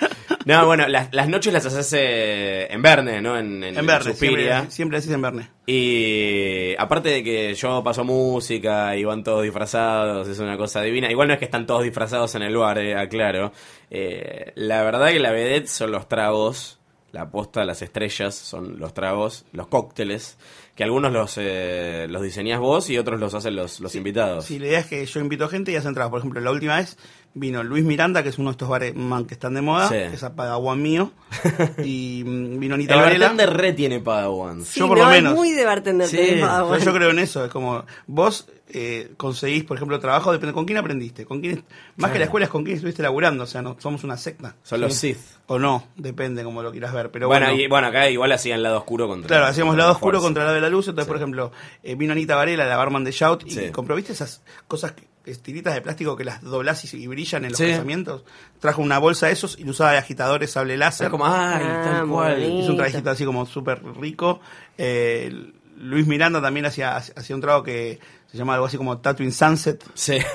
No, 0.45 0.65
bueno, 0.65 0.87
las, 0.87 1.13
las 1.13 1.29
noches 1.29 1.53
las 1.53 1.65
haces 1.65 1.93
eh, 1.93 2.67
en 2.71 2.81
Verne, 2.81 3.21
¿no? 3.21 3.37
En, 3.37 3.63
en, 3.63 3.77
En 3.77 3.85
Verne, 3.85 4.13
siempre, 4.13 4.71
siempre 4.71 4.97
decís 4.99 5.13
en 5.13 5.21
Verne. 5.21 5.49
Y 5.67 6.75
aparte 6.79 7.09
de 7.09 7.23
que 7.23 7.53
yo 7.53 7.83
paso 7.83 8.03
música 8.03 8.95
y 8.97 9.03
van 9.03 9.23
todos 9.23 9.43
disfrazados, 9.43 10.27
es 10.27 10.39
una 10.39 10.57
cosa 10.57 10.81
divina. 10.81 11.11
Igual 11.11 11.27
no 11.27 11.33
es 11.35 11.39
que 11.39 11.45
están 11.45 11.67
todos 11.67 11.83
disfrazados 11.83 12.33
en 12.35 12.41
el 12.41 12.57
bar, 12.57 12.79
eh, 12.79 12.95
aclaro. 12.97 13.51
Eh, 13.91 14.51
la 14.55 14.81
verdad 14.83 15.09
que 15.09 15.19
la 15.19 15.31
vedette 15.31 15.67
son 15.67 15.91
los 15.91 16.09
tragos, 16.09 16.79
la 17.11 17.29
posta, 17.29 17.63
las 17.63 17.81
estrellas 17.83 18.33
son 18.33 18.79
los 18.79 18.93
tragos, 18.93 19.45
los 19.51 19.67
cócteles, 19.67 20.37
que 20.81 20.85
algunos 20.85 21.13
los, 21.13 21.35
eh, 21.37 22.07
los 22.09 22.23
diseñás 22.23 22.59
vos 22.59 22.89
y 22.89 22.97
otros 22.97 23.19
los 23.19 23.35
hacen 23.35 23.55
los, 23.55 23.79
los 23.81 23.93
invitados. 23.93 24.45
Sí, 24.45 24.57
la 24.57 24.65
idea 24.65 24.79
es 24.79 24.87
que 24.87 25.05
yo 25.05 25.19
invito 25.19 25.47
gente 25.47 25.71
y 25.71 25.75
hacen 25.75 25.89
entradas. 25.89 26.09
Por 26.09 26.17
ejemplo, 26.17 26.41
la 26.41 26.49
última 26.49 26.77
vez 26.77 26.97
vino 27.35 27.61
Luis 27.63 27.83
Miranda, 27.85 28.23
que 28.23 28.29
es 28.29 28.39
uno 28.39 28.49
de 28.49 28.53
estos 28.53 28.67
bares 28.67 28.95
man, 28.95 29.25
que 29.25 29.35
están 29.35 29.53
de 29.53 29.61
moda, 29.61 29.87
Sí. 29.89 29.93
que 29.93 30.15
es 30.15 30.23
Apagaguán 30.23 30.81
mío. 30.81 31.11
y 31.85 32.23
mm, 32.25 32.59
vino 32.59 32.73
Anita 32.73 32.95
El 32.95 33.01
Varela. 33.01 33.27
bartender 33.27 33.55
re 33.57 33.73
tiene 33.73 33.99
Padawans. 33.99 34.67
Sí, 34.67 34.79
Yo 34.79 34.87
por 34.87 34.97
no, 34.97 35.03
lo 35.05 35.11
es 35.11 35.15
menos. 35.21 35.35
muy 35.35 35.51
de 35.51 35.65
bartender. 35.65 36.07
Sí, 36.07 36.17
bueno. 36.41 36.77
yo 36.79 36.93
creo 36.95 37.11
en 37.11 37.19
eso, 37.19 37.45
es 37.45 37.51
como 37.51 37.85
vos 38.07 38.47
eh, 38.73 39.11
conseguís, 39.17 39.63
por 39.65 39.77
ejemplo, 39.77 39.99
trabajo, 39.99 40.31
depende 40.31 40.53
con 40.53 40.65
quién 40.65 40.77
aprendiste, 40.77 41.25
con 41.25 41.41
quién 41.41 41.63
más 41.97 42.11
que 42.11 42.19
la 42.19 42.25
escuela 42.25 42.45
es 42.45 42.49
con 42.51 42.63
quién 42.63 42.75
estuviste 42.77 43.03
laburando, 43.03 43.43
o 43.43 43.47
sea, 43.47 43.61
no 43.61 43.75
somos 43.79 44.03
una 44.03 44.15
secta. 44.17 44.55
Son 44.63 44.79
los 44.81 44.93
Sith. 44.95 45.17
O 45.47 45.59
no, 45.59 45.87
depende 45.97 46.43
como 46.43 46.63
lo 46.63 46.71
quieras 46.71 46.93
ver, 46.93 47.11
pero 47.11 47.27
bueno, 47.27 47.47
bueno. 47.47 47.61
y, 47.61 47.67
bueno, 47.67 47.87
acá 47.87 48.09
igual 48.09 48.31
hacían 48.31 48.63
lado 48.63 48.77
oscuro 48.77 49.07
contra 49.07 49.27
Claro, 49.27 49.45
hacíamos 49.45 49.71
contra 49.73 49.83
lado 49.83 49.89
la 49.89 49.95
oscuro 49.97 50.11
fuerza. 50.19 50.25
contra 50.27 50.43
el 50.43 50.47
lado 50.47 50.55
de 50.55 50.61
la 50.61 50.69
luz. 50.69 50.87
Entonces, 50.87 51.05
Sí. 51.05 51.09
por 51.09 51.17
ejemplo, 51.17 51.51
eh, 51.83 51.95
vino 51.95 52.13
Anita 52.13 52.35
Varela, 52.35 52.65
la 52.65 52.77
barman 52.77 53.03
de 53.03 53.11
Shout, 53.11 53.43
y 53.45 53.51
Sí. 53.51 53.69
compró, 53.71 53.95
¿viste 53.95 54.13
esas 54.13 54.41
cosas, 54.67 54.93
que, 54.93 55.11
estiritas 55.25 55.75
de 55.75 55.81
plástico 55.81 56.15
que 56.15 56.23
las 56.23 56.41
doblás 56.41 56.83
y, 56.93 56.97
y 57.03 57.05
brillan 57.07 57.43
en 57.45 57.51
los 57.51 57.57
Sí. 57.59 57.67
casamientos? 57.69 58.23
Trajo 58.59 58.81
una 58.81 58.97
bolsa 58.99 59.27
de 59.27 59.33
esos 59.33 59.59
y 59.59 59.65
lo 59.65 59.71
usaba 59.71 59.91
de 59.91 59.97
agitadores, 59.97 60.49
sable 60.51 60.77
láser. 60.77 61.05
Es 61.07 61.11
como, 61.11 61.25
ay, 61.25 61.63
Ah, 61.65 61.81
tal 61.83 62.07
cual. 62.07 62.35
bonito. 62.39 62.59
Hizo 62.61 62.71
un 62.71 62.77
trajecito 62.77 63.09
así 63.09 63.25
como 63.25 63.45
súper 63.45 63.81
rico. 63.99 64.39
Eh, 64.77 65.51
Luis 65.81 66.07
Miranda 66.07 66.41
también 66.41 66.65
hacía, 66.65 66.95
hacía 66.95 67.35
un 67.35 67.41
trago 67.41 67.63
que 67.63 67.99
se 68.31 68.37
llama 68.37 68.53
algo 68.53 68.65
así 68.65 68.77
como 68.77 68.99
Tattooing 68.99 69.31
Sunset. 69.31 69.83
Sí. 69.93 70.17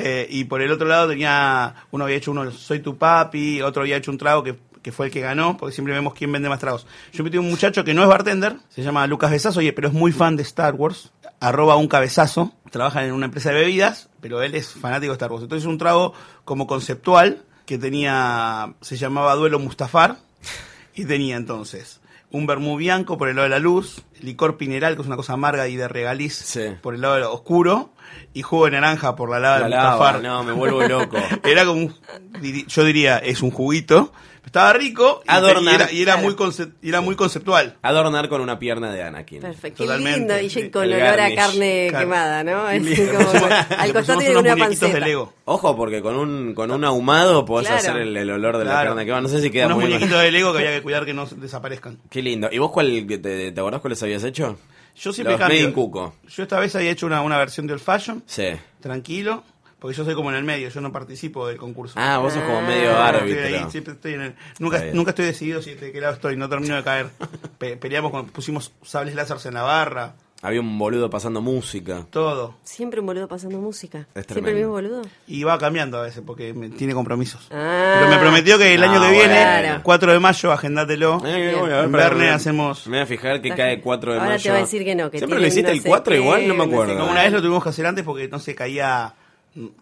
Eh, 0.00 0.26
y 0.30 0.44
por 0.44 0.62
el 0.62 0.70
otro 0.70 0.86
lado 0.86 1.08
tenía, 1.08 1.74
uno 1.90 2.04
había 2.04 2.16
hecho 2.16 2.30
uno, 2.30 2.50
Soy 2.50 2.80
tu 2.80 2.96
papi, 2.96 3.60
otro 3.62 3.82
había 3.82 3.96
hecho 3.96 4.10
un 4.10 4.18
trago 4.18 4.42
que, 4.42 4.58
que 4.82 4.92
fue 4.92 5.06
el 5.06 5.12
que 5.12 5.20
ganó, 5.20 5.56
porque 5.56 5.74
siempre 5.74 5.92
vemos 5.92 6.14
quién 6.14 6.30
vende 6.30 6.48
más 6.48 6.60
tragos. 6.60 6.86
Yo 7.12 7.24
metí 7.24 7.36
un 7.36 7.48
muchacho 7.48 7.84
que 7.84 7.94
no 7.94 8.02
es 8.02 8.08
bartender, 8.08 8.56
se 8.68 8.82
llama 8.82 9.06
Lucas 9.06 9.30
Besazo, 9.30 9.58
oye, 9.58 9.72
pero 9.72 9.88
es 9.88 9.94
muy 9.94 10.12
fan 10.12 10.36
de 10.36 10.42
Star 10.42 10.74
Wars, 10.74 11.12
arroba 11.40 11.76
un 11.76 11.88
cabezazo, 11.88 12.52
trabaja 12.70 13.04
en 13.04 13.12
una 13.12 13.26
empresa 13.26 13.50
de 13.50 13.56
bebidas, 13.56 14.08
pero 14.20 14.42
él 14.42 14.54
es 14.54 14.68
fanático 14.68 15.12
de 15.12 15.16
Star 15.16 15.32
Wars. 15.32 15.42
Entonces 15.42 15.66
un 15.66 15.78
trago 15.78 16.14
como 16.44 16.66
conceptual, 16.66 17.44
que 17.66 17.76
tenía, 17.76 18.74
se 18.80 18.96
llamaba 18.96 19.34
Duelo 19.34 19.58
Mustafar, 19.58 20.18
y 20.94 21.04
tenía 21.04 21.36
entonces 21.36 21.97
un 22.30 22.46
vermú 22.46 22.76
bianco 22.76 23.16
por 23.18 23.28
el 23.28 23.36
lado 23.36 23.44
de 23.44 23.50
la 23.50 23.58
luz, 23.58 24.02
licor 24.20 24.56
pineral, 24.56 24.94
que 24.96 25.02
es 25.02 25.06
una 25.06 25.16
cosa 25.16 25.32
amarga 25.34 25.66
y 25.68 25.76
de 25.76 25.88
regaliz 25.88 26.34
Sí. 26.34 26.62
por 26.82 26.94
el 26.94 27.00
lado 27.00 27.14
de 27.14 27.20
lo 27.20 27.32
oscuro, 27.32 27.90
y 28.34 28.42
jugo 28.42 28.66
de 28.66 28.72
naranja 28.72 29.16
por 29.16 29.30
la 29.30 29.38
lado 29.38 29.56
La 29.58 29.62
del 29.64 29.70
lava, 29.70 29.90
Mustafar. 29.96 30.22
no, 30.22 30.44
me 30.44 30.52
vuelvo 30.52 30.82
loco. 30.86 31.16
Era 31.44 31.64
como 31.64 31.80
un, 31.82 31.94
yo 32.66 32.84
diría, 32.84 33.18
es 33.18 33.42
un 33.42 33.50
juguito. 33.50 34.12
Estaba 34.46 34.72
rico 34.72 35.20
y, 35.26 35.30
Adornar, 35.30 35.62
y 35.62 35.74
era, 35.74 35.92
y 35.92 36.02
era 36.02 36.12
claro. 36.14 36.34
muy 36.38 36.66
y 36.80 36.88
era 36.88 37.00
muy 37.02 37.16
conceptual. 37.16 37.76
Adornar 37.82 38.30
con 38.30 38.40
una 38.40 38.58
pierna 38.58 38.90
de 38.90 39.02
Anakin. 39.02 39.42
Perfecto, 39.42 39.82
qué 39.82 39.86
Totalmente. 39.86 40.40
lindo. 40.42 40.60
Y 40.62 40.70
con 40.70 40.84
el 40.84 40.94
olor 40.94 41.06
a 41.06 41.16
garnish. 41.16 41.36
carne 41.36 41.86
Claro. 41.90 42.04
quemada, 42.06 42.44
¿no? 42.44 42.66
Qué 42.68 42.92
Es 42.94 43.10
como- 43.10 43.46
al 43.78 43.92
costado 43.92 44.18
tiene 44.20 44.30
unos 44.32 44.42
una 44.44 44.56
muñequitos 44.56 44.80
de 44.80 44.86
panceta. 44.94 45.06
Lego. 45.06 45.34
Ojo, 45.44 45.76
porque 45.76 46.00
con 46.00 46.16
un, 46.16 46.54
con 46.54 46.70
un 46.70 46.82
ahumado 46.82 47.44
podés 47.44 47.66
Claro. 47.68 47.82
hacer 47.82 47.96
el, 47.98 48.16
el 48.16 48.30
olor 48.30 48.56
de 48.56 48.64
la 48.64 48.70
Claro. 48.70 48.90
carne 48.90 49.04
que 49.04 49.10
va. 49.12 49.20
No 49.20 49.28
sé 49.28 49.42
si 49.42 49.50
queda 49.50 49.66
Unos 49.66 49.78
muy 49.80 49.86
muñequitos 49.88 50.18
de 50.18 50.32
Lego 50.32 50.52
que 50.52 50.58
había 50.60 50.70
que 50.76 50.82
cuidar 50.82 51.04
que 51.04 51.12
no 51.12 51.26
desaparezcan. 51.26 51.98
Qué 52.08 52.22
lindo. 52.22 52.48
¿Y 52.50 52.56
vos 52.56 52.70
cuál, 52.70 53.04
te, 53.06 53.18
te 53.52 53.60
acordás 53.60 53.82
cuáles 53.82 54.02
habías 54.02 54.24
hecho? 54.24 54.56
Yo 55.00 55.12
siempre 55.12 55.32
Los 55.32 55.40
cambio. 55.40 55.72
Cuco. 55.74 56.14
Yo 56.28 56.42
esta 56.42 56.58
vez 56.58 56.74
había 56.76 56.90
hecho 56.90 57.06
una, 57.06 57.22
una 57.22 57.38
versión 57.38 57.66
de 57.66 57.72
Old 57.74 57.82
Fashion, 57.82 58.22
Sí. 58.26 58.48
tranquilo, 58.80 59.44
porque 59.78 59.96
yo 59.96 60.04
soy 60.04 60.14
como 60.14 60.30
en 60.30 60.36
el 60.36 60.44
medio, 60.44 60.68
yo 60.68 60.80
no 60.80 60.90
participo 60.92 61.46
del 61.46 61.56
concurso. 61.56 61.94
Ah, 61.98 62.18
vos 62.18 62.32
sos 62.32 62.42
como 62.42 62.62
medio 62.62 62.90
Ah. 62.96 63.10
Estoy 63.14 63.32
árbitro. 63.32 63.44
ahí, 63.64 63.70
siempre 63.70 63.94
estoy 63.94 64.14
en 64.14 64.20
el- 64.22 64.34
nunca, 64.58 64.82
nunca 64.92 65.10
estoy 65.10 65.26
decidido 65.26 65.62
si 65.62 65.74
de 65.74 65.92
qué 65.92 66.00
lado 66.00 66.14
estoy, 66.14 66.36
no 66.36 66.48
termino 66.48 66.74
de 66.76 66.82
caer. 66.82 67.06
Pe- 67.58 67.76
peleamos, 67.76 68.10
con, 68.10 68.26
pusimos 68.28 68.72
sables 68.82 69.14
láser 69.14 69.36
en 69.44 69.54
la 69.54 69.62
barra. 69.62 70.14
Había 70.40 70.60
un 70.60 70.78
boludo 70.78 71.10
pasando 71.10 71.40
música. 71.42 72.06
Todo. 72.10 72.54
Siempre 72.62 73.00
un 73.00 73.06
boludo 73.06 73.26
pasando 73.26 73.58
música. 73.58 74.06
Es 74.14 74.24
Siempre 74.26 74.52
el 74.52 74.58
mismo 74.58 74.70
boludo. 74.72 75.02
Y 75.26 75.42
va 75.42 75.58
cambiando 75.58 75.98
a 75.98 76.02
veces 76.02 76.22
porque 76.24 76.54
me- 76.54 76.68
tiene 76.70 76.94
compromisos. 76.94 77.48
Ah. 77.50 77.96
Pero 77.98 78.08
me 78.08 78.18
prometió 78.18 78.56
que 78.56 78.72
el 78.72 78.84
año 78.84 79.00
Ah, 79.02 79.06
que 79.06 79.10
viene, 79.10 79.60
bueno. 79.62 79.80
4 79.82 80.12
de 80.12 80.20
mayo, 80.20 80.52
agendátelo. 80.52 81.20
Eh, 81.26 81.42
Bien. 81.48 81.58
voy 81.58 81.70
a 81.72 81.76
ver, 81.76 81.84
En 81.86 81.90
para- 81.90 82.04
Verne 82.04 82.24
me- 82.26 82.30
hacemos- 82.30 82.86
Me 82.86 82.98
voy 82.98 83.02
a 83.02 83.06
fijar 83.06 83.42
que 83.42 83.48
Está 83.48 83.56
cae 83.64 83.70
bien. 83.70 83.80
4 83.82 84.12
de 84.12 84.18
Ahora 84.20 84.30
mayo. 84.30 84.42
te 84.44 84.50
va 84.50 84.56
a 84.56 84.60
decir 84.60 84.84
que 84.84 84.94
no, 84.94 85.10
que 85.10 85.18
Siempre 85.18 85.38
lo 85.40 85.42
tienen 85.42 85.48
hiciste 85.52 85.70
no 85.70 85.76
el 85.76 85.82
sé 85.82 85.88
4 85.88 86.12
qué, 86.14 86.20
igual, 86.20 86.46
no 86.46 86.54
me 86.54 86.58
no 86.58 86.64
sé 86.64 86.70
acuerdo. 86.70 87.10
una 87.10 87.22
vez 87.24 87.32
lo 87.32 87.40
tuvimos 87.40 87.62
que 87.64 87.68
hacer 87.70 87.86
antes 87.86 88.04
porque 88.04 88.28
no 88.28 88.38
sé, 88.38 88.54
caía, 88.54 89.14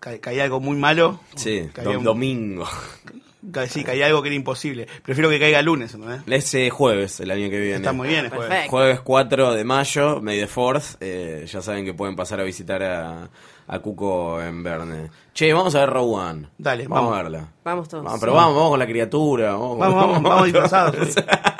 ca- 0.01 0.19
caía 0.21 0.45
algo 0.45 0.59
muy 0.61 0.77
malo. 0.79 1.21
Sí, 1.35 1.69
Caía 1.75 1.99
un- 1.99 2.05
domingo. 2.05 2.65
sí, 3.69 3.85
caía 3.85 4.07
algo 4.07 4.23
que 4.23 4.29
era 4.29 4.37
imposible. 4.37 4.87
Prefiero 5.03 5.29
que 5.31 5.39
caiga 5.39 5.63
lunes, 5.63 5.97
¿no? 5.97 6.07
Es 6.27 6.55
eh, 6.55 6.71
jueves 6.71 7.21
el 7.21 7.31
año 7.31 7.49
que 7.51 7.61
viene. 7.61 7.77
Está 7.77 7.93
muy 7.93 8.09
bien, 8.09 8.27
es 8.27 8.31
jueves. 8.31 8.49
Perfecto. 8.49 8.71
Jueves 8.71 9.01
4 9.01 9.55
de 9.55 9.65
mayo, 9.65 10.21
May 10.21 10.39
the 10.39 10.49
4th. 10.49 10.97
eh, 11.01 11.47
ya 11.47 11.63
saben 11.63 11.85
que 11.85 11.95
pueden 11.95 12.17
pasar 12.17 12.41
a 12.41 12.45
visitar 12.45 12.83
a, 12.83 13.29
a 13.69 13.79
Cuco 13.79 14.41
en 14.43 14.63
Verne. 14.63 15.11
Che, 15.35 15.53
vamos 15.53 15.75
a 15.75 15.81
ver 15.81 15.91
Row 15.91 16.15
One. 16.15 16.49
Dale, 16.59 16.89
vamos, 16.89 17.11
vamos. 17.11 17.19
a 17.19 17.23
verla. 17.23 17.49
Vamos 17.65 17.89
todos. 17.89 18.05
Vamos, 18.05 18.21
pero 18.21 18.33
vamos, 18.35 18.55
vamos 18.55 18.71
con 18.71 18.79
la 18.79 18.87
criatura. 18.87 19.53
Vamos, 19.53 19.79
Vamos, 19.79 19.97
vamos, 19.97 20.23
vamos 20.23 20.45
disfrazados. 20.45 21.15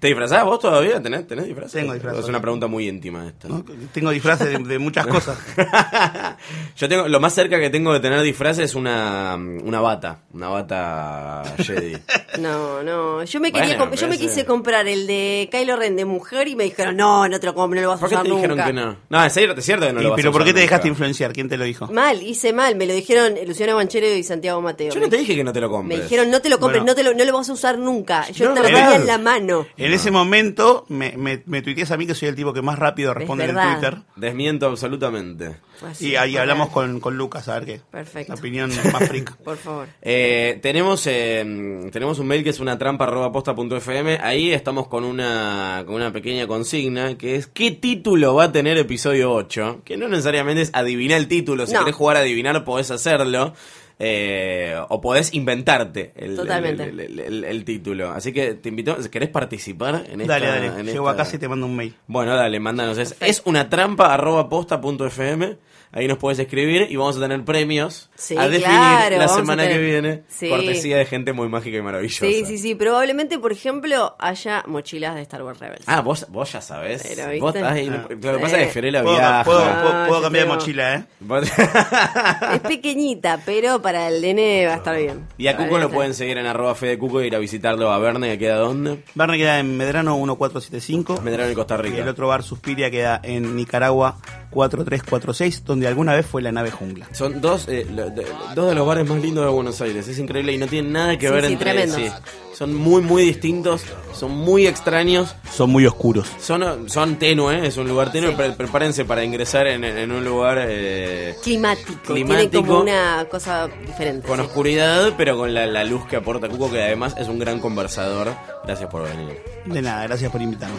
¿Te 0.00 0.08
disfrazás 0.08 0.44
vos 0.44 0.58
todavía? 0.60 1.00
¿Tenés, 1.02 1.26
tenés 1.26 1.46
disfraz? 1.46 1.72
Tengo 1.72 1.92
disfraz. 1.94 2.18
Es 2.18 2.24
una 2.26 2.40
pregunta 2.40 2.66
muy 2.66 2.88
íntima 2.88 3.26
esta. 3.26 3.48
¿no? 3.48 3.64
Tengo 3.92 4.10
disfraces 4.10 4.48
de, 4.50 4.58
de 4.58 4.78
muchas 4.78 5.06
cosas. 5.06 5.38
Yo 6.76 6.88
tengo, 6.88 7.08
lo 7.08 7.20
más 7.20 7.34
cerca 7.34 7.58
que 7.58 7.70
tengo 7.70 7.92
de 7.92 8.00
tener 8.00 8.20
disfraz 8.22 8.58
es 8.58 8.74
una, 8.74 9.34
una 9.36 9.80
bata, 9.80 10.20
una 10.32 10.48
bata 10.48 11.42
Jedi. 11.58 11.96
No, 12.38 12.82
no. 12.82 13.24
Yo 13.24 13.40
me 13.40 13.50
quería 13.50 13.78
Bueno, 13.78 13.94
yo 13.94 14.08
me 14.08 14.18
quise 14.18 14.44
comprar 14.44 14.86
el 14.86 15.06
de 15.06 15.48
Kylo 15.50 15.74
Ren 15.76 15.96
de 15.96 16.04
mujer 16.04 16.46
y 16.48 16.54
me 16.54 16.64
dijeron, 16.64 16.94
no, 16.94 17.26
no 17.28 17.40
te 17.40 17.46
lo 17.46 17.54
compro, 17.54 17.76
no 17.80 17.82
lo 17.86 17.88
vas 17.88 17.96
a 17.96 18.00
¿Por 18.00 18.08
qué 18.10 18.14
usar 18.16 18.26
te 18.26 18.30
dijeron 18.32 18.56
nunca. 18.58 18.66
que 18.66 18.72
no? 18.74 18.96
No, 19.08 19.24
es 19.24 19.32
cierto, 19.32 19.58
es 19.58 19.64
cierto 19.64 19.86
que 19.86 19.92
no 19.94 20.00
Y, 20.00 20.02
lo 20.04 20.10
vas 20.10 20.16
a 20.16 20.20
pero 20.20 20.32
¿por 20.32 20.42
usar 20.42 20.46
qué 20.48 20.52
te 20.52 20.60
nunca. 20.60 20.70
dejaste 20.70 20.88
influenciar? 20.88 21.32
¿Quién 21.32 21.48
te 21.48 21.56
lo 21.56 21.64
dijo? 21.64 21.86
Mal, 21.86 22.22
hice 22.22 22.52
mal, 22.52 22.76
me 22.76 22.84
lo 22.84 22.92
dijeron 22.92 23.34
Luciano 23.46 23.74
Banchero 23.76 24.06
y 24.14 24.22
Santiago 24.22 24.60
Mateo. 24.60 24.92
Yo 24.92 25.00
me, 25.00 25.06
no 25.06 25.10
te 25.10 25.16
dije 25.16 25.34
que 25.34 25.44
no 25.44 25.52
te 25.54 25.60
lo 25.62 25.68
me 25.68 25.72
compres. 25.76 26.02
dijeron, 26.02 26.30
no 26.30 26.40
te 26.42 26.48
lo 26.50 26.58
compres, 26.58 26.82
Bueno. 26.82 26.92
no, 26.92 26.94
te 26.94 27.02
lo, 27.04 27.14
no 27.14 27.24
lo 27.24 27.32
vas 27.38 27.48
a 27.48 27.52
usar 27.54 27.78
nunca. 27.78 28.28
Yo 28.32 28.48
No, 28.50 28.54
te 28.54 28.60
lo 28.60 28.66
tenía 28.66 28.96
en 28.96 29.06
la 29.06 29.16
mano. 29.16 29.66
En 29.86 29.92
ese 29.92 30.10
momento 30.10 30.84
me, 30.88 31.16
me, 31.16 31.42
me 31.46 31.62
tuiteas 31.62 31.90
a 31.90 31.96
mí 31.96 32.06
que 32.06 32.14
soy 32.14 32.28
el 32.28 32.34
tipo 32.36 32.52
que 32.52 32.62
más 32.62 32.78
rápido 32.78 33.10
Es 33.12 33.16
responde 33.18 33.44
en. 33.44 33.54
Twitter. 33.56 33.98
Desmiento 34.16 34.66
absolutamente. 34.66 35.56
Así, 35.86 36.08
Y 36.10 36.16
ahí 36.16 36.36
hablamos 36.36 36.70
con, 36.70 37.00
con 37.00 37.16
Lucas 37.16 37.48
a 37.48 37.54
ver 37.58 37.64
qué. 37.66 37.80
Perfecto. 37.90 38.32
La 38.32 38.38
opinión 38.38 38.70
más 38.92 39.08
freak. 39.08 39.36
Por 39.44 39.56
favor. 39.58 39.88
Eh, 40.02 40.58
tenemos 40.62 41.06
eh, 41.06 41.88
tenemos 41.92 42.18
un 42.18 42.26
mail 42.26 42.42
que 42.42 42.50
es 42.50 42.60
una 42.60 42.78
trampa 42.78 43.04
arroba 43.04 43.30
posta 43.32 43.54
punto 43.54 43.76
fm. 43.76 44.18
Ahí 44.22 44.52
estamos 44.52 44.88
con 44.88 45.04
una, 45.04 45.82
con 45.86 45.94
una 45.96 46.12
pequeña 46.12 46.46
consigna 46.46 47.18
que 47.18 47.36
es 47.36 47.46
¿qué 47.46 47.70
título 47.72 48.34
va 48.34 48.44
a 48.44 48.52
tener 48.52 48.78
episodio 48.78 49.32
8? 49.32 49.82
Que 49.84 49.96
no 49.96 50.08
necesariamente 50.08 50.62
es 50.62 50.70
adivinar 50.72 51.18
el 51.18 51.28
título. 51.28 51.66
Si 51.66 51.72
No. 51.74 51.80
querés 51.80 51.94
jugar 51.94 52.16
a 52.16 52.20
adivinar 52.20 52.64
podés 52.64 52.90
hacerlo. 52.90 53.54
Eh, 53.98 54.78
o 54.88 55.00
podés 55.00 55.32
inventarte 55.34 56.12
el, 56.16 56.36
Totalmente. 56.36 56.84
el, 56.84 57.00
el- 57.00 57.18
el- 57.20 57.44
el 57.44 57.64
título. 57.64 58.10
Así 58.10 58.32
que 58.32 58.54
te 58.54 58.68
invito, 58.68 58.96
¿querés 59.10 59.30
participar 59.30 60.04
en 60.10 60.20
esta? 60.20 60.34
Dale, 60.38 60.46
dale. 60.46 60.80
en 60.80 60.86
Llego 60.86 61.08
a 61.08 61.12
esta- 61.12 61.24
casa 61.24 61.36
y 61.36 61.38
te 61.38 61.48
mando 61.48 61.66
un 61.66 61.76
mail. 61.76 61.94
Bueno, 62.06 62.36
dale, 62.36 62.60
mándanos. 62.60 62.98
Es, 62.98 63.16
es 63.20 63.42
una 63.46 63.68
trampa 63.70 64.12
arroba 64.12 64.48
posta 64.48 64.80
punto 64.80 65.06
fm. 65.06 65.56
Ahí 65.96 66.06
nos 66.06 66.18
puedes 66.18 66.38
escribir 66.38 66.88
y 66.90 66.96
vamos 66.96 67.16
a 67.16 67.20
tener 67.20 67.42
premios 67.42 68.10
Sí, 68.16 68.36
a 68.36 68.48
definir 68.48 68.68
claro, 68.68 69.16
la 69.16 69.28
semana 69.28 69.62
tener- 69.62 69.78
que 69.78 69.82
viene. 69.84 70.22
Sí. 70.28 70.48
Cortesía 70.50 70.98
de 70.98 71.06
gente 71.06 71.32
muy 71.32 71.48
mágica 71.48 71.78
y 71.78 71.82
maravillosa. 71.82 72.26
Sí, 72.26 72.44
sí, 72.44 72.58
sí. 72.58 72.74
Probablemente, 72.74 73.38
por 73.38 73.50
ejemplo, 73.50 74.14
haya 74.18 74.62
mochilas 74.66 75.14
de 75.14 75.22
Star 75.22 75.42
Wars 75.42 75.58
Rebels. 75.58 75.84
Ah, 75.86 76.02
vos, 76.02 76.26
vos 76.28 76.52
ya 76.52 76.60
sabés. 76.60 77.02
Pero, 77.02 77.30
¿viste? 77.30 77.40
Vos 77.40 77.54
estás 77.56 77.72
ahí- 77.72 77.88
Ah. 77.90 78.06
Lo 78.10 78.18
que 78.18 78.38
pasa 78.38 78.60
es 78.60 78.66
que 78.66 78.72
Fiorella 78.74 79.02
Puedo, 79.02 79.16
viaja. 79.16 79.44
puedo- 79.44 79.58
Ah, 79.64 79.80
puedo- 79.82 80.06
puedo 80.06 80.20
yo 80.20 80.22
cambiar 80.24 80.44
de 80.46 80.52
mochila, 80.52 80.94
¿eh? 80.96 81.04
Es 82.54 82.60
pequeñita, 82.60 83.40
pero 83.44 83.80
para 83.80 84.08
el 84.08 84.20
nene 84.20 84.66
va 84.66 84.74
a 84.74 84.76
estar 84.76 84.96
bien. 84.96 85.26
y 85.38 85.46
a 85.46 85.56
Cuco 85.56 85.78
lo 85.78 85.90
pueden 85.90 86.14
seguir 86.14 86.36
en 86.38 86.46
arroba 86.46 86.74
Fede 86.74 86.98
Cuco 86.98 87.22
y 87.22 87.26
ir 87.28 87.34
a 87.34 87.38
visitarlo 87.38 87.90
a 87.90 87.98
Verne, 87.98 88.32
que 88.32 88.38
queda 88.38 88.56
dónde? 88.56 89.02
Verne 89.14 89.38
queda 89.38 89.58
en 89.60 89.76
Medrano 89.76 90.14
1475. 90.16 91.20
Medrano 91.22 91.50
y 91.50 91.54
Costa 91.54 91.76
Y 91.76 91.82
Rica. 91.82 92.02
el 92.02 92.08
otro 92.08 92.28
bar 92.28 92.42
Suspiria 92.42 92.90
queda 92.90 93.20
en 93.22 93.56
Nicaragua 93.56 94.16
4346, 94.56 95.64
donde 95.64 95.86
alguna 95.86 96.14
vez 96.14 96.24
fue 96.26 96.40
la 96.40 96.50
nave 96.50 96.70
jungla. 96.70 97.06
Son 97.12 97.40
dos, 97.42 97.68
eh, 97.68 97.86
lo- 97.94 98.08
de, 98.10 98.26
dos 98.54 98.68
de 98.70 98.74
los 98.74 98.86
bares 98.86 99.06
más 99.06 99.20
lindos 99.20 99.44
de 99.44 99.50
Buenos 99.50 99.80
Aires. 99.82 100.08
Es 100.08 100.18
increíble 100.18 100.52
y 100.54 100.58
no 100.58 100.66
tienen 100.66 100.92
nada 100.92 101.18
que 101.18 101.26
Sí, 101.28 101.32
ver 101.34 101.46
sí, 101.46 101.52
entre 101.52 101.70
tremendos. 101.72 101.96
sí. 101.98 102.10
Son 102.56 102.74
muy, 102.74 103.02
muy 103.02 103.22
distintos. 103.22 103.82
Son 104.14 104.30
muy 104.30 104.66
extraños. 104.66 105.34
Son 105.52 105.68
muy 105.68 105.84
oscuros. 105.84 106.26
Son, 106.40 106.88
son 106.88 107.16
tenue, 107.16 107.66
es 107.66 107.76
un 107.76 107.86
lugar 107.86 108.10
tenue. 108.10 108.32
Pre- 108.32 108.52
prepárense 108.52 109.04
para 109.04 109.22
ingresar 109.22 109.66
en, 109.66 109.84
en 109.84 110.10
un 110.10 110.24
lugar 110.24 110.64
eh, 110.66 111.34
Climático. 111.42 111.92
Climático. 112.06 112.50
Tiene 112.50 112.66
como 112.66 112.80
una 112.80 113.26
cosa 113.30 113.68
diferente. 113.86 114.26
con 114.26 114.38
sí. 114.38 114.46
oscuridad, 114.46 115.12
pero 115.18 115.36
con 115.36 115.52
la, 115.52 115.66
la 115.66 115.84
luz 115.84 116.06
que 116.06 116.16
aporta 116.16 116.48
Cuco, 116.48 116.70
que 116.70 116.82
además 116.82 117.14
es 117.18 117.28
un 117.28 117.38
gran 117.38 117.60
conversador. 117.60 118.32
Gracias 118.64 118.88
por 118.88 119.02
venir. 119.02 119.36
De 119.66 119.82
nada, 119.82 120.04
gracias 120.04 120.32
por 120.32 120.40
invitarme. 120.40 120.76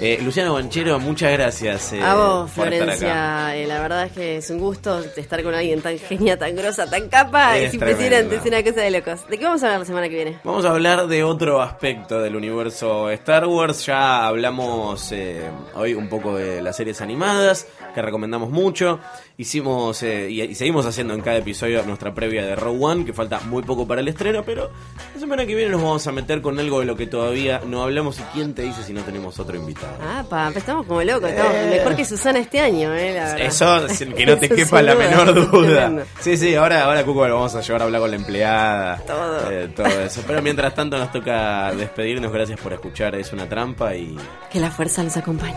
Eh, 0.00 0.20
Luciano 0.22 0.54
Banchero, 0.54 1.00
muchas 1.00 1.32
gracias. 1.32 1.92
eh, 1.92 2.00
A 2.00 2.14
vos. 2.14 2.50
Florencia, 2.52 3.56
eh, 3.56 3.66
la 3.66 3.80
verdad 3.80 4.04
es 4.04 4.12
que 4.12 4.36
es 4.36 4.48
un 4.48 4.60
gusto 4.60 5.00
estar 5.16 5.42
con 5.42 5.52
alguien 5.54 5.82
tan 5.82 5.98
genia, 5.98 6.38
tan 6.38 6.54
grosa, 6.54 6.88
tan 6.88 7.08
capa, 7.08 7.58
Es 7.58 7.68
es, 7.68 7.74
impresionante, 7.74 8.36
es 8.36 8.44
una 8.46 8.62
cosa 8.62 8.80
de 8.80 8.90
locos. 8.92 9.28
¿De 9.28 9.38
qué 9.38 9.44
vamos 9.44 9.60
a 9.64 9.66
hablar 9.66 9.80
la 9.80 9.86
semana 9.86 10.08
que 10.08 10.14
viene? 10.14 10.38
Vamos 10.44 10.64
a 10.64 10.70
hablar 10.70 11.08
de 11.08 11.24
otro 11.24 11.60
aspecto 11.60 12.20
del 12.22 12.36
universo 12.36 13.10
Star 13.10 13.46
Wars. 13.46 13.86
Ya 13.86 14.24
hablamos 14.28 15.10
eh, 15.10 15.42
hoy 15.74 15.94
un 15.94 16.08
poco 16.08 16.36
de 16.36 16.62
las 16.62 16.76
series 16.76 17.00
animadas, 17.00 17.66
que 17.92 18.00
recomendamos 18.00 18.50
mucho. 18.50 19.00
Hicimos 19.36 20.02
eh, 20.04 20.30
y, 20.30 20.42
y 20.42 20.54
seguimos 20.54 20.86
haciendo 20.86 21.14
en 21.14 21.20
cada 21.22 21.38
episodio 21.38 21.82
nuestra 21.84 22.14
previa 22.14 22.44
de 22.46 22.54
Rogue 22.54 22.84
One, 22.84 23.04
que 23.04 23.12
falta 23.12 23.40
muy 23.40 23.64
poco 23.64 23.86
para 23.86 24.00
el 24.00 24.06
estreno, 24.08 24.44
pero 24.44 24.70
la 25.14 25.20
semana 25.20 25.44
que 25.44 25.56
viene 25.56 25.72
nos 25.72 25.82
vamos 25.82 26.06
a 26.06 26.12
meter 26.12 26.40
con 26.40 26.58
algo 26.60 26.78
de 26.80 26.86
lo 26.86 26.96
que 26.96 27.06
todavía 27.08 27.60
no 27.66 27.82
hablamos. 27.82 28.18
¿Y 28.20 28.22
quién 28.32 28.54
te 28.54 28.62
dice 28.62 28.84
si 28.84 28.92
no 28.92 29.02
tenemos 29.02 29.38
otro 29.40 29.56
invitado? 29.56 29.87
Ah, 30.02 30.24
pa, 30.28 30.50
estamos 30.54 30.86
como 30.86 31.02
locos, 31.02 31.30
estamos 31.30 31.52
mejor 31.70 31.96
que 31.96 32.04
Susana 32.04 32.38
este 32.38 32.60
año, 32.60 32.94
eh, 32.94 33.14
la 33.14 33.24
verdad. 33.24 33.40
Eso, 33.40 33.88
sin 33.88 34.12
que 34.12 34.26
no 34.26 34.36
te 34.36 34.46
Eso 34.46 34.54
quepa 34.54 34.82
la 34.82 34.94
duda, 34.94 35.08
menor 35.08 35.50
duda. 35.50 36.04
Sí, 36.20 36.36
sí, 36.36 36.54
ahora, 36.54 36.84
ahora 36.84 37.04
Cuco 37.04 37.26
lo 37.26 37.34
vamos 37.36 37.54
a 37.54 37.60
llevar 37.60 37.82
a 37.82 37.84
hablar 37.84 38.00
con 38.00 38.10
la 38.10 38.16
empleada. 38.16 38.96
Todo. 39.06 39.50
eh, 39.50 39.68
todo 39.74 39.86
eso. 39.86 40.22
Pero 40.26 40.42
mientras 40.42 40.74
tanto 40.74 40.98
nos 40.98 41.10
toca 41.12 41.72
despedirnos. 41.72 42.32
Gracias 42.32 42.60
por 42.60 42.72
escuchar. 42.72 43.14
Es 43.14 43.32
una 43.32 43.48
trampa 43.48 43.94
y. 43.94 44.16
Que 44.50 44.60
la 44.60 44.70
fuerza 44.70 45.02
los 45.02 45.16
acompañe. 45.16 45.56